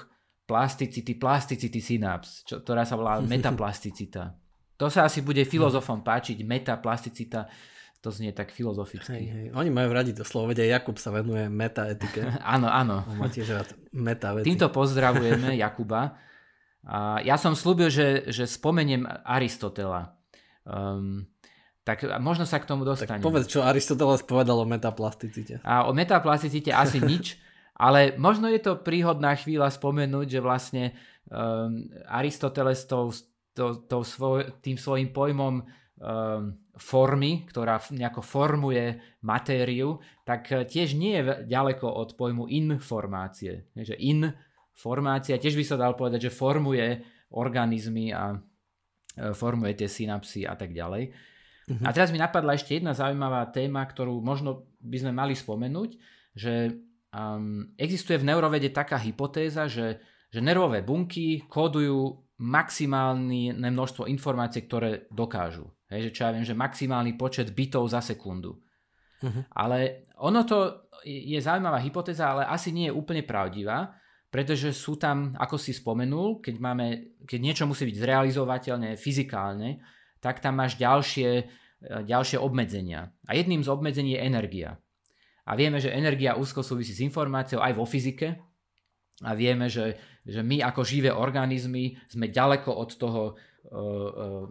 plasticity, 0.49 1.21
plasticity 1.21 1.81
synaps, 1.85 2.49
čo, 2.49 2.65
ktorá 2.65 2.89
sa 2.89 2.97
volá 2.97 3.21
metaplasticita. 3.33 4.41
To 4.81 4.89
sa 4.89 5.05
asi 5.05 5.21
bude 5.21 5.45
filozofom 5.45 6.01
páčiť, 6.01 6.43
metaplasticita, 6.43 7.47
to 8.03 8.11
znie 8.11 8.35
tak 8.35 8.51
filozoficky. 8.51 9.15
Hej, 9.15 9.27
hej. 9.31 9.47
Oni 9.55 9.71
majú 9.71 9.95
radi 9.95 10.11
to 10.11 10.27
slovo, 10.27 10.51
vedia, 10.51 10.67
Jakub 10.67 10.99
sa 10.99 11.15
venuje 11.15 11.47
metaetike. 11.47 12.35
áno, 12.57 12.67
áno. 12.67 13.07
On 13.07 13.17
má 13.21 13.31
tiež 13.31 13.55
rád 13.55 13.71
metavety. 13.95 14.49
Týmto 14.51 14.75
pozdravujeme 14.75 15.55
Jakuba. 15.55 16.19
A 16.83 17.23
ja 17.23 17.39
som 17.39 17.55
slúbil, 17.55 17.95
že, 17.95 18.27
že 18.27 18.43
spomeniem 18.43 19.07
Aristotela. 19.23 20.19
Um, 20.67 21.31
tak 21.83 22.07
možno 22.23 22.47
sa 22.47 22.63
k 22.63 22.69
tomu 22.69 22.87
dostane. 22.87 23.19
Tak 23.19 23.27
povedz, 23.27 23.51
čo 23.51 23.67
Aristoteles 23.67 24.23
povedal 24.23 24.55
o 24.63 24.67
metaplasticite. 24.67 25.67
A 25.67 25.91
o 25.91 25.93
metaplasticite 25.95 26.71
asi 26.71 27.03
nič, 27.11 27.39
ale 27.75 28.15
možno 28.15 28.47
je 28.47 28.63
to 28.63 28.79
príhodná 28.79 29.35
chvíľa 29.35 29.71
spomenúť, 29.75 30.27
že 30.39 30.41
vlastne 30.41 30.85
um, 31.27 31.91
Aristoteles 32.07 32.87
tou, 32.87 33.11
to, 33.55 33.83
to 33.91 34.07
svoj, 34.07 34.63
tým 34.63 34.79
svojim 34.79 35.11
pojmom 35.11 35.63
um, 35.63 35.65
formy, 36.79 37.45
ktorá 37.51 37.83
nejako 37.91 38.23
formuje 38.23 39.03
matériu, 39.27 39.99
tak 40.23 40.49
tiež 40.49 40.95
nie 40.95 41.19
je 41.19 41.23
ďaleko 41.51 41.85
od 41.85 42.15
pojmu 42.15 42.47
informácie. 42.49 43.69
Že 43.75 43.99
informácia, 43.99 45.37
tiež 45.37 45.59
by 45.59 45.65
sa 45.67 45.77
dal 45.77 45.99
povedať, 45.99 46.31
že 46.31 46.33
formuje 46.33 47.03
organizmy 47.35 48.15
a 48.15 48.39
E, 49.13 49.37
formuje 49.37 49.77
tie 49.77 49.89
synapsy 49.89 50.49
a 50.49 50.57
tak 50.57 50.73
ďalej. 50.73 51.13
Uh-huh. 51.71 51.85
A 51.87 51.95
teraz 51.95 52.11
mi 52.11 52.19
napadla 52.19 52.59
ešte 52.59 52.79
jedna 52.79 52.97
zaujímavá 52.97 53.47
téma, 53.55 53.87
ktorú 53.87 54.19
možno 54.19 54.67
by 54.83 54.97
sme 54.99 55.13
mali 55.15 55.35
spomenúť, 55.39 55.91
že 56.35 56.75
um, 57.15 57.71
existuje 57.79 58.19
v 58.19 58.27
neurovede 58.27 58.75
taká 58.75 58.99
hypotéza, 58.99 59.71
že, 59.71 60.03
že 60.33 60.41
nervové 60.43 60.83
bunky 60.83 61.47
kódujú 61.47 62.19
maximálne 62.43 63.55
množstvo 63.55 64.11
informácií, 64.11 64.67
ktoré 64.67 65.07
dokážu. 65.15 65.71
Hej, 65.87 66.11
že 66.11 66.11
čo 66.11 66.21
ja 66.27 66.35
viem, 66.35 66.43
že 66.43 66.59
maximálny 66.59 67.15
počet 67.15 67.55
bitov 67.55 67.87
za 67.87 68.03
sekundu. 68.03 68.59
Uh-huh. 69.23 69.43
Ale 69.55 70.09
ono 70.19 70.43
to 70.43 70.89
je 71.07 71.39
zaujímavá 71.39 71.79
hypotéza, 71.79 72.35
ale 72.35 72.43
asi 72.47 72.75
nie 72.75 72.91
je 72.91 72.97
úplne 72.97 73.23
pravdivá, 73.23 73.95
pretože 74.33 74.73
sú 74.73 74.97
tam, 74.97 75.37
ako 75.37 75.61
si 75.61 75.77
spomenul, 75.77 76.41
keď, 76.41 76.55
máme, 76.57 76.87
keď 77.29 77.39
niečo 77.39 77.65
musí 77.69 77.85
byť 77.85 77.97
zrealizovateľné 78.01 78.97
fyzikálne, 78.97 79.83
tak 80.23 80.39
tam 80.39 80.63
máš 80.63 80.79
ďalšie, 80.79 81.31
e, 81.35 81.45
ďalšie 82.07 82.39
obmedzenia. 82.39 83.11
A 83.27 83.35
jedným 83.35 83.67
z 83.67 83.69
obmedzení 83.69 84.15
je 84.15 84.25
energia. 84.25 84.71
A 85.43 85.59
vieme, 85.59 85.83
že 85.83 85.91
energia 85.91 86.39
úzko 86.39 86.63
súvisí 86.63 86.95
s 86.95 87.03
informáciou 87.03 87.59
aj 87.59 87.75
vo 87.75 87.83
fyzike. 87.83 88.39
A 89.27 89.35
vieme, 89.35 89.67
že, 89.67 89.99
že 90.23 90.47
my 90.47 90.63
ako 90.63 90.87
živé 90.87 91.11
organizmy 91.11 91.99
sme 92.07 92.31
ďaleko 92.31 92.71
od 92.71 92.91
toho 92.95 93.23
uh, 93.35 93.75
uh, 93.75 94.47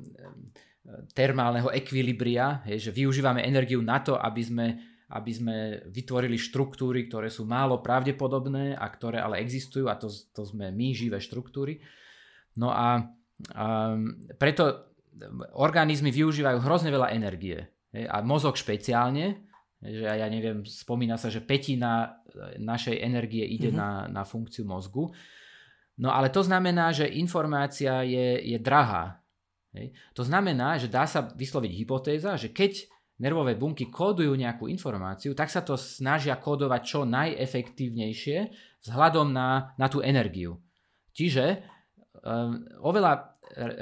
termálneho 1.16 1.72
ekvilibria, 1.72 2.64
hej, 2.68 2.92
že 2.92 2.92
využívame 2.92 3.44
energiu 3.44 3.80
na 3.80 4.04
to, 4.04 4.20
aby 4.20 4.44
sme 4.44 4.68
aby 5.12 5.32
sme 5.36 5.56
vytvorili 5.92 6.40
štruktúry, 6.40 7.12
ktoré 7.12 7.28
sú 7.28 7.44
málo 7.44 7.84
pravdepodobné 7.84 8.80
a 8.80 8.88
ktoré 8.88 9.20
ale 9.20 9.44
existujú 9.44 9.92
a 9.92 10.00
to, 10.00 10.08
to 10.08 10.48
sme 10.48 10.72
my, 10.72 10.96
živé 10.96 11.20
štruktúry. 11.20 11.84
No 12.56 12.72
a, 12.72 13.12
a 13.52 13.66
preto 14.40 14.91
organizmy 15.58 16.10
využívajú 16.10 16.64
hrozne 16.64 16.90
veľa 16.92 17.12
energie. 17.12 17.68
A 17.92 18.24
mozog 18.24 18.56
špeciálne, 18.56 19.44
že 19.82 20.06
ja 20.08 20.28
neviem, 20.32 20.64
spomína 20.64 21.20
sa, 21.20 21.28
že 21.28 21.44
petina 21.44 22.24
našej 22.56 22.96
energie 23.02 23.44
ide 23.44 23.74
mm-hmm. 23.74 24.08
na, 24.10 24.22
na 24.22 24.24
funkciu 24.24 24.64
mozgu. 24.64 25.12
No 26.00 26.10
ale 26.16 26.32
to 26.32 26.42
znamená, 26.42 26.96
že 26.96 27.10
informácia 27.10 28.02
je, 28.08 28.40
je 28.42 28.58
drahá. 28.58 29.20
Hej. 29.76 29.92
To 30.16 30.24
znamená, 30.24 30.80
že 30.80 30.88
dá 30.88 31.04
sa 31.04 31.28
vysloviť 31.28 31.72
hypotéza, 31.76 32.40
že 32.40 32.52
keď 32.52 32.88
nervové 33.22 33.54
bunky 33.54 33.88
kódujú 33.88 34.34
nejakú 34.34 34.66
informáciu, 34.66 35.38
tak 35.38 35.54
sa 35.54 35.62
to 35.62 35.78
snažia 35.78 36.36
kódovať 36.42 36.82
čo 36.82 37.00
najefektívnejšie 37.06 38.38
vzhľadom 38.82 39.30
na, 39.30 39.78
na 39.78 39.88
tú 39.88 40.02
energiu. 40.02 40.58
Čiže 41.14 41.62
um, 42.26 42.62
oveľa 42.82 43.32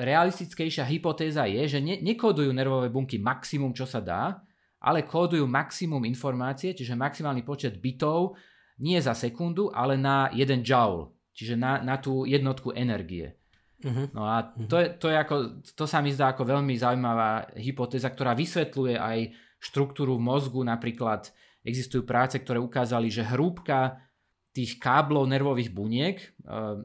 realistickejšia 0.02 0.86
hypotéza 0.90 1.46
je, 1.46 1.78
že 1.78 1.80
ne, 1.80 2.02
nekódujú 2.02 2.50
nervové 2.50 2.90
bunky 2.90 3.22
maximum, 3.22 3.72
čo 3.76 3.86
sa 3.86 4.02
dá, 4.02 4.42
ale 4.82 5.06
kódujú 5.06 5.46
maximum 5.46 6.08
informácie, 6.08 6.74
čiže 6.74 6.98
maximálny 6.98 7.44
počet 7.44 7.78
bitov 7.78 8.40
nie 8.80 8.98
za 9.04 9.12
sekundu, 9.12 9.70
ale 9.76 10.00
na 10.00 10.32
1 10.32 10.64
joule, 10.64 11.12
čiže 11.36 11.60
na, 11.60 11.84
na 11.84 12.00
tú 12.00 12.24
jednotku 12.24 12.72
energie. 12.72 13.36
Uh-huh. 13.80 14.12
No 14.12 14.28
a 14.28 14.44
to, 14.68 14.76
je, 14.80 14.88
to, 15.00 15.08
je 15.08 15.16
ako, 15.16 15.36
to 15.64 15.86
sa 15.88 16.04
mi 16.04 16.12
zdá 16.12 16.36
ako 16.36 16.44
veľmi 16.44 16.76
zaujímavá 16.76 17.56
hypotéza, 17.56 18.12
ktorá 18.12 18.36
vysvetľuje 18.36 18.96
aj 19.00 19.20
štruktúru 19.60 20.20
v 20.20 20.26
mozgu. 20.28 20.60
Napríklad 20.64 21.32
existujú 21.64 22.04
práce, 22.04 22.40
ktoré 22.40 22.60
ukázali, 22.60 23.08
že 23.08 23.24
hrúbka 23.24 24.04
tých 24.52 24.80
káblov 24.80 25.28
nervových 25.32 25.72
buniek, 25.72 26.20
uh, 26.44 26.84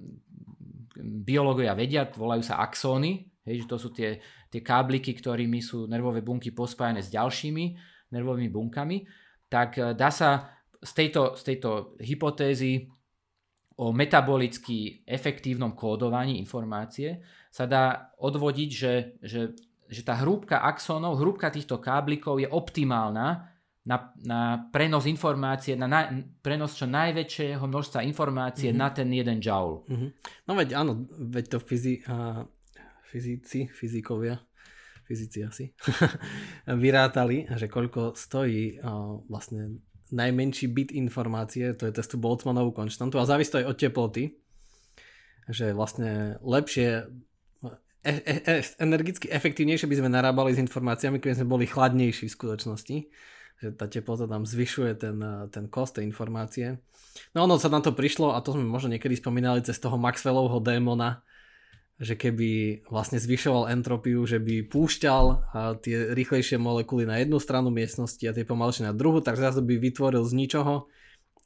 biológovia 1.04 1.76
vedia, 1.76 2.08
volajú 2.08 2.42
sa 2.42 2.64
axóny, 2.64 3.28
hej, 3.44 3.64
že 3.64 3.70
to 3.70 3.76
sú 3.76 3.92
tie, 3.92 4.18
tie 4.48 4.60
kábliky, 4.64 5.12
ktorými 5.12 5.60
sú 5.60 5.84
nervové 5.84 6.24
bunky 6.24 6.50
pospájane 6.50 7.04
s 7.04 7.12
ďalšími 7.12 7.64
nervovými 8.14 8.50
bunkami, 8.50 9.04
tak 9.50 9.76
uh, 9.76 9.92
dá 9.92 10.08
sa 10.08 10.54
z 10.84 10.92
tejto, 10.92 11.34
z 11.34 11.42
tejto 11.42 11.98
hypotézy 12.00 12.88
o 13.74 13.90
metabolicky 13.90 15.02
efektívnom 15.02 15.74
kódovaní 15.74 16.38
informácie 16.38 17.24
sa 17.50 17.66
dá 17.66 18.14
odvodiť, 18.22 18.70
že, 18.70 18.94
že, 19.18 19.42
že 19.90 20.02
tá 20.06 20.22
hrúbka 20.22 20.62
axónov, 20.62 21.18
hrúbka 21.18 21.50
týchto 21.50 21.82
káblikov 21.82 22.38
je 22.38 22.46
optimálna 22.46 23.53
na, 23.84 24.12
na 24.24 24.40
prenos 24.72 25.04
informácie, 25.04 25.76
na, 25.76 25.84
na 25.84 26.08
prenos 26.40 26.72
čo 26.72 26.88
najväčšieho 26.88 27.60
množstva 27.60 28.00
informácie 28.08 28.72
mm-hmm. 28.72 28.80
na 28.80 28.88
ten 28.88 29.08
jeden 29.12 29.38
joule. 29.44 29.84
Mm-hmm. 29.84 30.10
No 30.48 30.52
veď 30.56 30.68
áno, 30.72 31.04
veď 31.08 31.44
to 31.52 31.58
fyzi, 31.60 32.00
a, 32.08 32.48
fyzici, 33.12 33.68
fyzikovia, 33.68 34.40
fyzici 35.04 35.44
asi, 35.44 35.64
vyrátali, 36.84 37.44
že 37.52 37.68
koľko 37.68 38.16
stojí 38.16 38.80
a, 38.80 39.20
vlastne 39.28 39.84
najmenší 40.14 40.72
bit 40.72 40.90
informácie, 40.96 41.76
to 41.76 41.84
je 41.84 41.92
testu 41.92 42.16
Boltzmannovú 42.16 42.72
konštantu 42.72 43.20
a 43.20 43.28
závisí 43.28 43.52
to 43.52 43.60
aj 43.60 43.68
od 43.68 43.76
teploty, 43.76 44.24
že 45.48 45.76
vlastne 45.76 46.40
lepšie 46.40 47.04
e, 48.00 48.12
e, 48.12 48.36
e, 48.48 48.54
energicky 48.80 49.28
efektívnejšie 49.28 49.88
by 49.88 49.96
sme 50.00 50.08
narábali 50.08 50.56
s 50.56 50.62
informáciami, 50.62 51.20
keby 51.20 51.36
sme 51.36 51.52
boli 51.52 51.68
chladnejší 51.68 52.32
v 52.32 52.36
skutočnosti. 52.36 52.96
Že 53.62 53.68
tá 53.78 53.86
teplota 53.86 54.26
tam 54.26 54.42
zvyšuje 54.42 54.92
ten, 54.98 55.16
ten 55.50 55.64
kost 55.70 55.98
tej 55.98 56.08
informácie. 56.08 56.82
No 57.30 57.46
ono 57.46 57.58
sa 57.62 57.70
na 57.70 57.78
to 57.78 57.94
prišlo 57.94 58.34
a 58.34 58.42
to 58.42 58.58
sme 58.58 58.66
možno 58.66 58.90
niekedy 58.90 59.14
spomínali 59.14 59.62
cez 59.62 59.78
toho 59.78 59.94
Maxwellovho 59.94 60.58
démona, 60.58 61.22
že 61.94 62.18
keby 62.18 62.82
vlastne 62.90 63.22
zvyšoval 63.22 63.70
entropiu, 63.70 64.26
že 64.26 64.42
by 64.42 64.66
púšťal 64.66 65.24
tie 65.78 66.10
rýchlejšie 66.10 66.58
molekuly 66.58 67.06
na 67.06 67.22
jednu 67.22 67.38
stranu 67.38 67.70
miestnosti 67.70 68.18
a 68.26 68.34
tie 68.34 68.42
pomalšie 68.42 68.90
na 68.90 68.90
druhú, 68.90 69.22
tak 69.22 69.38
zrazu 69.38 69.62
by 69.62 69.78
vytvoril 69.78 70.26
z 70.26 70.34
ničoho, 70.34 70.90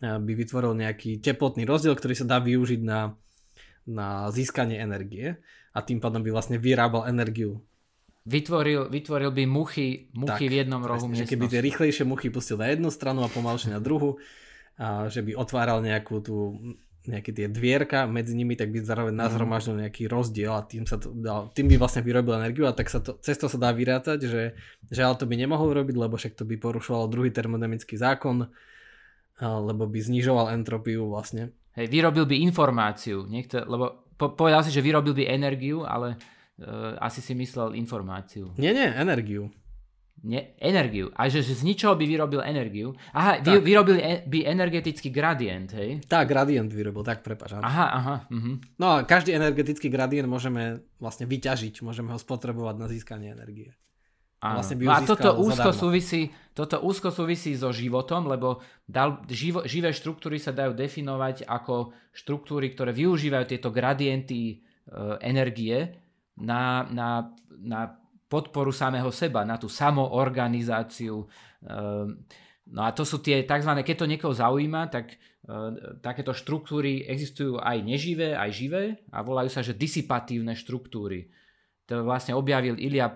by 0.01 0.33
vytvoril 0.33 0.73
nejaký 0.73 1.21
teplotný 1.21 1.69
rozdiel, 1.69 1.93
ktorý 1.93 2.17
sa 2.17 2.25
dá 2.25 2.41
využiť 2.41 2.81
na, 2.81 3.13
na 3.85 4.33
získanie 4.33 4.81
energie 4.81 5.37
a 5.77 5.85
tým 5.85 6.01
pádom 6.01 6.25
by 6.25 6.33
vlastne 6.33 6.57
vyrábal 6.57 7.13
energiu. 7.13 7.61
Vytvoril, 8.29 8.93
vytvoril 8.93 9.33
by 9.33 9.45
muchy, 9.49 10.13
muchy 10.13 10.47
tak, 10.47 10.53
v 10.53 10.55
jednom 10.61 10.85
rohu 10.85 11.09
miestnosti. 11.09 11.25
Že 11.25 11.33
keby 11.33 11.47
tie 11.49 11.61
rýchlejšie 11.65 12.05
muchy 12.05 12.29
pustil 12.29 12.61
na 12.61 12.69
jednu 12.69 12.93
stranu 12.93 13.25
a 13.25 13.33
pomalšie 13.33 13.73
na 13.73 13.81
druhú, 13.81 14.21
a 14.77 15.09
že 15.09 15.25
by 15.25 15.33
otváral 15.33 15.81
nejakú 15.81 16.21
tú 16.21 16.37
nejaké 17.09 17.33
tie 17.33 17.49
dvierka 17.49 18.05
medzi 18.05 18.37
nimi, 18.37 18.53
tak 18.53 18.69
by 18.69 18.85
zároveň 18.85 19.17
mhm. 19.17 19.21
nazhromaždil 19.25 19.81
nejaký 19.81 20.05
rozdiel 20.13 20.53
a 20.53 20.63
tým, 20.63 20.85
sa 20.85 21.01
to 21.01 21.09
dal, 21.17 21.49
tým 21.57 21.73
by 21.73 21.81
vlastne 21.81 22.05
vyrobil 22.05 22.37
energiu 22.37 22.69
a 22.69 22.77
tak 22.77 22.93
sa 22.93 23.01
to, 23.01 23.17
cez 23.25 23.41
to 23.41 23.49
sa 23.49 23.57
dá 23.57 23.73
vyrátať, 23.73 24.29
že, 24.29 24.43
že 24.93 25.01
ale 25.01 25.17
to 25.17 25.25
by 25.25 25.35
nemohol 25.41 25.73
robiť, 25.73 25.97
lebo 25.97 26.21
však 26.21 26.37
to 26.37 26.45
by 26.45 26.61
porušovalo 26.61 27.09
druhý 27.09 27.33
termodynamický 27.33 27.97
zákon, 27.97 28.53
lebo 29.41 29.83
by 29.89 29.99
znižoval 30.05 30.53
entropiu 30.53 31.09
vlastne. 31.09 31.57
Hej, 31.79 31.89
vyrobil 31.89 32.29
by 32.29 32.37
informáciu, 32.45 33.25
niekto, 33.25 33.65
lebo 33.65 34.05
po, 34.19 34.35
povedal 34.35 34.67
si, 34.67 34.75
že 34.75 34.85
vyrobil 34.85 35.15
by 35.15 35.25
energiu, 35.31 35.87
ale 35.87 36.19
asi 36.99 37.23
si 37.23 37.35
myslel 37.39 37.79
informáciu. 37.79 38.51
Nie, 38.59 38.75
nie, 38.75 38.91
energiu. 38.91 39.51
Nie, 40.19 40.59
energiu. 40.59 41.15
A 41.15 41.31
že, 41.31 41.47
že 41.47 41.55
z 41.55 41.63
ničoho 41.63 41.95
by 41.95 42.03
vyrobil 42.03 42.43
energiu. 42.43 42.91
Aha, 43.15 43.39
vy, 43.39 43.63
vyrobil 43.63 44.03
e, 44.03 44.27
by 44.27 44.51
energetický 44.51 45.15
gradient, 45.15 45.71
hej? 45.79 46.03
Tak, 46.11 46.27
gradient 46.27 46.67
vyrobil, 46.75 47.07
tak 47.07 47.23
prepáč. 47.23 47.55
Aha, 47.63 47.87
aha. 47.95 48.17
Uh-huh. 48.27 48.59
No 48.83 48.99
a 48.99 49.07
každý 49.07 49.39
energetický 49.39 49.87
gradient 49.87 50.27
môžeme 50.27 50.83
vlastne 50.99 51.31
vyťažiť, 51.31 51.87
môžeme 51.87 52.11
ho 52.11 52.19
spotrebovať 52.19 52.75
na 52.83 52.87
získanie 52.91 53.31
energie. 53.31 53.79
Vlastne 54.39 54.79
no 54.87 54.95
a 54.95 55.03
toto 55.03 55.35
úzko, 55.35 55.75
súvisí, 55.75 56.31
toto 56.55 56.79
úzko 56.79 57.11
súvisí 57.11 57.59
so 57.59 57.75
životom, 57.75 58.31
lebo 58.31 58.63
dal, 58.87 59.27
živo, 59.27 59.67
živé 59.67 59.91
štruktúry 59.91 60.39
sa 60.39 60.55
dajú 60.55 60.79
definovať 60.79 61.43
ako 61.43 61.91
štruktúry, 62.15 62.71
ktoré 62.71 62.95
využívajú 62.95 63.45
tieto 63.51 63.75
gradienty 63.75 64.39
e, 64.47 64.55
energie 65.27 66.07
na, 66.39 66.87
na, 66.91 67.35
na 67.59 67.81
podporu 68.29 68.71
samého 68.71 69.09
seba, 69.11 69.43
na 69.43 69.57
tú 69.57 69.67
samoorganizáciu. 69.67 71.25
Ehm, 71.65 72.23
no 72.69 72.81
a 72.85 72.93
to 72.93 73.03
sú 73.03 73.25
tie 73.25 73.43
tzv. 73.43 73.73
keď 73.81 73.97
to 74.05 74.07
niekoho 74.07 74.35
zaujíma, 74.37 74.93
tak 74.93 75.17
e, 75.17 75.17
takéto 76.05 76.37
štruktúry 76.37 77.09
existujú 77.09 77.57
aj 77.57 77.81
neživé, 77.81 78.37
aj 78.37 78.51
živé 78.53 78.83
a 79.09 79.25
volajú 79.25 79.49
sa, 79.49 79.65
že 79.65 79.75
disipatívne 79.75 80.53
štruktúry. 80.53 81.33
To 81.89 82.05
vlastne 82.05 82.37
objavil 82.37 82.77
Ilia 82.77 83.09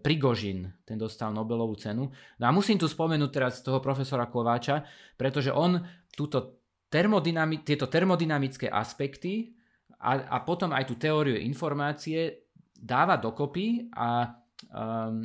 Prigožin, 0.00 0.72
ten 0.88 0.96
dostal 0.96 1.36
Nobelovú 1.36 1.76
cenu. 1.76 2.08
No 2.40 2.44
a 2.48 2.50
musím 2.50 2.80
tu 2.80 2.88
spomenúť 2.88 3.28
teraz 3.28 3.60
toho 3.60 3.76
profesora 3.84 4.24
Kováča, 4.32 4.88
pretože 5.20 5.52
on 5.52 5.84
túto 6.16 6.64
termodynami- 6.88 7.60
tieto 7.60 7.92
termodynamické 7.92 8.72
aspekty 8.72 9.52
a, 10.00 10.32
a 10.32 10.36
potom 10.48 10.72
aj 10.72 10.88
tú 10.88 10.96
teóriu 10.96 11.36
informácie 11.36 12.45
dáva 12.80 13.16
dokopy 13.16 13.92
a 13.92 14.36
um, 14.72 15.24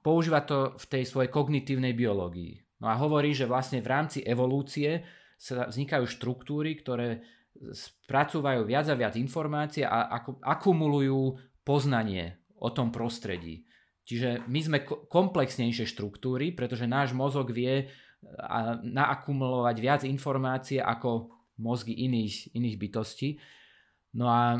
používa 0.00 0.44
to 0.44 0.76
v 0.76 0.84
tej 0.88 1.04
svojej 1.06 1.30
kognitívnej 1.32 1.92
biológii. 1.92 2.80
No 2.80 2.88
a 2.88 2.96
hovorí, 2.96 3.36
že 3.36 3.44
vlastne 3.44 3.84
v 3.84 3.90
rámci 3.92 4.18
evolúcie 4.24 5.04
sa 5.36 5.68
vznikajú 5.68 6.04
štruktúry, 6.08 6.76
ktoré 6.80 7.20
spracúvajú 7.72 8.64
viac 8.64 8.88
a 8.88 8.96
viac 8.96 9.14
informácií 9.20 9.84
a 9.84 10.08
akumulujú 10.44 11.36
poznanie 11.60 12.40
o 12.56 12.72
tom 12.72 12.88
prostredí. 12.88 13.68
Čiže 14.08 14.48
my 14.48 14.60
sme 14.60 14.78
komplexnejšie 14.88 15.86
štruktúry, 15.86 16.56
pretože 16.56 16.88
náš 16.88 17.12
mozog 17.12 17.52
vie 17.52 17.88
naakumulovať 18.84 19.76
viac 19.80 20.02
informácie 20.04 20.80
ako 20.80 21.32
mozgy 21.60 21.92
iných, 22.08 22.56
iných 22.56 22.76
bytostí. 22.80 23.28
No 24.14 24.26
a 24.26 24.58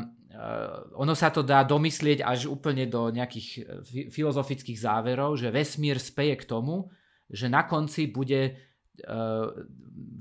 ono 0.95 1.11
sa 1.11 1.27
to 1.27 1.43
dá 1.43 1.67
domyslieť 1.67 2.23
až 2.23 2.47
úplne 2.47 2.87
do 2.87 3.11
nejakých 3.11 3.47
e, 3.51 3.61
filozofických 4.07 4.79
záverov, 4.79 5.35
že 5.35 5.51
vesmír 5.51 5.99
speje 5.99 6.39
k 6.39 6.47
tomu, 6.47 6.87
že 7.27 7.51
na 7.51 7.67
konci 7.67 8.07
bude 8.07 8.55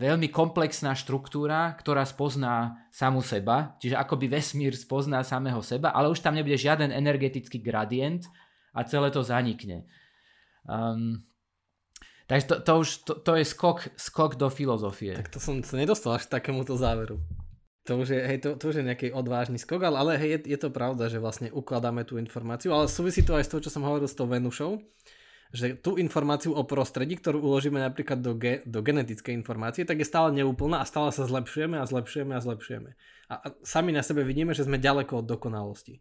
veľmi 0.01 0.29
komplexná 0.33 0.97
štruktúra, 0.97 1.77
ktorá 1.77 2.07
spozná 2.07 2.87
samu 2.89 3.21
seba, 3.21 3.77
čiže 3.83 3.99
akoby 3.99 4.31
vesmír 4.31 4.73
spozná 4.73 5.21
samého 5.21 5.61
seba, 5.61 5.93
ale 5.93 6.09
už 6.09 6.25
tam 6.25 6.35
nebude 6.39 6.57
žiaden 6.57 6.89
energetický 6.95 7.61
gradient 7.61 8.25
a 8.73 8.87
celé 8.87 9.13
to 9.13 9.21
zanikne. 9.21 9.85
Um, 10.65 11.27
takže 12.25 12.47
to, 12.47 12.55
to 12.63 12.73
už 12.79 12.89
to, 13.05 13.13
to 13.21 13.33
je 13.37 13.45
skok, 13.45 13.79
skok 13.99 14.39
do 14.39 14.49
filozofie. 14.49 15.19
Tak 15.19 15.35
to 15.35 15.41
som 15.43 15.61
sa 15.61 15.77
nedostal 15.77 16.17
až 16.17 16.31
k 16.31 16.41
takémuto 16.41 16.79
záveru. 16.79 17.21
To 17.91 17.99
už 17.99 18.15
je, 18.15 18.23
hej, 18.23 18.39
to, 18.39 18.55
to 18.55 18.71
už 18.71 18.79
je 18.79 18.87
nejaký 18.87 19.11
odvážny 19.11 19.59
skok, 19.59 19.83
ale, 19.83 20.15
hej, 20.15 20.39
je, 20.39 20.55
je 20.55 20.59
to 20.63 20.71
pravda, 20.71 21.11
že 21.11 21.19
vlastne 21.19 21.51
ukladáme 21.51 22.07
tú 22.07 22.23
informáciu, 22.23 22.71
ale 22.71 22.87
súvisí 22.87 23.27
to 23.27 23.35
aj 23.35 23.43
s 23.43 23.51
toho, 23.51 23.67
čo 23.67 23.75
som 23.75 23.83
hovoril 23.83 24.07
s 24.07 24.15
tou 24.15 24.31
Venušou, 24.31 24.79
že 25.51 25.75
tú 25.75 25.99
informáciu 25.99 26.55
o 26.55 26.63
prostredí, 26.63 27.19
ktorú 27.19 27.43
uložíme 27.43 27.83
napríklad 27.83 28.23
do, 28.23 28.39
ge, 28.39 28.63
do 28.63 28.79
genetickej 28.79 29.35
informácie, 29.35 29.83
tak 29.83 29.99
je 29.99 30.07
stále 30.07 30.31
neúplná 30.31 30.79
a 30.79 30.87
stále 30.87 31.11
sa 31.11 31.27
zlepšujeme 31.27 31.83
a 31.83 31.85
zlepšujeme 31.91 32.31
a 32.31 32.39
zlepšujeme. 32.39 32.91
A, 33.27 33.35
a 33.43 33.47
sami 33.67 33.91
na 33.91 34.07
sebe 34.07 34.23
vidíme, 34.23 34.55
že 34.55 34.71
sme 34.71 34.79
ďaleko 34.79 35.27
od 35.27 35.27
dokonalosti. 35.27 35.99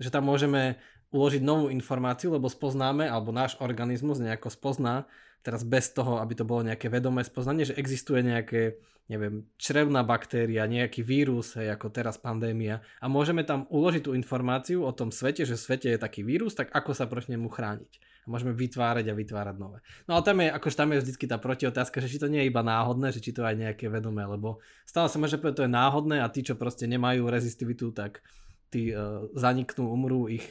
Že 0.00 0.08
tam 0.08 0.32
môžeme 0.32 0.80
uložiť 1.12 1.44
novú 1.44 1.68
informáciu, 1.68 2.32
lebo 2.32 2.48
spoznáme, 2.48 3.04
alebo 3.04 3.36
náš 3.36 3.60
organizmus 3.60 4.16
nejako 4.16 4.48
spozná, 4.48 5.04
teraz 5.42 5.62
bez 5.62 5.94
toho, 5.94 6.18
aby 6.18 6.34
to 6.34 6.44
bolo 6.44 6.66
nejaké 6.66 6.90
vedomé 6.90 7.24
spoznanie, 7.24 7.64
že 7.64 7.78
existuje 7.78 8.20
nejaké, 8.20 8.78
neviem, 9.08 9.48
črevná 9.56 10.04
baktéria, 10.04 10.68
nejaký 10.68 11.00
vírus, 11.06 11.56
hej, 11.56 11.72
ako 11.72 11.88
teraz 11.94 12.18
pandémia 12.20 12.84
a 12.98 13.06
môžeme 13.06 13.46
tam 13.46 13.64
uložiť 13.70 14.08
tú 14.08 14.12
informáciu 14.12 14.84
o 14.84 14.92
tom 14.92 15.14
svete, 15.14 15.46
že 15.46 15.56
v 15.56 15.64
svete 15.64 15.88
je 15.94 15.98
taký 15.98 16.26
vírus, 16.26 16.52
tak 16.52 16.74
ako 16.74 16.92
sa 16.92 17.08
proti 17.08 17.32
nemu 17.32 17.48
chrániť 17.48 18.18
môžeme 18.28 18.52
vytvárať 18.52 19.08
a 19.08 19.16
vytvárať 19.16 19.56
nové. 19.56 19.80
No 20.04 20.20
ale 20.20 20.22
tam 20.22 20.36
je, 20.44 20.52
akože 20.52 20.76
tam 20.76 20.92
je 20.92 21.00
vždy 21.00 21.26
tá 21.26 21.40
protiotázka, 21.40 22.04
že 22.04 22.12
či 22.12 22.20
to 22.20 22.28
nie 22.28 22.44
je 22.44 22.50
iba 22.52 22.60
náhodné, 22.60 23.08
že 23.10 23.24
či 23.24 23.32
to 23.32 23.42
aj 23.42 23.56
nejaké 23.56 23.88
vedomé, 23.88 24.28
lebo 24.28 24.60
stále 24.84 25.08
sa 25.08 25.16
môže 25.16 25.40
povedať, 25.40 25.64
to 25.64 25.66
je 25.66 25.72
náhodné 25.72 26.16
a 26.20 26.28
tí, 26.28 26.44
čo 26.44 26.54
proste 26.60 26.84
nemajú 26.84 27.24
rezistivitu, 27.24 27.90
tak 27.96 28.20
tí 28.68 28.92
uh, 28.92 29.24
zaniknú, 29.32 29.88
umrú, 29.88 30.28
ich 30.28 30.44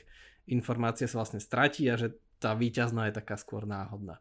informácia 0.50 1.06
sa 1.06 1.22
vlastne 1.22 1.38
stratí 1.38 1.86
a 1.88 1.96
že 1.96 2.18
tá 2.42 2.58
výťazná 2.58 3.14
je 3.14 3.18
taká 3.22 3.38
skôr 3.38 3.70
náhodná. 3.70 4.18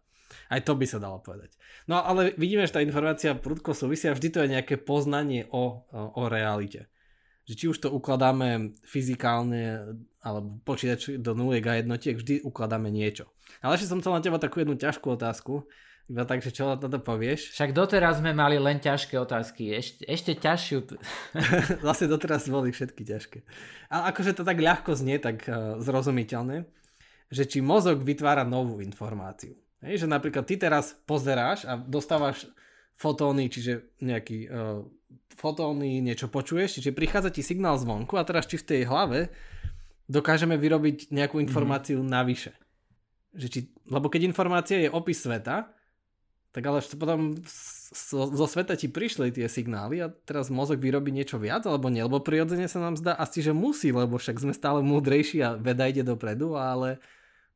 Aj 0.50 0.60
to 0.62 0.74
by 0.74 0.86
sa 0.86 0.98
dalo 0.98 1.22
povedať. 1.22 1.54
No 1.86 2.02
ale 2.02 2.34
vidíme, 2.34 2.66
že 2.66 2.76
tá 2.76 2.80
informácia 2.82 3.34
prudko 3.34 3.74
súvisia, 3.74 4.14
vždy 4.14 4.28
to 4.30 4.42
je 4.42 4.52
nejaké 4.58 4.74
poznanie 4.78 5.46
o, 5.50 5.86
o, 5.90 6.00
o 6.18 6.22
realite 6.26 6.90
že 7.46 7.54
či 7.54 7.64
už 7.70 7.78
to 7.78 7.88
ukladáme 7.94 8.74
fyzikálne 8.82 9.94
alebo 10.18 10.58
počítač 10.66 11.22
do 11.22 11.30
nuliek 11.38 11.62
a 11.70 11.78
jednotiek, 11.78 12.18
vždy 12.18 12.42
ukladáme 12.42 12.90
niečo. 12.90 13.30
Ale 13.62 13.78
ešte 13.78 13.86
som 13.86 14.02
chcel 14.02 14.18
na 14.18 14.22
teba 14.22 14.42
takú 14.42 14.58
jednu 14.58 14.74
ťažkú 14.74 15.14
otázku, 15.14 15.62
iba 16.06 16.22
tak, 16.22 16.42
že 16.42 16.54
čo 16.54 16.70
na 16.70 16.78
to 16.78 16.86
povieš? 17.02 17.54
Však 17.54 17.74
doteraz 17.74 18.22
sme 18.22 18.30
mali 18.30 18.62
len 18.62 18.78
ťažké 18.78 19.18
otázky, 19.18 19.74
ešte, 19.74 20.06
ešte 20.06 20.38
ťažšiu. 20.38 20.78
vlastne 21.82 22.06
doteraz 22.14 22.46
boli 22.46 22.70
všetky 22.70 23.02
ťažké. 23.02 23.38
Ale 23.90 24.14
akože 24.14 24.38
to 24.38 24.42
tak 24.46 24.58
ľahko 24.58 24.94
znie, 24.94 25.18
tak 25.18 25.46
uh, 25.50 25.78
zrozumiteľné, 25.82 26.62
že 27.30 27.42
či 27.50 27.58
mozog 27.58 28.06
vytvára 28.06 28.46
novú 28.46 28.78
informáciu. 28.78 29.58
Hej, 29.86 30.02
že 30.02 30.10
napríklad 30.10 30.42
ty 30.42 30.58
teraz 30.58 30.98
pozeráš 31.06 31.62
a 31.62 31.78
dostávaš 31.78 32.50
fotóny, 32.98 33.46
čiže 33.46 33.86
nejaký 34.02 34.50
uh, 34.50 34.82
fotóny, 35.38 36.02
niečo 36.02 36.26
počuješ, 36.26 36.80
čiže 36.80 36.96
prichádza 36.96 37.30
ti 37.30 37.46
signál 37.46 37.78
zvonku 37.78 38.18
a 38.18 38.26
teraz 38.26 38.50
či 38.50 38.58
v 38.58 38.66
tej 38.66 38.82
hlave 38.90 39.30
dokážeme 40.10 40.58
vyrobiť 40.58 41.14
nejakú 41.14 41.38
informáciu 41.38 42.02
mm-hmm. 42.02 42.16
navyše. 42.18 42.52
Že 43.36 43.46
či, 43.46 43.60
lebo 43.86 44.10
keď 44.10 44.26
informácia 44.26 44.80
je 44.80 44.90
opis 44.90 45.22
sveta, 45.22 45.70
tak 46.56 46.62
ale 46.64 46.80
potom 46.96 47.36
zo, 47.92 48.32
zo 48.32 48.46
sveta 48.48 48.80
ti 48.80 48.88
prišli 48.88 49.28
tie 49.28 49.44
signály 49.44 50.00
a 50.00 50.08
teraz 50.08 50.48
mozog 50.48 50.80
vyrobí 50.80 51.12
niečo 51.12 51.36
viac 51.36 51.68
alebo 51.68 51.92
nie, 51.92 52.00
lebo 52.00 52.24
prirodzene 52.24 52.64
sa 52.64 52.80
nám 52.80 52.96
zdá 52.96 53.12
asi, 53.12 53.44
že 53.44 53.52
musí, 53.52 53.92
lebo 53.92 54.16
však 54.16 54.40
sme 54.40 54.56
stále 54.56 54.80
múdrejší 54.80 55.44
a 55.44 55.52
veda 55.52 55.84
ide 55.84 56.00
dopredu, 56.00 56.56
ale 56.56 56.96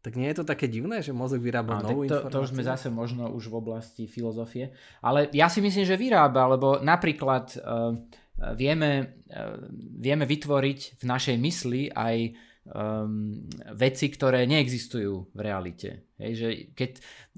tak 0.01 0.17
nie 0.17 0.33
je 0.33 0.41
to 0.41 0.45
také 0.49 0.65
divné, 0.65 1.05
že 1.05 1.13
mozog 1.13 1.45
vyrába 1.45 1.85
novú 1.85 2.09
to, 2.09 2.17
informáciu? 2.25 2.33
To 2.33 2.45
už 2.45 2.51
sme 2.57 2.65
zase 2.65 2.89
možno 2.89 3.29
už 3.29 3.53
v 3.53 3.59
oblasti 3.61 4.05
filozofie. 4.09 4.73
Ale 5.05 5.29
ja 5.37 5.53
si 5.53 5.61
myslím, 5.61 5.85
že 5.85 6.01
vyrába, 6.01 6.49
lebo 6.49 6.81
napríklad 6.81 7.53
uh, 7.61 7.93
vieme, 8.57 9.21
uh, 9.29 9.61
vieme 9.77 10.25
vytvoriť 10.25 10.97
v 10.97 11.05
našej 11.05 11.37
mysli 11.37 11.83
aj 11.93 12.17
um, 12.65 13.45
veci, 13.77 14.07
ktoré 14.09 14.49
neexistujú 14.49 15.37
v 15.37 15.41
realite. 15.41 16.09
Hej, 16.17 16.33
že 16.33 16.49
keď 16.73 16.91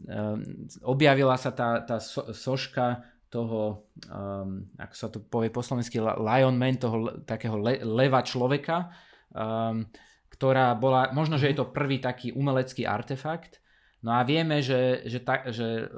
um, 0.06 0.38
objavila 0.86 1.34
sa 1.34 1.50
tá, 1.50 1.82
tá 1.82 1.98
so, 1.98 2.30
soška 2.30 3.02
toho, 3.32 3.90
um, 4.12 4.70
ako 4.76 4.94
sa 4.94 5.08
to 5.08 5.18
povie 5.18 5.48
po 5.48 5.64
slovensky, 5.64 5.98
lion 5.98 6.54
man, 6.54 6.76
toho 6.76 7.24
takého 7.24 7.56
le, 7.56 7.80
leva 7.80 8.20
človeka, 8.20 8.92
um, 9.32 9.88
ktorá 10.33 10.72
bola, 10.72 11.12
možno, 11.12 11.37
že 11.37 11.53
je 11.53 11.61
to 11.61 11.70
prvý 11.70 12.01
taký 12.01 12.33
umelecký 12.33 12.89
artefakt, 12.89 13.61
no 14.01 14.16
a 14.16 14.24
vieme, 14.24 14.64
že, 14.64 15.05
že, 15.05 15.20
ta, 15.20 15.45
že 15.53 15.93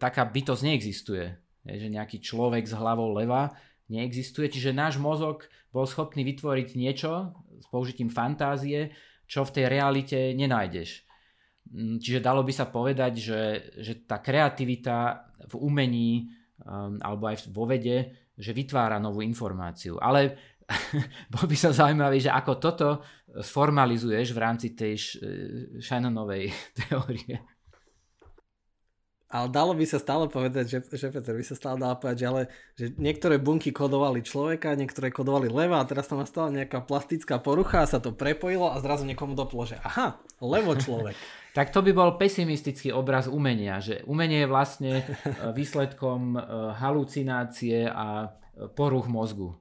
taká 0.00 0.24
bytosť 0.24 0.62
neexistuje, 0.64 1.36
že 1.68 1.86
nejaký 1.92 2.24
človek 2.24 2.64
s 2.64 2.72
hlavou 2.72 3.12
leva 3.12 3.52
neexistuje, 3.92 4.48
čiže 4.48 4.72
náš 4.72 4.96
mozog 4.96 5.44
bol 5.68 5.84
schopný 5.84 6.24
vytvoriť 6.24 6.68
niečo 6.80 7.36
s 7.60 7.66
použitím 7.68 8.08
fantázie, 8.08 8.96
čo 9.28 9.44
v 9.44 9.54
tej 9.60 9.64
realite 9.68 10.18
nenájdeš. 10.32 11.04
Mm, 11.72 12.00
čiže 12.00 12.24
dalo 12.24 12.44
by 12.44 12.52
sa 12.52 12.68
povedať, 12.68 13.12
že, 13.20 13.42
že 13.80 13.92
tá 14.04 14.20
kreativita 14.20 15.28
v 15.48 15.54
umení 15.60 16.10
um, 16.60 17.00
alebo 17.00 17.28
aj 17.28 17.48
vo 17.48 17.64
vede, 17.64 18.28
že 18.36 18.52
vytvára 18.52 19.00
novú 19.00 19.24
informáciu. 19.24 19.96
Ale 20.00 20.36
bol 21.32 21.44
by 21.44 21.56
sa 21.56 21.72
zaujímavý, 21.72 22.20
že 22.20 22.32
ako 22.32 22.52
toto 22.60 22.88
sformalizuješ 23.40 24.30
v 24.30 24.38
rámci 24.38 24.78
tej 24.78 25.00
Shannonovej 25.82 26.54
teórie. 26.78 27.42
Ale 29.34 29.50
dalo 29.50 29.74
by 29.74 29.82
sa 29.82 29.98
stále 29.98 30.30
povedať, 30.30 30.70
že, 30.70 30.78
že 30.94 31.10
Peter, 31.10 31.34
by 31.34 31.42
sa 31.42 31.58
stále 31.58 31.74
dalo 31.74 31.98
povedať, 31.98 32.22
že, 32.22 32.26
ale, 32.30 32.42
že 32.78 32.84
niektoré 32.94 33.42
bunky 33.42 33.74
kodovali 33.74 34.22
človeka, 34.22 34.78
niektoré 34.78 35.10
kodovali 35.10 35.50
leva 35.50 35.82
a 35.82 35.88
teraz 35.90 36.06
tam 36.06 36.22
nastala 36.22 36.54
nejaká 36.54 36.86
plastická 36.86 37.42
porucha 37.42 37.82
a 37.82 37.90
sa 37.90 37.98
to 37.98 38.14
prepojilo 38.14 38.70
a 38.70 38.78
zrazu 38.78 39.02
niekomu 39.02 39.34
doplo, 39.34 39.66
že 39.66 39.74
aha, 39.82 40.22
levo 40.38 40.78
človek. 40.78 41.18
tak 41.58 41.74
to 41.74 41.82
by 41.82 41.90
bol 41.90 42.14
pesimistický 42.14 42.94
obraz 42.94 43.26
umenia, 43.26 43.82
že 43.82 44.06
umenie 44.06 44.46
je 44.46 44.52
vlastne 44.54 44.92
e, 45.02 45.04
výsledkom 45.50 46.38
e, 46.38 46.40
halucinácie 46.78 47.90
a 47.90 48.38
poruch 48.74 49.10
mozgu. 49.10 49.58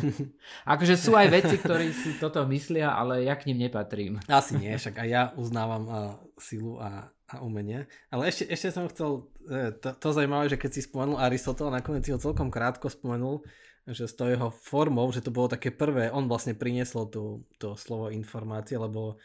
akože 0.72 0.96
sú 0.96 1.12
aj 1.12 1.28
veci, 1.28 1.56
ktorí 1.60 1.92
si 1.92 2.16
toto 2.16 2.40
myslia, 2.48 2.96
ale 2.96 3.28
ja 3.28 3.36
k 3.36 3.52
ním 3.52 3.68
nepatrím. 3.68 4.18
Asi 4.28 4.56
nie, 4.56 4.72
však 4.72 5.04
aj 5.04 5.08
ja 5.08 5.22
uznávam 5.36 5.84
uh, 5.84 5.96
silu 6.40 6.80
a, 6.80 7.12
a 7.28 7.34
umenie. 7.44 7.84
Ale 8.08 8.32
ešte, 8.32 8.48
ešte 8.48 8.72
som 8.72 8.88
chcel, 8.88 9.28
e, 9.48 9.76
to, 9.76 9.92
to 9.96 10.08
zaujímavé, 10.16 10.48
že 10.48 10.56
keď 10.56 10.70
si 10.72 10.80
spomenul 10.88 11.20
Aristotela, 11.20 11.72
nakoniec 11.72 12.08
si 12.08 12.12
ho 12.12 12.20
celkom 12.20 12.48
krátko 12.48 12.88
spomenul, 12.88 13.44
že 13.84 14.08
s 14.08 14.14
to 14.14 14.30
jeho 14.30 14.48
formou, 14.48 15.10
že 15.12 15.20
to 15.20 15.34
bolo 15.34 15.50
také 15.52 15.74
prvé, 15.74 16.08
on 16.08 16.30
vlastne 16.30 16.54
priniesol 16.56 17.10
tú, 17.10 17.44
to 17.58 17.74
slovo 17.74 18.14
informácie, 18.14 18.78
lebo 18.78 19.18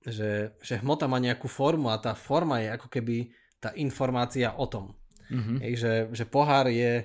že, 0.00 0.56
že 0.64 0.80
hmota 0.80 1.04
má 1.10 1.20
nejakú 1.20 1.50
formu 1.50 1.92
a 1.92 2.00
tá 2.00 2.16
forma 2.16 2.62
je 2.64 2.72
ako 2.72 2.88
keby 2.88 3.28
tá 3.60 3.74
informácia 3.76 4.54
o 4.56 4.64
tom. 4.64 4.94
Mm-hmm. 5.28 5.56
Ej, 5.60 5.72
že, 5.76 5.92
že 6.14 6.24
pohár 6.24 6.72
je 6.72 7.04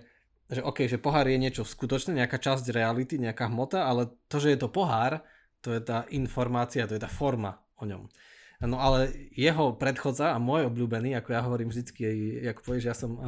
že 0.53 0.61
OK, 0.63 0.85
že 0.85 1.01
pohár 1.01 1.25
je 1.25 1.41
niečo 1.41 1.63
skutočné, 1.65 2.17
nejaká 2.21 2.37
časť 2.37 2.69
reality, 2.71 3.17
nejaká 3.17 3.49
hmota, 3.49 3.85
ale 3.85 4.13
to, 4.29 4.37
že 4.37 4.53
je 4.53 4.59
to 4.61 4.69
pohár, 4.69 5.25
to 5.63 5.73
je 5.73 5.81
tá 5.81 6.05
informácia, 6.13 6.85
to 6.85 6.95
je 6.95 7.01
tá 7.01 7.09
forma 7.09 7.59
o 7.79 7.87
ňom. 7.87 8.07
No 8.63 8.79
ale 8.79 9.11
jeho 9.35 9.75
predchodca 9.75 10.31
a 10.31 10.39
môj 10.39 10.71
obľúbený, 10.71 11.19
ako 11.19 11.29
ja 11.35 11.41
hovorím 11.43 11.67
vždycky, 11.67 12.03
ako 12.47 12.61
povieš, 12.63 12.85
ja 12.87 12.95
som 12.95 13.11
uh, 13.19 13.23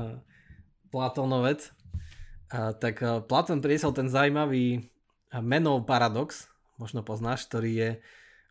Platónovec, 0.93 1.75
uh, 2.55 2.71
tak 2.77 3.03
uh, 3.03 3.19
Platón 3.19 3.59
priniesol 3.59 3.91
ten 3.91 4.07
zaujímavý 4.07 4.87
menov 5.43 5.83
paradox, 5.83 6.47
možno 6.79 7.03
poznáš, 7.03 7.47
ktorý 7.51 7.71
je 7.75 7.89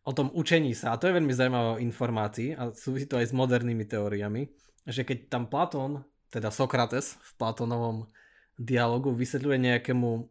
o 0.05 0.13
tom 0.13 0.29
učení 0.37 0.77
sa. 0.77 0.93
A 0.93 1.01
to 1.01 1.09
je 1.09 1.17
veľmi 1.17 1.33
zaujímavá 1.33 1.81
informácia 1.81 2.53
a 2.61 2.77
súvisí 2.77 3.09
to 3.09 3.17
aj 3.17 3.33
s 3.33 3.37
modernými 3.37 3.89
teóriami, 3.89 4.53
že 4.85 5.09
keď 5.09 5.33
tam 5.33 5.49
Platón, 5.49 6.05
teda 6.29 6.53
Sokrates 6.53 7.17
v 7.17 7.31
Platónovom 7.41 8.13
dialogu 8.59 9.11
vysvetľuje 9.15 9.59
nejakému 9.59 10.11
e, 10.15 10.23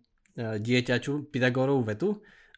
dieťaťu 0.59 1.29
Pythagorovú 1.29 1.81
vetu 1.87 2.09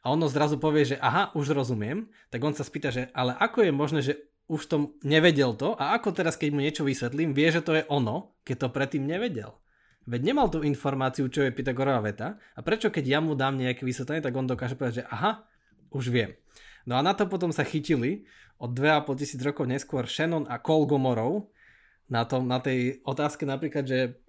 a 0.06 0.14
ono 0.14 0.30
zrazu 0.30 0.62
povie, 0.62 0.96
že 0.96 1.02
aha, 1.02 1.34
už 1.34 1.58
rozumiem, 1.58 2.06
tak 2.30 2.46
on 2.46 2.54
sa 2.54 2.62
spýta, 2.62 2.94
že 2.94 3.10
ale 3.18 3.34
ako 3.34 3.66
je 3.66 3.72
možné, 3.74 4.00
že 4.06 4.14
už 4.46 4.62
to 4.70 4.78
nevedel 5.02 5.58
to 5.58 5.74
a 5.74 5.98
ako 5.98 6.14
teraz, 6.14 6.38
keď 6.38 6.50
mu 6.54 6.62
niečo 6.62 6.86
vysvetlím, 6.86 7.34
vie, 7.34 7.50
že 7.50 7.66
to 7.66 7.74
je 7.74 7.84
ono, 7.90 8.38
keď 8.46 8.56
to 8.62 8.68
predtým 8.70 9.04
nevedel. 9.10 9.58
Veď 10.06 10.22
nemal 10.22 10.54
tú 10.54 10.62
informáciu, 10.62 11.26
čo 11.34 11.42
je 11.42 11.50
Pythagorová 11.50 12.06
veta 12.06 12.38
a 12.54 12.62
prečo 12.62 12.94
keď 12.94 13.18
ja 13.18 13.20
mu 13.26 13.34
dám 13.34 13.58
nejaké 13.58 13.82
vysvetlenie, 13.82 14.22
tak 14.22 14.38
on 14.38 14.46
dokáže 14.46 14.78
povedať, 14.78 15.02
že 15.02 15.08
aha, 15.10 15.50
už 15.90 16.14
viem. 16.14 16.38
No 16.86 16.94
a 16.94 17.02
na 17.02 17.18
to 17.18 17.26
potom 17.26 17.50
sa 17.50 17.66
chytili 17.66 18.30
od 18.62 18.78
2,5 18.78 19.18
tisíc 19.18 19.42
rokov 19.42 19.66
neskôr 19.66 20.06
Shannon 20.06 20.46
a 20.46 20.62
Kolgomorov 20.62 21.50
na, 22.06 22.22
tom, 22.30 22.46
na 22.46 22.62
tej 22.62 23.02
otázke 23.02 23.50
napríklad, 23.50 23.90
že 23.90 24.22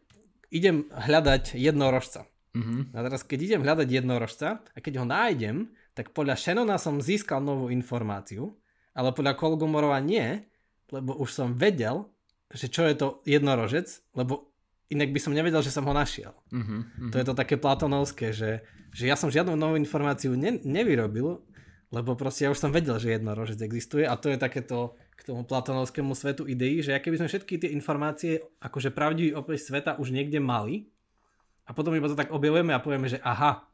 idem 0.50 0.86
hľadať 0.90 1.54
jednorožca. 1.58 2.26
Mm-hmm. 2.56 2.96
A 2.96 2.98
teraz 3.04 3.20
keď 3.22 3.38
idem 3.42 3.62
hľadať 3.62 3.88
jednorožca 3.88 4.64
a 4.64 4.78
keď 4.80 5.04
ho 5.04 5.06
nájdem, 5.06 5.70
tak 5.92 6.12
podľa 6.16 6.36
Shannona 6.36 6.80
som 6.80 7.00
získal 7.00 7.40
novú 7.44 7.68
informáciu, 7.68 8.56
ale 8.96 9.12
podľa 9.12 9.36
Kolgomorova 9.36 10.00
nie, 10.00 10.44
lebo 10.88 11.16
už 11.20 11.32
som 11.32 11.52
vedel, 11.52 12.08
že 12.52 12.72
čo 12.72 12.88
je 12.88 12.94
to 12.96 13.08
jednorožec, 13.28 13.88
lebo 14.16 14.52
inak 14.88 15.10
by 15.10 15.20
som 15.20 15.34
nevedel, 15.34 15.60
že 15.60 15.74
som 15.74 15.84
ho 15.84 15.92
našiel. 15.92 16.32
Uh-huh, 16.54 16.86
uh-huh. 16.86 17.10
To 17.10 17.16
je 17.18 17.26
to 17.26 17.34
také 17.34 17.58
platonovské, 17.58 18.30
že, 18.30 18.62
že 18.94 19.04
ja 19.10 19.18
som 19.18 19.32
žiadnu 19.32 19.58
novú 19.58 19.74
informáciu 19.74 20.38
ne, 20.38 20.62
nevyrobil, 20.62 21.42
lebo 21.90 22.14
proste 22.14 22.46
ja 22.46 22.52
už 22.54 22.60
som 22.60 22.70
vedel, 22.70 22.96
že 23.02 23.18
jednorožec 23.18 23.58
existuje 23.62 24.06
a 24.06 24.14
to 24.14 24.30
je 24.30 24.38
takéto 24.38 24.94
k 25.16 25.20
tomu 25.24 25.48
platonovskému 25.48 26.12
svetu 26.12 26.44
ideí, 26.44 26.84
že 26.84 26.92
aké 26.92 27.08
by 27.08 27.24
sme 27.24 27.28
všetky 27.32 27.54
tie 27.56 27.70
informácie, 27.72 28.44
akože 28.60 28.92
pravdivý 28.92 29.32
opis 29.32 29.64
sveta 29.64 29.96
už 29.96 30.12
niekde 30.12 30.38
mali 30.38 30.92
a 31.64 31.72
potom 31.72 31.96
iba 31.96 32.06
to 32.06 32.14
tak 32.14 32.30
objavujeme 32.30 32.76
a 32.76 32.84
povieme, 32.84 33.08
že 33.08 33.18
aha, 33.24 33.64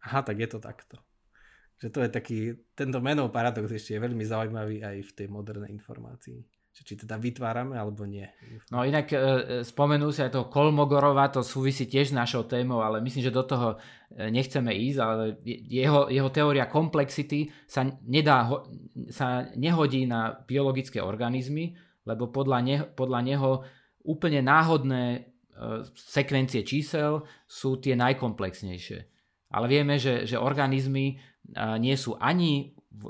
aha, 0.00 0.20
tak 0.24 0.40
je 0.40 0.48
to 0.48 0.58
takto. 0.58 0.96
Že 1.80 1.88
to 1.92 1.98
je 2.04 2.08
taký, 2.08 2.38
tento 2.72 2.98
menov 3.00 3.32
paradox 3.32 3.68
ešte 3.68 3.96
je 3.96 4.04
veľmi 4.04 4.24
zaujímavý 4.24 4.80
aj 4.80 4.96
v 5.04 5.10
tej 5.16 5.26
modernej 5.28 5.72
informácii 5.72 6.59
že 6.70 6.86
či 6.86 6.94
teda 6.94 7.18
vytvárame 7.18 7.74
alebo 7.74 8.06
nie. 8.06 8.24
No 8.70 8.86
inak 8.86 9.10
e, 9.10 9.16
e 9.16 9.20
spomenul 9.66 10.14
si 10.14 10.22
aj 10.22 10.32
toho 10.32 10.46
Kolmogorova, 10.46 11.26
to 11.28 11.42
súvisí 11.42 11.90
tiež 11.90 12.14
s 12.14 12.16
našou 12.16 12.46
témou, 12.46 12.80
ale 12.80 13.02
myslím, 13.02 13.26
že 13.26 13.34
do 13.34 13.42
toho 13.42 13.74
e, 13.74 14.30
nechceme 14.30 14.70
ísť, 14.70 14.98
ale 15.02 15.36
jeho, 15.44 16.06
jeho 16.06 16.30
teória 16.30 16.70
komplexity 16.70 17.50
sa, 17.66 17.84
nedá, 18.06 18.46
sa 19.10 19.50
nehodí 19.58 20.06
na 20.06 20.30
biologické 20.46 21.02
organizmy, 21.02 21.74
lebo 22.06 22.30
podľa, 22.30 22.58
ne, 22.62 22.76
podľa 22.86 23.20
neho 23.26 23.50
úplne 24.06 24.40
náhodné 24.40 25.02
e, 25.12 25.20
sekvencie 25.92 26.62
čísel 26.62 27.26
sú 27.50 27.82
tie 27.82 27.98
najkomplexnejšie. 27.98 28.98
Ale 29.50 29.66
vieme, 29.66 29.98
že, 29.98 30.30
že 30.30 30.38
organizmy 30.38 31.18
nie 31.82 31.96
sú 31.98 32.14
ani 32.14 32.78
v, 32.94 33.02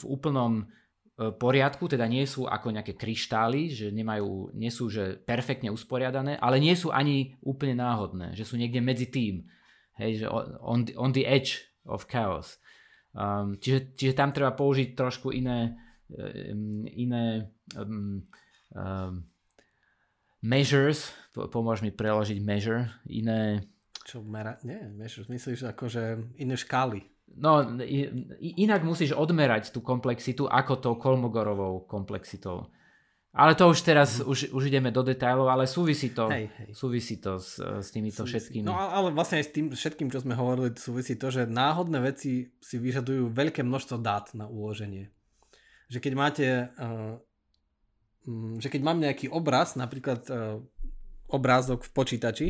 v 0.00 0.02
úplnom 0.08 0.64
E, 0.64 0.85
poriadku, 1.16 1.88
teda 1.88 2.04
nie 2.04 2.28
sú 2.28 2.44
ako 2.44 2.76
nejaké 2.76 2.92
kryštály, 2.92 3.72
že 3.72 3.86
nemajú, 3.88 4.52
nie 4.52 4.68
sú 4.68 4.92
že 4.92 5.16
perfektne 5.16 5.72
usporiadané, 5.72 6.36
ale 6.36 6.60
nie 6.60 6.76
sú 6.76 6.92
ani 6.92 7.40
úplne 7.40 7.80
náhodné, 7.80 8.36
že 8.36 8.44
sú 8.44 8.60
niekde 8.60 8.84
medzi 8.84 9.08
tým. 9.08 9.48
Hej, 9.96 10.20
že 10.20 10.26
on, 10.28 10.84
on 10.92 11.10
the 11.16 11.24
edge 11.24 11.64
of 11.88 12.04
chaos. 12.04 12.60
Um, 13.16 13.56
čiže, 13.56 13.96
čiže 13.96 14.12
tam 14.12 14.28
treba 14.28 14.52
použiť 14.52 14.92
trošku 14.92 15.32
iné, 15.32 15.80
um, 16.12 16.84
iné 16.84 17.48
um, 17.72 18.20
um, 18.76 19.24
measures, 20.44 21.16
pomôž 21.32 21.80
mi 21.80 21.88
preložiť 21.88 22.38
measure, 22.44 22.92
iné... 23.08 23.64
Čo 24.04 24.20
mera... 24.20 24.60
Nie, 24.68 24.84
measures, 24.92 25.32
myslíš 25.32 25.64
akože 25.64 26.36
iné 26.36 26.60
škály. 26.60 27.15
No, 27.36 27.60
inak 28.40 28.86
musíš 28.86 29.12
odmerať 29.12 29.74
tú 29.74 29.84
komplexitu 29.84 30.48
ako 30.48 30.72
tou 30.80 30.94
Kolmogorovou 30.96 31.84
komplexitou. 31.84 32.70
Ale 33.36 33.52
to 33.52 33.68
už 33.68 33.84
teraz, 33.84 34.24
mm. 34.24 34.32
už, 34.32 34.38
už 34.56 34.62
ideme 34.72 34.88
do 34.88 35.04
detajlov, 35.04 35.52
ale 35.52 35.68
súvisí 35.68 36.16
to, 36.16 36.32
hej, 36.32 36.48
hej. 36.48 36.70
Súvisí 36.72 37.20
to 37.20 37.36
s, 37.36 37.60
s 37.60 37.92
týmito 37.92 38.24
súvisí. 38.24 38.48
všetkými. 38.48 38.64
No 38.64 38.72
ale 38.72 39.12
vlastne 39.12 39.44
aj 39.44 39.44
s 39.44 39.52
tým 39.52 39.68
všetkým, 39.68 40.08
čo 40.08 40.24
sme 40.24 40.32
hovorili, 40.32 40.72
súvisí 40.72 41.20
to, 41.20 41.28
že 41.28 41.44
náhodné 41.44 42.00
veci 42.00 42.56
si 42.56 42.76
vyžadujú 42.80 43.28
veľké 43.28 43.60
množstvo 43.60 44.00
dát 44.00 44.32
na 44.32 44.48
uloženie. 44.48 45.12
Že 45.92 45.98
keď 46.00 46.12
máte, 46.16 46.46
uh, 46.80 47.20
že 48.56 48.72
keď 48.72 48.80
mám 48.80 49.04
nejaký 49.04 49.28
obraz, 49.28 49.76
napríklad 49.76 50.24
uh, 50.32 50.64
obrázok 51.28 51.84
v 51.84 51.90
počítači 51.92 52.46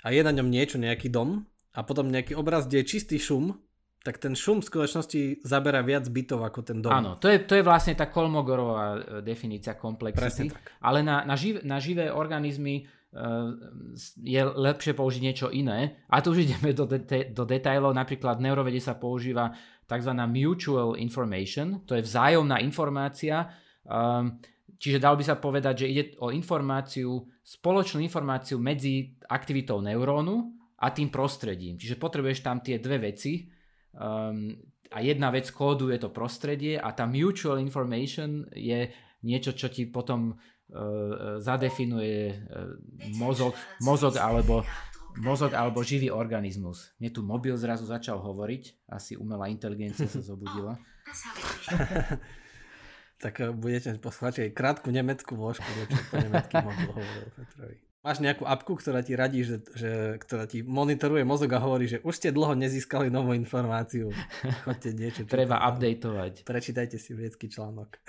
a 0.00 0.08
je 0.08 0.24
na 0.24 0.32
ňom 0.32 0.48
niečo, 0.48 0.80
nejaký 0.80 1.12
dom 1.12 1.44
a 1.76 1.84
potom 1.84 2.08
nejaký 2.08 2.32
obraz, 2.32 2.64
kde 2.64 2.80
je 2.80 2.96
čistý 2.96 3.20
šum, 3.20 3.60
tak 4.00 4.16
ten 4.16 4.32
šum 4.32 4.64
v 4.64 4.68
skutočnosti 4.72 5.44
zabera 5.44 5.84
viac 5.84 6.08
bytov 6.08 6.40
ako 6.40 6.60
ten 6.64 6.80
dom. 6.80 6.88
Áno, 6.88 7.20
to 7.20 7.28
je, 7.28 7.44
to 7.44 7.52
je 7.60 7.66
vlastne 7.66 7.92
tá 7.92 8.08
Kolmogorová 8.08 8.96
e, 8.96 9.00
definícia 9.20 9.76
komplexity. 9.76 10.48
Ale 10.80 11.04
na, 11.04 11.28
na, 11.28 11.36
živ, 11.36 11.60
na 11.68 11.76
živé 11.76 12.08
organizmy 12.08 12.88
uh, 13.12 13.52
je 14.24 14.40
lepšie 14.40 14.96
použiť 14.96 15.20
niečo 15.20 15.48
iné. 15.52 16.00
A 16.08 16.24
tu 16.24 16.32
už 16.32 16.48
ideme 16.48 16.72
do, 16.72 16.88
de, 16.88 17.28
do 17.28 17.44
detajlov. 17.44 17.92
Napríklad 17.92 18.40
v 18.40 18.48
neurovede 18.48 18.80
sa 18.80 18.96
používa 18.96 19.52
tzv. 19.84 20.12
mutual 20.16 20.96
information. 20.96 21.84
To 21.84 21.92
je 21.92 22.00
vzájomná 22.00 22.56
informácia. 22.64 23.52
Um, 23.84 24.40
čiže 24.80 24.96
dal 24.96 25.20
by 25.20 25.24
sa 25.28 25.36
povedať, 25.36 25.84
že 25.84 25.90
ide 25.92 26.04
o 26.24 26.32
informáciu, 26.32 27.20
spoločnú 27.44 28.00
informáciu 28.00 28.56
medzi 28.56 29.12
aktivitou 29.28 29.84
neurónu 29.84 30.56
a 30.80 30.88
tým 30.88 31.12
prostredím. 31.12 31.76
Čiže 31.76 32.00
potrebuješ 32.00 32.40
tam 32.40 32.64
tie 32.64 32.80
dve 32.80 33.12
veci 33.12 33.59
Um, 33.94 34.58
a 34.90 34.98
jedna 35.02 35.30
vec 35.30 35.50
kóduje 35.50 35.98
to 36.02 36.10
prostredie 36.10 36.78
a 36.78 36.90
tá 36.90 37.06
mutual 37.06 37.62
information 37.62 38.46
je 38.54 38.90
niečo, 39.22 39.54
čo 39.54 39.70
ti 39.70 39.86
potom 39.86 40.34
uh, 40.34 41.38
zadefinuje 41.38 42.34
uh, 42.34 42.74
mozog, 43.14 43.54
mozog 43.82 44.18
alebo 44.18 44.66
mozog 45.18 45.54
alebo 45.54 45.82
živý 45.82 46.10
organizmus. 46.10 46.94
Mne 47.02 47.10
tu 47.10 47.22
mobil 47.26 47.56
zrazu 47.58 47.86
začal 47.86 48.22
hovoriť, 48.22 48.86
asi 48.90 49.18
umelá 49.18 49.50
inteligencia 49.50 50.06
sa 50.06 50.22
zobudila. 50.22 50.78
tak 53.22 53.36
budete 53.58 53.98
poslať 54.00 54.48
aj 54.48 54.56
krátku 54.56 54.88
nemeckú 54.88 55.36
vložku, 55.36 55.66
čo 55.66 56.00
po 56.08 56.16
nemecký 56.16 56.54
mobil 56.62 56.88
hovoril 56.94 57.28
Petrovi. 57.36 57.89
Máš 58.00 58.24
nejakú 58.24 58.48
apku, 58.48 58.80
ktorá 58.80 59.04
ti 59.04 59.12
radí, 59.12 59.44
že, 59.44 59.60
že, 59.76 60.16
ktorá 60.24 60.48
ti 60.48 60.64
monitoruje 60.64 61.20
mozog 61.20 61.52
a 61.52 61.60
hovorí, 61.60 61.84
že 61.84 62.00
už 62.00 62.16
ste 62.16 62.32
dlho 62.32 62.56
nezískali 62.56 63.12
novú 63.12 63.36
informáciu. 63.36 64.08
Chodte 64.64 64.96
niečo. 64.96 65.28
Treba 65.28 65.60
updateovať. 65.68 66.48
Prečítajte 66.48 66.96
si 66.96 67.12
vedecký 67.12 67.52
článok. 67.52 68.00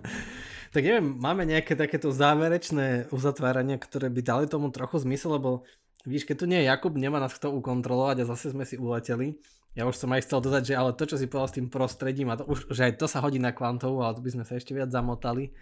tak 0.72 0.80
neviem, 0.80 1.20
máme 1.20 1.44
nejaké 1.44 1.76
takéto 1.76 2.16
záverečné 2.16 3.12
uzatvárania, 3.12 3.76
ktoré 3.76 4.08
by 4.08 4.24
dali 4.24 4.44
tomu 4.48 4.72
trochu 4.72 5.04
zmysel, 5.04 5.36
lebo 5.36 5.68
víš, 6.08 6.24
keď 6.24 6.36
tu 6.40 6.48
nie 6.48 6.64
je 6.64 6.72
Jakub, 6.72 6.96
nemá 6.96 7.20
nás 7.20 7.36
kto 7.36 7.52
ukontrolovať 7.60 8.24
a 8.24 8.28
zase 8.32 8.56
sme 8.56 8.64
si 8.64 8.80
uleteli. 8.80 9.36
Ja 9.76 9.84
už 9.84 10.00
som 10.00 10.16
aj 10.16 10.24
chcel 10.24 10.40
dodať, 10.48 10.72
že 10.72 10.80
ale 10.80 10.96
to, 10.96 11.04
čo 11.04 11.20
si 11.20 11.28
povedal 11.28 11.52
s 11.52 11.56
tým 11.60 11.68
prostredím, 11.68 12.32
a 12.32 12.40
to 12.40 12.48
už, 12.48 12.72
že 12.72 12.88
aj 12.88 12.92
to 12.96 13.04
sa 13.04 13.20
hodí 13.20 13.36
na 13.36 13.52
kvantovú, 13.52 14.00
ale 14.00 14.16
tu 14.16 14.24
by 14.24 14.32
sme 14.32 14.44
sa 14.48 14.56
ešte 14.56 14.72
viac 14.72 14.88
zamotali 14.88 15.52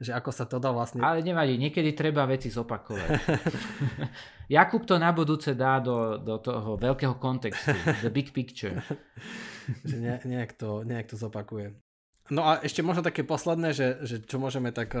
že 0.00 0.16
ako 0.16 0.32
sa 0.32 0.48
to 0.48 0.56
dá 0.56 0.72
vlastne... 0.72 1.04
Ale 1.04 1.20
nevadí, 1.20 1.60
niekedy 1.60 1.92
treba 1.92 2.24
veci 2.24 2.48
zopakovať. 2.48 3.08
Jakub 4.56 4.88
to 4.88 4.96
na 4.96 5.12
budúce 5.12 5.52
dá 5.52 5.76
do, 5.76 6.16
do 6.16 6.40
toho 6.40 6.80
veľkého 6.80 7.20
kontextu, 7.20 7.76
the 8.00 8.08
big 8.08 8.32
picture. 8.32 8.80
že 9.90 10.00
ne, 10.00 10.16
nejak, 10.24 10.56
to, 10.56 10.88
nejak 10.88 11.04
to 11.12 11.20
zopakuje. 11.20 11.76
No 12.32 12.48
a 12.48 12.64
ešte 12.64 12.80
možno 12.80 13.04
také 13.04 13.28
posledné, 13.28 13.76
že, 13.76 14.00
že 14.08 14.16
čo 14.24 14.40
môžeme 14.40 14.72
tak, 14.72 14.96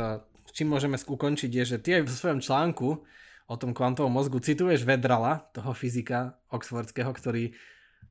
čím 0.52 0.68
môžeme 0.68 1.00
ukončiť 1.00 1.50
je, 1.50 1.64
že 1.64 1.78
ty 1.80 1.96
aj 1.96 2.02
v 2.04 2.12
svojom 2.12 2.40
článku 2.44 2.88
o 3.50 3.54
tom 3.56 3.72
kvantovom 3.72 4.12
mozgu 4.12 4.38
cituješ 4.38 4.86
Vedrala, 4.86 5.48
toho 5.56 5.72
fyzika 5.74 6.38
oxfordského, 6.52 7.10
ktorý, 7.10 7.50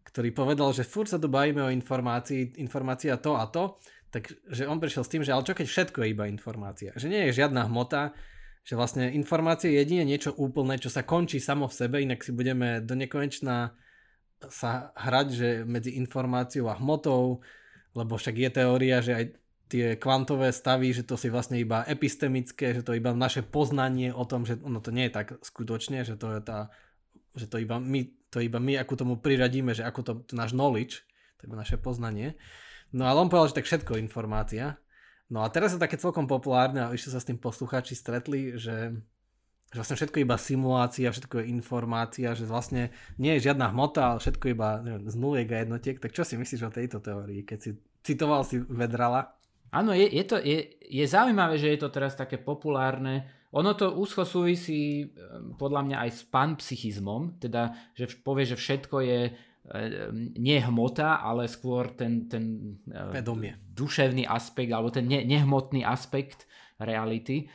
ktorý 0.09 0.29
povedal, 0.33 0.73
že 0.73 0.87
furt 0.87 1.07
sa 1.07 1.21
tu 1.21 1.29
bavíme 1.29 1.63
o 1.63 1.71
informácii, 1.71 2.59
informácia 2.59 3.15
to 3.21 3.37
a 3.37 3.45
to, 3.47 3.79
Takže 4.09 4.65
on 4.65 4.81
prišiel 4.81 5.05
s 5.05 5.11
tým, 5.13 5.21
že 5.21 5.33
ale 5.33 5.45
čo 5.45 5.53
keď 5.53 5.67
všetko 5.69 6.01
je 6.01 6.07
iba 6.09 6.25
informácia. 6.25 6.91
Že 6.97 7.07
nie 7.13 7.21
je 7.29 7.45
žiadna 7.45 7.69
hmota, 7.69 8.17
že 8.65 8.73
vlastne 8.73 9.09
informácia 9.13 9.69
je 9.69 9.81
jedine 9.81 10.05
niečo 10.05 10.33
úplné, 10.33 10.81
čo 10.81 10.89
sa 10.89 11.05
končí 11.05 11.37
samo 11.37 11.69
v 11.69 11.77
sebe, 11.77 12.01
inak 12.01 12.25
si 12.25 12.33
budeme 12.33 12.81
do 12.81 12.97
nekonečna 12.97 13.77
sa 14.47 14.95
hrať, 14.95 15.27
že 15.29 15.49
medzi 15.67 15.99
informáciou 15.99 16.71
a 16.71 16.79
hmotou, 16.79 17.43
lebo 17.91 18.15
však 18.15 18.35
je 18.39 18.49
teória, 18.49 19.03
že 19.03 19.11
aj 19.11 19.25
tie 19.69 19.85
kvantové 19.99 20.49
stavy, 20.49 20.95
že 20.95 21.05
to 21.05 21.13
si 21.19 21.29
vlastne 21.29 21.59
iba 21.59 21.85
epistemické, 21.85 22.73
že 22.73 22.81
to 22.81 22.97
iba 22.97 23.13
naše 23.13 23.45
poznanie 23.45 24.09
o 24.09 24.25
tom, 24.25 24.47
že 24.47 24.57
ono 24.63 24.81
to 24.81 24.89
nie 24.89 25.11
je 25.11 25.13
tak 25.13 25.27
skutočne, 25.43 26.01
že 26.07 26.17
to 26.17 26.39
je 26.39 26.41
tá, 26.41 26.73
že 27.37 27.45
to 27.45 27.61
iba 27.61 27.77
my, 27.77 28.09
to 28.33 28.41
iba 28.41 28.57
my, 28.57 28.81
ako 28.81 28.93
tomu 28.97 29.13
priradíme, 29.21 29.77
že 29.77 29.85
ako 29.85 30.01
to, 30.01 30.11
to 30.25 30.33
náš 30.33 30.57
knowledge, 30.57 31.05
to 31.37 31.45
je 31.45 31.53
naše 31.53 31.77
poznanie. 31.77 32.33
No 32.93 33.05
ale 33.05 33.21
on 33.21 33.29
povedal, 33.29 33.53
že 33.53 33.57
tak 33.61 33.69
všetko 33.69 34.01
informácia. 34.01 34.81
No 35.29 35.45
a 35.45 35.47
teraz 35.53 35.77
je 35.77 35.81
také 35.81 36.01
celkom 36.01 36.25
populárne 36.25 36.81
a 36.81 36.93
ešte 36.93 37.13
sa 37.13 37.21
s 37.21 37.27
tým 37.29 37.37
poslucháči 37.37 37.93
stretli, 37.93 38.57
že, 38.57 38.97
že 39.69 39.77
vlastne 39.77 39.93
všetko 39.93 40.17
je 40.17 40.25
iba 40.25 40.37
simulácia, 40.41 41.13
všetko 41.13 41.35
je 41.41 41.49
informácia, 41.53 42.33
že 42.33 42.49
vlastne 42.49 42.89
nie 43.21 43.37
je 43.37 43.45
žiadna 43.45 43.69
hmota, 43.69 44.17
ale 44.17 44.19
všetko 44.25 44.43
je 44.49 44.53
iba 44.57 44.69
neviem, 44.81 45.05
z 45.05 45.15
nuliek 45.21 45.49
a 45.53 45.61
jednotiek. 45.61 46.01
Tak 46.01 46.17
čo 46.17 46.25
si 46.25 46.33
myslíš 46.33 46.65
o 46.65 46.73
tejto 46.73 46.97
teórii, 46.97 47.45
keď 47.45 47.57
si 47.61 47.71
citoval 48.01 48.41
si 48.41 48.57
Vedrala? 48.57 49.37
Áno, 49.69 49.93
je, 49.93 50.09
je, 50.09 50.23
to, 50.25 50.41
je, 50.41 50.81
je 50.81 51.05
zaujímavé, 51.05 51.61
že 51.61 51.77
je 51.77 51.79
to 51.85 51.93
teraz 51.93 52.17
také 52.17 52.41
populárne. 52.41 53.29
Ono 53.53 53.77
to 53.77 53.93
úzko 53.97 54.25
súvisí 54.25 55.13
podľa 55.61 55.81
mňa 55.85 55.97
aj 56.05 56.09
s 56.09 56.21
panpsychizmom, 56.25 57.37
teda 57.37 57.77
že 57.93 58.17
povie, 58.21 58.49
že 58.49 58.57
všetko 58.57 58.97
je 59.05 59.19
nie 60.37 60.57
hmota, 60.65 61.21
ale 61.21 61.45
skôr 61.45 61.93
ten, 61.93 62.25
ten 62.25 62.75
Vedomie. 63.13 63.53
duševný 63.69 64.25
aspekt 64.25 64.73
alebo 64.73 64.89
ten 64.89 65.05
ne, 65.05 65.21
nehmotný 65.21 65.85
aspekt 65.85 66.49
reality. 66.81 67.45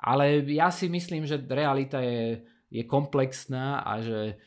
Ale 0.00 0.42
ja 0.50 0.72
si 0.74 0.90
myslím, 0.90 1.28
že 1.28 1.38
realita 1.46 2.02
je, 2.02 2.42
je 2.72 2.82
komplexná 2.88 3.86
a 3.86 4.02
že 4.02 4.40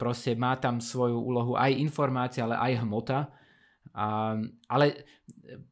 proste 0.00 0.32
má 0.32 0.56
tam 0.56 0.80
svoju 0.80 1.18
úlohu 1.20 1.52
aj 1.56 1.76
informácia, 1.76 2.44
ale 2.44 2.56
aj 2.56 2.72
hmota. 2.84 3.28
A, 3.92 4.36
ale 4.72 4.86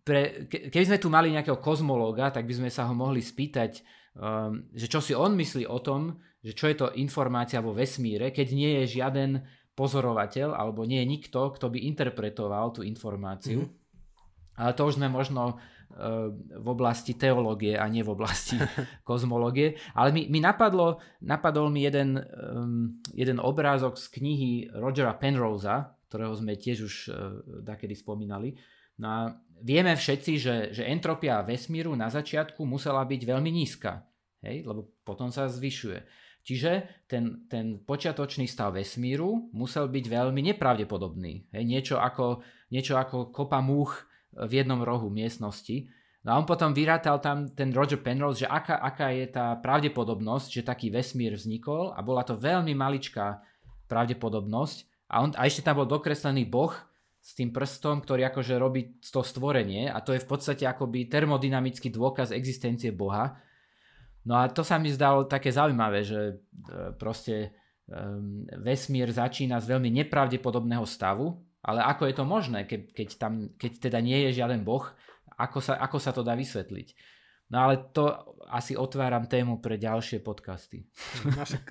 pre, 0.04 0.44
keby 0.48 0.84
sme 0.84 1.00
tu 1.00 1.08
mali 1.08 1.32
nejakého 1.32 1.56
kozmológa, 1.56 2.28
tak 2.28 2.44
by 2.44 2.54
sme 2.60 2.70
sa 2.70 2.84
ho 2.84 2.92
mohli 2.92 3.24
spýtať, 3.24 3.80
um, 4.20 4.68
že 4.76 4.86
čo 4.92 5.00
si 5.00 5.16
on 5.16 5.32
myslí 5.32 5.64
o 5.64 5.80
tom, 5.80 6.20
že 6.44 6.52
čo 6.52 6.68
je 6.68 6.76
to 6.76 6.92
informácia 7.00 7.64
vo 7.64 7.72
vesmíre, 7.72 8.32
keď 8.32 8.48
nie 8.52 8.70
je 8.84 9.00
žiaden 9.00 9.40
pozorovateľ 9.80 10.52
alebo 10.52 10.84
nie 10.84 11.00
je 11.00 11.08
nikto, 11.08 11.56
kto 11.56 11.72
by 11.72 11.88
interpretoval 11.88 12.76
tú 12.76 12.84
informáciu. 12.84 13.64
Mm-hmm. 13.64 14.60
Ale 14.60 14.76
to 14.76 14.82
už 14.84 15.00
sme 15.00 15.08
možno 15.08 15.56
v 16.60 16.66
oblasti 16.70 17.18
teológie 17.18 17.74
a 17.74 17.90
nie 17.90 18.06
v 18.06 18.14
oblasti 18.14 18.56
kozmológie. 19.08 19.74
Ale 19.94 20.14
mi, 20.14 20.30
mi 20.30 20.38
napadlo, 20.38 21.02
napadol 21.26 21.68
mi 21.68 21.82
jeden, 21.82 22.14
um, 22.16 23.02
jeden 23.10 23.42
obrázok 23.42 23.98
z 23.98 24.06
knihy 24.14 24.52
Rogera 24.70 25.18
Penrosa, 25.18 25.98
ktorého 26.06 26.34
sme 26.34 26.54
tiež 26.54 26.78
už 26.86 26.94
uh, 27.10 27.14
dakedy 27.66 27.98
spomínali. 27.98 28.54
No 29.02 29.06
a 29.08 29.20
vieme 29.58 29.98
všetci, 29.98 30.32
že, 30.38 30.56
že 30.70 30.86
entropia 30.86 31.42
vesmíru 31.42 31.94
na 31.98 32.06
začiatku 32.06 32.62
musela 32.62 33.02
byť 33.02 33.20
veľmi 33.26 33.50
nízka, 33.50 34.06
hej? 34.46 34.62
lebo 34.62 34.94
potom 35.02 35.34
sa 35.34 35.50
zvyšuje. 35.50 36.29
Čiže 36.40 37.04
ten, 37.04 37.46
ten 37.46 37.78
počiatočný 37.84 38.48
stav 38.48 38.74
vesmíru 38.74 39.52
musel 39.52 39.92
byť 39.92 40.04
veľmi 40.08 40.40
nepravdepodobný. 40.52 41.52
Hej? 41.52 41.64
Niečo, 41.68 41.96
ako, 42.00 42.40
niečo 42.72 42.96
ako 42.96 43.28
kopa 43.28 43.60
múch 43.60 44.08
v 44.32 44.62
jednom 44.62 44.80
rohu 44.80 45.12
miestnosti. 45.12 45.90
No 46.20 46.36
a 46.36 46.38
on 46.40 46.44
potom 46.44 46.76
vyrátal 46.76 47.16
tam 47.20 47.48
ten 47.48 47.72
Roger 47.72 48.00
Penrose, 48.00 48.44
že 48.44 48.48
aká, 48.48 48.76
aká 48.76 49.08
je 49.12 49.24
tá 49.28 49.56
pravdepodobnosť, 49.56 50.48
že 50.52 50.68
taký 50.68 50.92
vesmír 50.92 51.32
vznikol 51.32 51.96
a 51.96 52.04
bola 52.04 52.24
to 52.24 52.36
veľmi 52.36 52.76
maličká 52.76 53.40
pravdepodobnosť 53.88 55.08
a, 55.10 55.26
on, 55.26 55.34
a 55.34 55.48
ešte 55.48 55.66
tam 55.66 55.82
bol 55.82 55.88
dokreslený 55.88 56.46
boh 56.46 56.70
s 57.20 57.34
tým 57.34 57.50
prstom, 57.50 58.00
ktorý 58.00 58.30
akože 58.30 58.54
robí 58.56 59.00
to 59.02 59.20
stvorenie 59.20 59.90
a 59.90 59.98
to 60.00 60.14
je 60.14 60.22
v 60.22 60.28
podstate 60.28 60.64
akoby 60.64 61.10
termodynamický 61.10 61.90
dôkaz 61.90 62.30
existencie 62.30 62.94
boha. 62.94 63.36
No 64.28 64.36
a 64.36 64.52
to 64.52 64.60
sa 64.60 64.76
mi 64.76 64.92
zdalo 64.92 65.24
také 65.24 65.48
zaujímavé, 65.48 66.04
že 66.04 66.20
e, 66.20 66.34
proste 66.96 67.56
vesmír 68.54 69.10
začína 69.10 69.58
z 69.58 69.74
veľmi 69.74 69.90
nepravdepodobného 69.90 70.86
stavu 70.86 71.42
ale 71.60 71.84
ako 71.84 72.08
je 72.08 72.14
to 72.16 72.24
možné, 72.24 72.64
keď, 72.64 72.80
keď, 72.96 73.08
tam, 73.20 73.32
keď 73.60 73.72
teda 73.90 73.98
nie 74.00 74.28
je 74.28 74.40
žiaden 74.40 74.64
boh, 74.64 74.88
ako 75.36 75.60
sa, 75.60 75.76
ako 75.76 75.98
sa 76.00 76.12
to 76.16 76.24
dá 76.24 76.32
vysvetliť? 76.32 76.88
No 77.50 77.66
ale 77.66 77.90
to 77.90 78.14
asi 78.48 78.78
otváram 78.78 79.26
tému 79.26 79.58
pre 79.60 79.76
ďalšie 79.76 80.22
podcasty. 80.24 80.88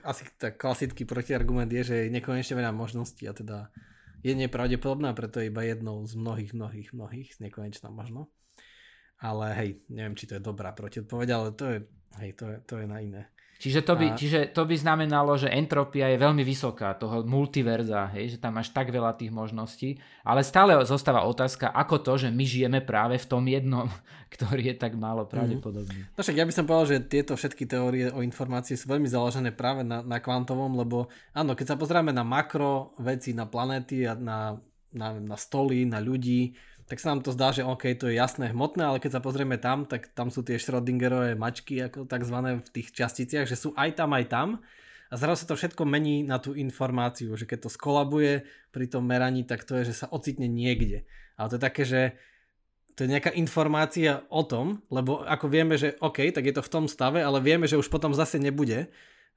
asi 0.10 0.28
tak 0.38 0.60
klasický 0.60 1.08
protiargument 1.08 1.72
je, 1.72 1.82
že 1.82 1.96
je 2.06 2.14
nekonečne 2.14 2.60
veľa 2.60 2.76
možností 2.76 3.26
a 3.26 3.34
teda 3.34 3.72
je 4.20 4.36
nepravdepodobná, 4.36 5.16
preto 5.16 5.40
je 5.40 5.48
iba 5.48 5.64
jednou 5.64 6.04
z 6.04 6.20
mnohých, 6.20 6.52
mnohých, 6.52 6.90
mnohých, 6.92 7.30
nekonečná 7.40 7.88
možno. 7.90 8.28
Ale 9.20 9.56
hej, 9.56 9.70
neviem, 9.88 10.16
či 10.20 10.28
to 10.28 10.38
je 10.38 10.44
dobrá 10.44 10.76
protiodpoveď, 10.76 11.28
ale 11.32 11.48
to 11.56 11.66
je, 11.66 11.78
hej, 12.18 12.34
to 12.34 12.46
je, 12.50 12.58
to 12.66 12.74
je 12.82 12.86
na 12.90 12.98
iné. 13.00 13.30
Čiže 13.60 13.84
to, 13.84 14.00
by, 14.00 14.08
a... 14.08 14.16
čiže 14.16 14.40
to 14.56 14.64
by 14.64 14.72
znamenalo, 14.80 15.36
že 15.36 15.52
entropia 15.52 16.08
je 16.08 16.16
veľmi 16.16 16.48
vysoká, 16.48 16.96
toho 16.96 17.28
multiverza, 17.28 18.08
hej, 18.16 18.36
že 18.36 18.38
tam 18.40 18.56
máš 18.56 18.72
tak 18.72 18.88
veľa 18.88 19.20
tých 19.20 19.36
možností, 19.36 20.00
ale 20.24 20.48
stále 20.48 20.80
zostáva 20.88 21.28
otázka, 21.28 21.68
ako 21.68 22.00
to, 22.00 22.14
že 22.16 22.32
my 22.32 22.48
žijeme 22.48 22.80
práve 22.80 23.20
v 23.20 23.28
tom 23.28 23.44
jednom, 23.44 23.92
ktorý 24.34 24.72
je 24.72 24.76
tak 24.80 24.96
málo 24.96 25.28
mhm. 25.28 25.30
pravdepodobný. 25.36 26.08
Mm. 26.08 26.10
No 26.16 26.20
však 26.24 26.40
ja 26.40 26.48
by 26.48 26.54
som 26.56 26.64
povedal, 26.64 26.88
že 26.88 26.98
tieto 27.04 27.36
všetky 27.36 27.68
teórie 27.68 28.08
o 28.16 28.24
informácii 28.24 28.80
sú 28.80 28.88
veľmi 28.88 29.12
založené 29.12 29.52
práve 29.52 29.84
na, 29.84 30.08
na 30.08 30.24
kvantovom, 30.24 30.80
lebo 30.80 31.12
áno, 31.36 31.52
keď 31.52 31.76
sa 31.76 31.80
pozrieme 31.80 32.16
na 32.16 32.24
makro 32.24 32.96
veci, 32.96 33.36
na 33.36 33.44
planéty 33.44 34.08
a 34.08 34.16
na, 34.16 34.56
na, 34.96 35.20
na 35.20 35.36
stoly, 35.36 35.84
na 35.84 36.00
ľudí, 36.00 36.56
tak 36.90 36.98
sa 36.98 37.14
nám 37.14 37.22
to 37.22 37.30
zdá, 37.30 37.54
že 37.54 37.62
OK, 37.62 37.94
to 38.02 38.10
je 38.10 38.18
jasné 38.18 38.50
hmotné, 38.50 38.82
ale 38.82 38.98
keď 38.98 39.22
sa 39.22 39.22
pozrieme 39.22 39.62
tam, 39.62 39.86
tak 39.86 40.10
tam 40.18 40.34
sú 40.34 40.42
tie 40.42 40.58
Schrödingerové 40.58 41.38
mačky, 41.38 41.86
ako 41.86 42.10
takzvané 42.10 42.66
v 42.66 42.70
tých 42.74 42.90
časticiach, 42.98 43.46
že 43.46 43.54
sú 43.54 43.78
aj 43.78 43.94
tam, 43.94 44.10
aj 44.18 44.26
tam. 44.26 44.48
A 45.10 45.14
zrazu 45.14 45.46
sa 45.46 45.54
to 45.54 45.58
všetko 45.58 45.86
mení 45.86 46.26
na 46.26 46.42
tú 46.42 46.58
informáciu, 46.58 47.38
že 47.38 47.46
keď 47.46 47.66
to 47.66 47.70
skolabuje 47.70 48.42
pri 48.74 48.86
tom 48.90 49.06
meraní, 49.06 49.46
tak 49.46 49.70
to 49.70 49.78
je, 49.78 49.94
že 49.94 50.06
sa 50.06 50.08
ocitne 50.10 50.50
niekde. 50.50 51.06
Ale 51.38 51.54
to 51.54 51.58
je 51.58 51.66
také, 51.66 51.84
že 51.86 52.02
to 52.98 53.06
je 53.06 53.14
nejaká 53.14 53.38
informácia 53.38 54.26
o 54.34 54.42
tom, 54.42 54.82
lebo 54.90 55.22
ako 55.24 55.46
vieme, 55.46 55.78
že 55.78 55.94
OK, 56.02 56.34
tak 56.34 56.46
je 56.50 56.58
to 56.58 56.66
v 56.66 56.74
tom 56.74 56.86
stave, 56.90 57.22
ale 57.22 57.38
vieme, 57.38 57.70
že 57.70 57.78
už 57.78 57.88
potom 57.88 58.18
zase 58.18 58.42
nebude 58.42 58.90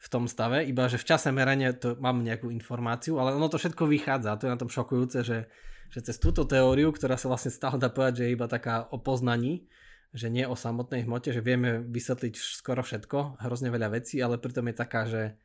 v 0.03 0.09
tom 0.11 0.27
stave, 0.27 0.67
iba 0.67 0.91
že 0.91 0.99
v 0.99 1.07
čase 1.07 1.31
merania 1.31 1.71
to 1.71 1.95
mám 2.03 2.27
nejakú 2.27 2.51
informáciu, 2.51 3.23
ale 3.23 3.39
ono 3.39 3.47
to 3.47 3.61
všetko 3.61 3.87
vychádza 3.87 4.35
to 4.35 4.51
je 4.51 4.53
na 4.53 4.59
tom 4.59 4.67
šokujúce, 4.67 5.23
že 5.23 5.47
že 5.93 6.01
cez 6.01 6.17
túto 6.17 6.49
teóriu, 6.49 6.89
ktorá 6.89 7.21
sa 7.21 7.29
vlastne 7.29 7.53
stále 7.53 7.77
dá 7.77 7.93
povedať, 7.93 8.25
že 8.25 8.33
je 8.33 8.35
iba 8.35 8.49
taká 8.49 8.89
o 8.89 8.97
poznaní, 8.97 9.69
že 10.17 10.33
nie 10.33 10.49
o 10.49 10.57
samotnej 10.57 11.05
hmote, 11.05 11.37
že 11.37 11.45
vieme 11.45 11.85
vysvetliť 11.85 12.35
skoro 12.37 12.81
všetko, 12.81 13.45
hrozne 13.45 13.69
veľa 13.69 13.93
vecí, 13.93 14.21
ale 14.25 14.41
pritom 14.41 14.73
je 14.73 14.77
taká, 14.77 15.05
že 15.05 15.37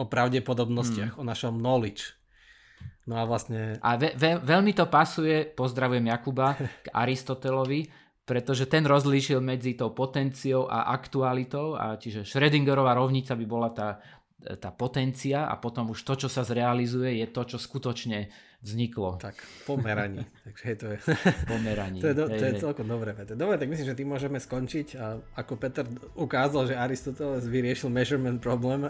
o 0.00 0.08
pravdepodobnostiach, 0.08 1.16
hmm. 1.16 1.20
o 1.20 1.24
našom 1.28 1.60
knowledge. 1.60 2.16
No 3.04 3.20
a 3.20 3.28
vlastne... 3.28 3.76
A 3.84 4.00
ve, 4.00 4.16
ve, 4.16 4.40
veľmi 4.40 4.72
to 4.72 4.88
pasuje, 4.88 5.44
pozdravujem 5.52 6.08
Jakuba, 6.08 6.56
k 6.56 6.88
Aristotelovi, 7.04 7.88
pretože 8.24 8.64
ten 8.64 8.88
rozlíšil 8.88 9.44
medzi 9.44 9.76
tou 9.76 9.92
potenciou 9.92 10.64
a 10.72 10.88
aktualitou, 10.88 11.76
a 11.76 12.00
čiže 12.00 12.24
Schrödingerová 12.24 12.96
rovnica 12.96 13.36
by 13.36 13.44
bola 13.44 13.68
tá 13.76 14.00
tá 14.44 14.68
potencia 14.68 15.48
a 15.48 15.56
potom 15.56 15.88
už 15.96 16.04
to, 16.04 16.26
čo 16.26 16.28
sa 16.28 16.44
zrealizuje, 16.44 17.16
je 17.16 17.26
to, 17.32 17.42
čo 17.48 17.56
skutočne 17.56 18.28
vzniklo. 18.64 19.20
Tak, 19.20 19.36
pomeraní. 19.68 20.24
Takže 20.44 20.76
to 20.76 20.86
je, 20.96 20.98
pomeraní. 21.44 22.00
to 22.00 22.08
je, 22.10 22.14
do, 22.16 22.24
to 22.28 22.44
je 22.44 22.52
celkom 22.56 22.88
dobré. 22.88 23.12
Dobre, 23.14 23.60
tak 23.60 23.68
myslím, 23.68 23.86
že 23.86 23.98
tým 23.98 24.08
môžeme 24.08 24.40
skončiť 24.40 24.88
a 24.96 25.20
ako 25.36 25.52
Peter 25.60 25.84
ukázal, 26.16 26.72
že 26.72 26.74
Aristoteles 26.74 27.44
vyriešil 27.44 27.92
measurement 27.92 28.40
problém, 28.40 28.88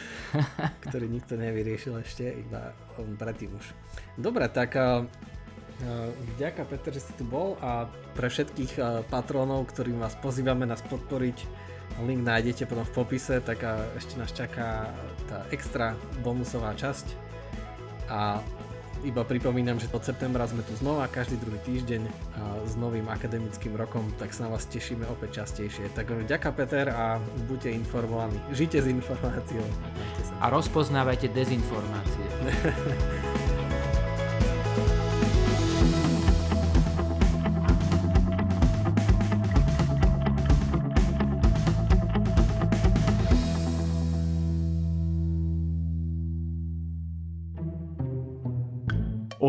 ktorý 0.86 1.08
nikto 1.08 1.40
nevyriešil 1.40 1.96
ešte, 2.04 2.28
iba 2.28 2.76
on 3.00 3.16
predtým 3.16 3.56
už. 3.56 3.66
Dobre, 4.20 4.46
tak 4.52 4.76
Ďakujem 6.36 6.68
Peter, 6.68 6.92
že 6.92 7.00
si 7.00 7.12
tu 7.16 7.24
bol 7.24 7.56
a 7.56 7.88
pre 8.12 8.28
všetkých 8.28 9.00
patrónov, 9.08 9.64
ktorým 9.72 9.96
vás 9.96 10.12
pozývame 10.20 10.68
nás 10.68 10.84
podporiť 10.84 11.40
Link 11.98 12.22
nájdete 12.24 12.64
potom 12.64 12.86
v 12.86 12.92
popise, 12.96 13.42
tak 13.42 13.60
a 13.66 13.84
ešte 13.98 14.16
nás 14.16 14.32
čaká 14.32 14.88
tá 15.28 15.44
extra 15.52 15.98
bonusová 16.24 16.72
časť. 16.72 17.06
A 18.08 18.40
iba 19.04 19.24
pripomínam, 19.24 19.80
že 19.80 19.88
od 19.92 20.04
septembra 20.04 20.44
sme 20.48 20.60
tu 20.64 20.72
znova 20.76 21.08
každý 21.08 21.40
druhý 21.40 21.60
týždeň 21.64 22.02
a 22.36 22.42
s 22.66 22.74
novým 22.76 23.08
akademickým 23.08 23.76
rokom, 23.76 24.04
tak 24.20 24.32
sa 24.32 24.48
na 24.48 24.56
vás 24.56 24.66
tešíme 24.68 25.06
opäť 25.08 25.44
častejšie. 25.44 25.92
Tak 25.96 26.12
ďaká 26.26 26.52
Peter 26.52 26.92
a 26.92 27.20
buďte 27.48 27.70
informovaní. 27.72 28.36
Žite 28.52 28.84
s 28.84 28.86
informáciou. 28.88 29.64
A 30.40 30.48
rozpoznávajte 30.52 31.32
dezinformácie. 31.32 32.26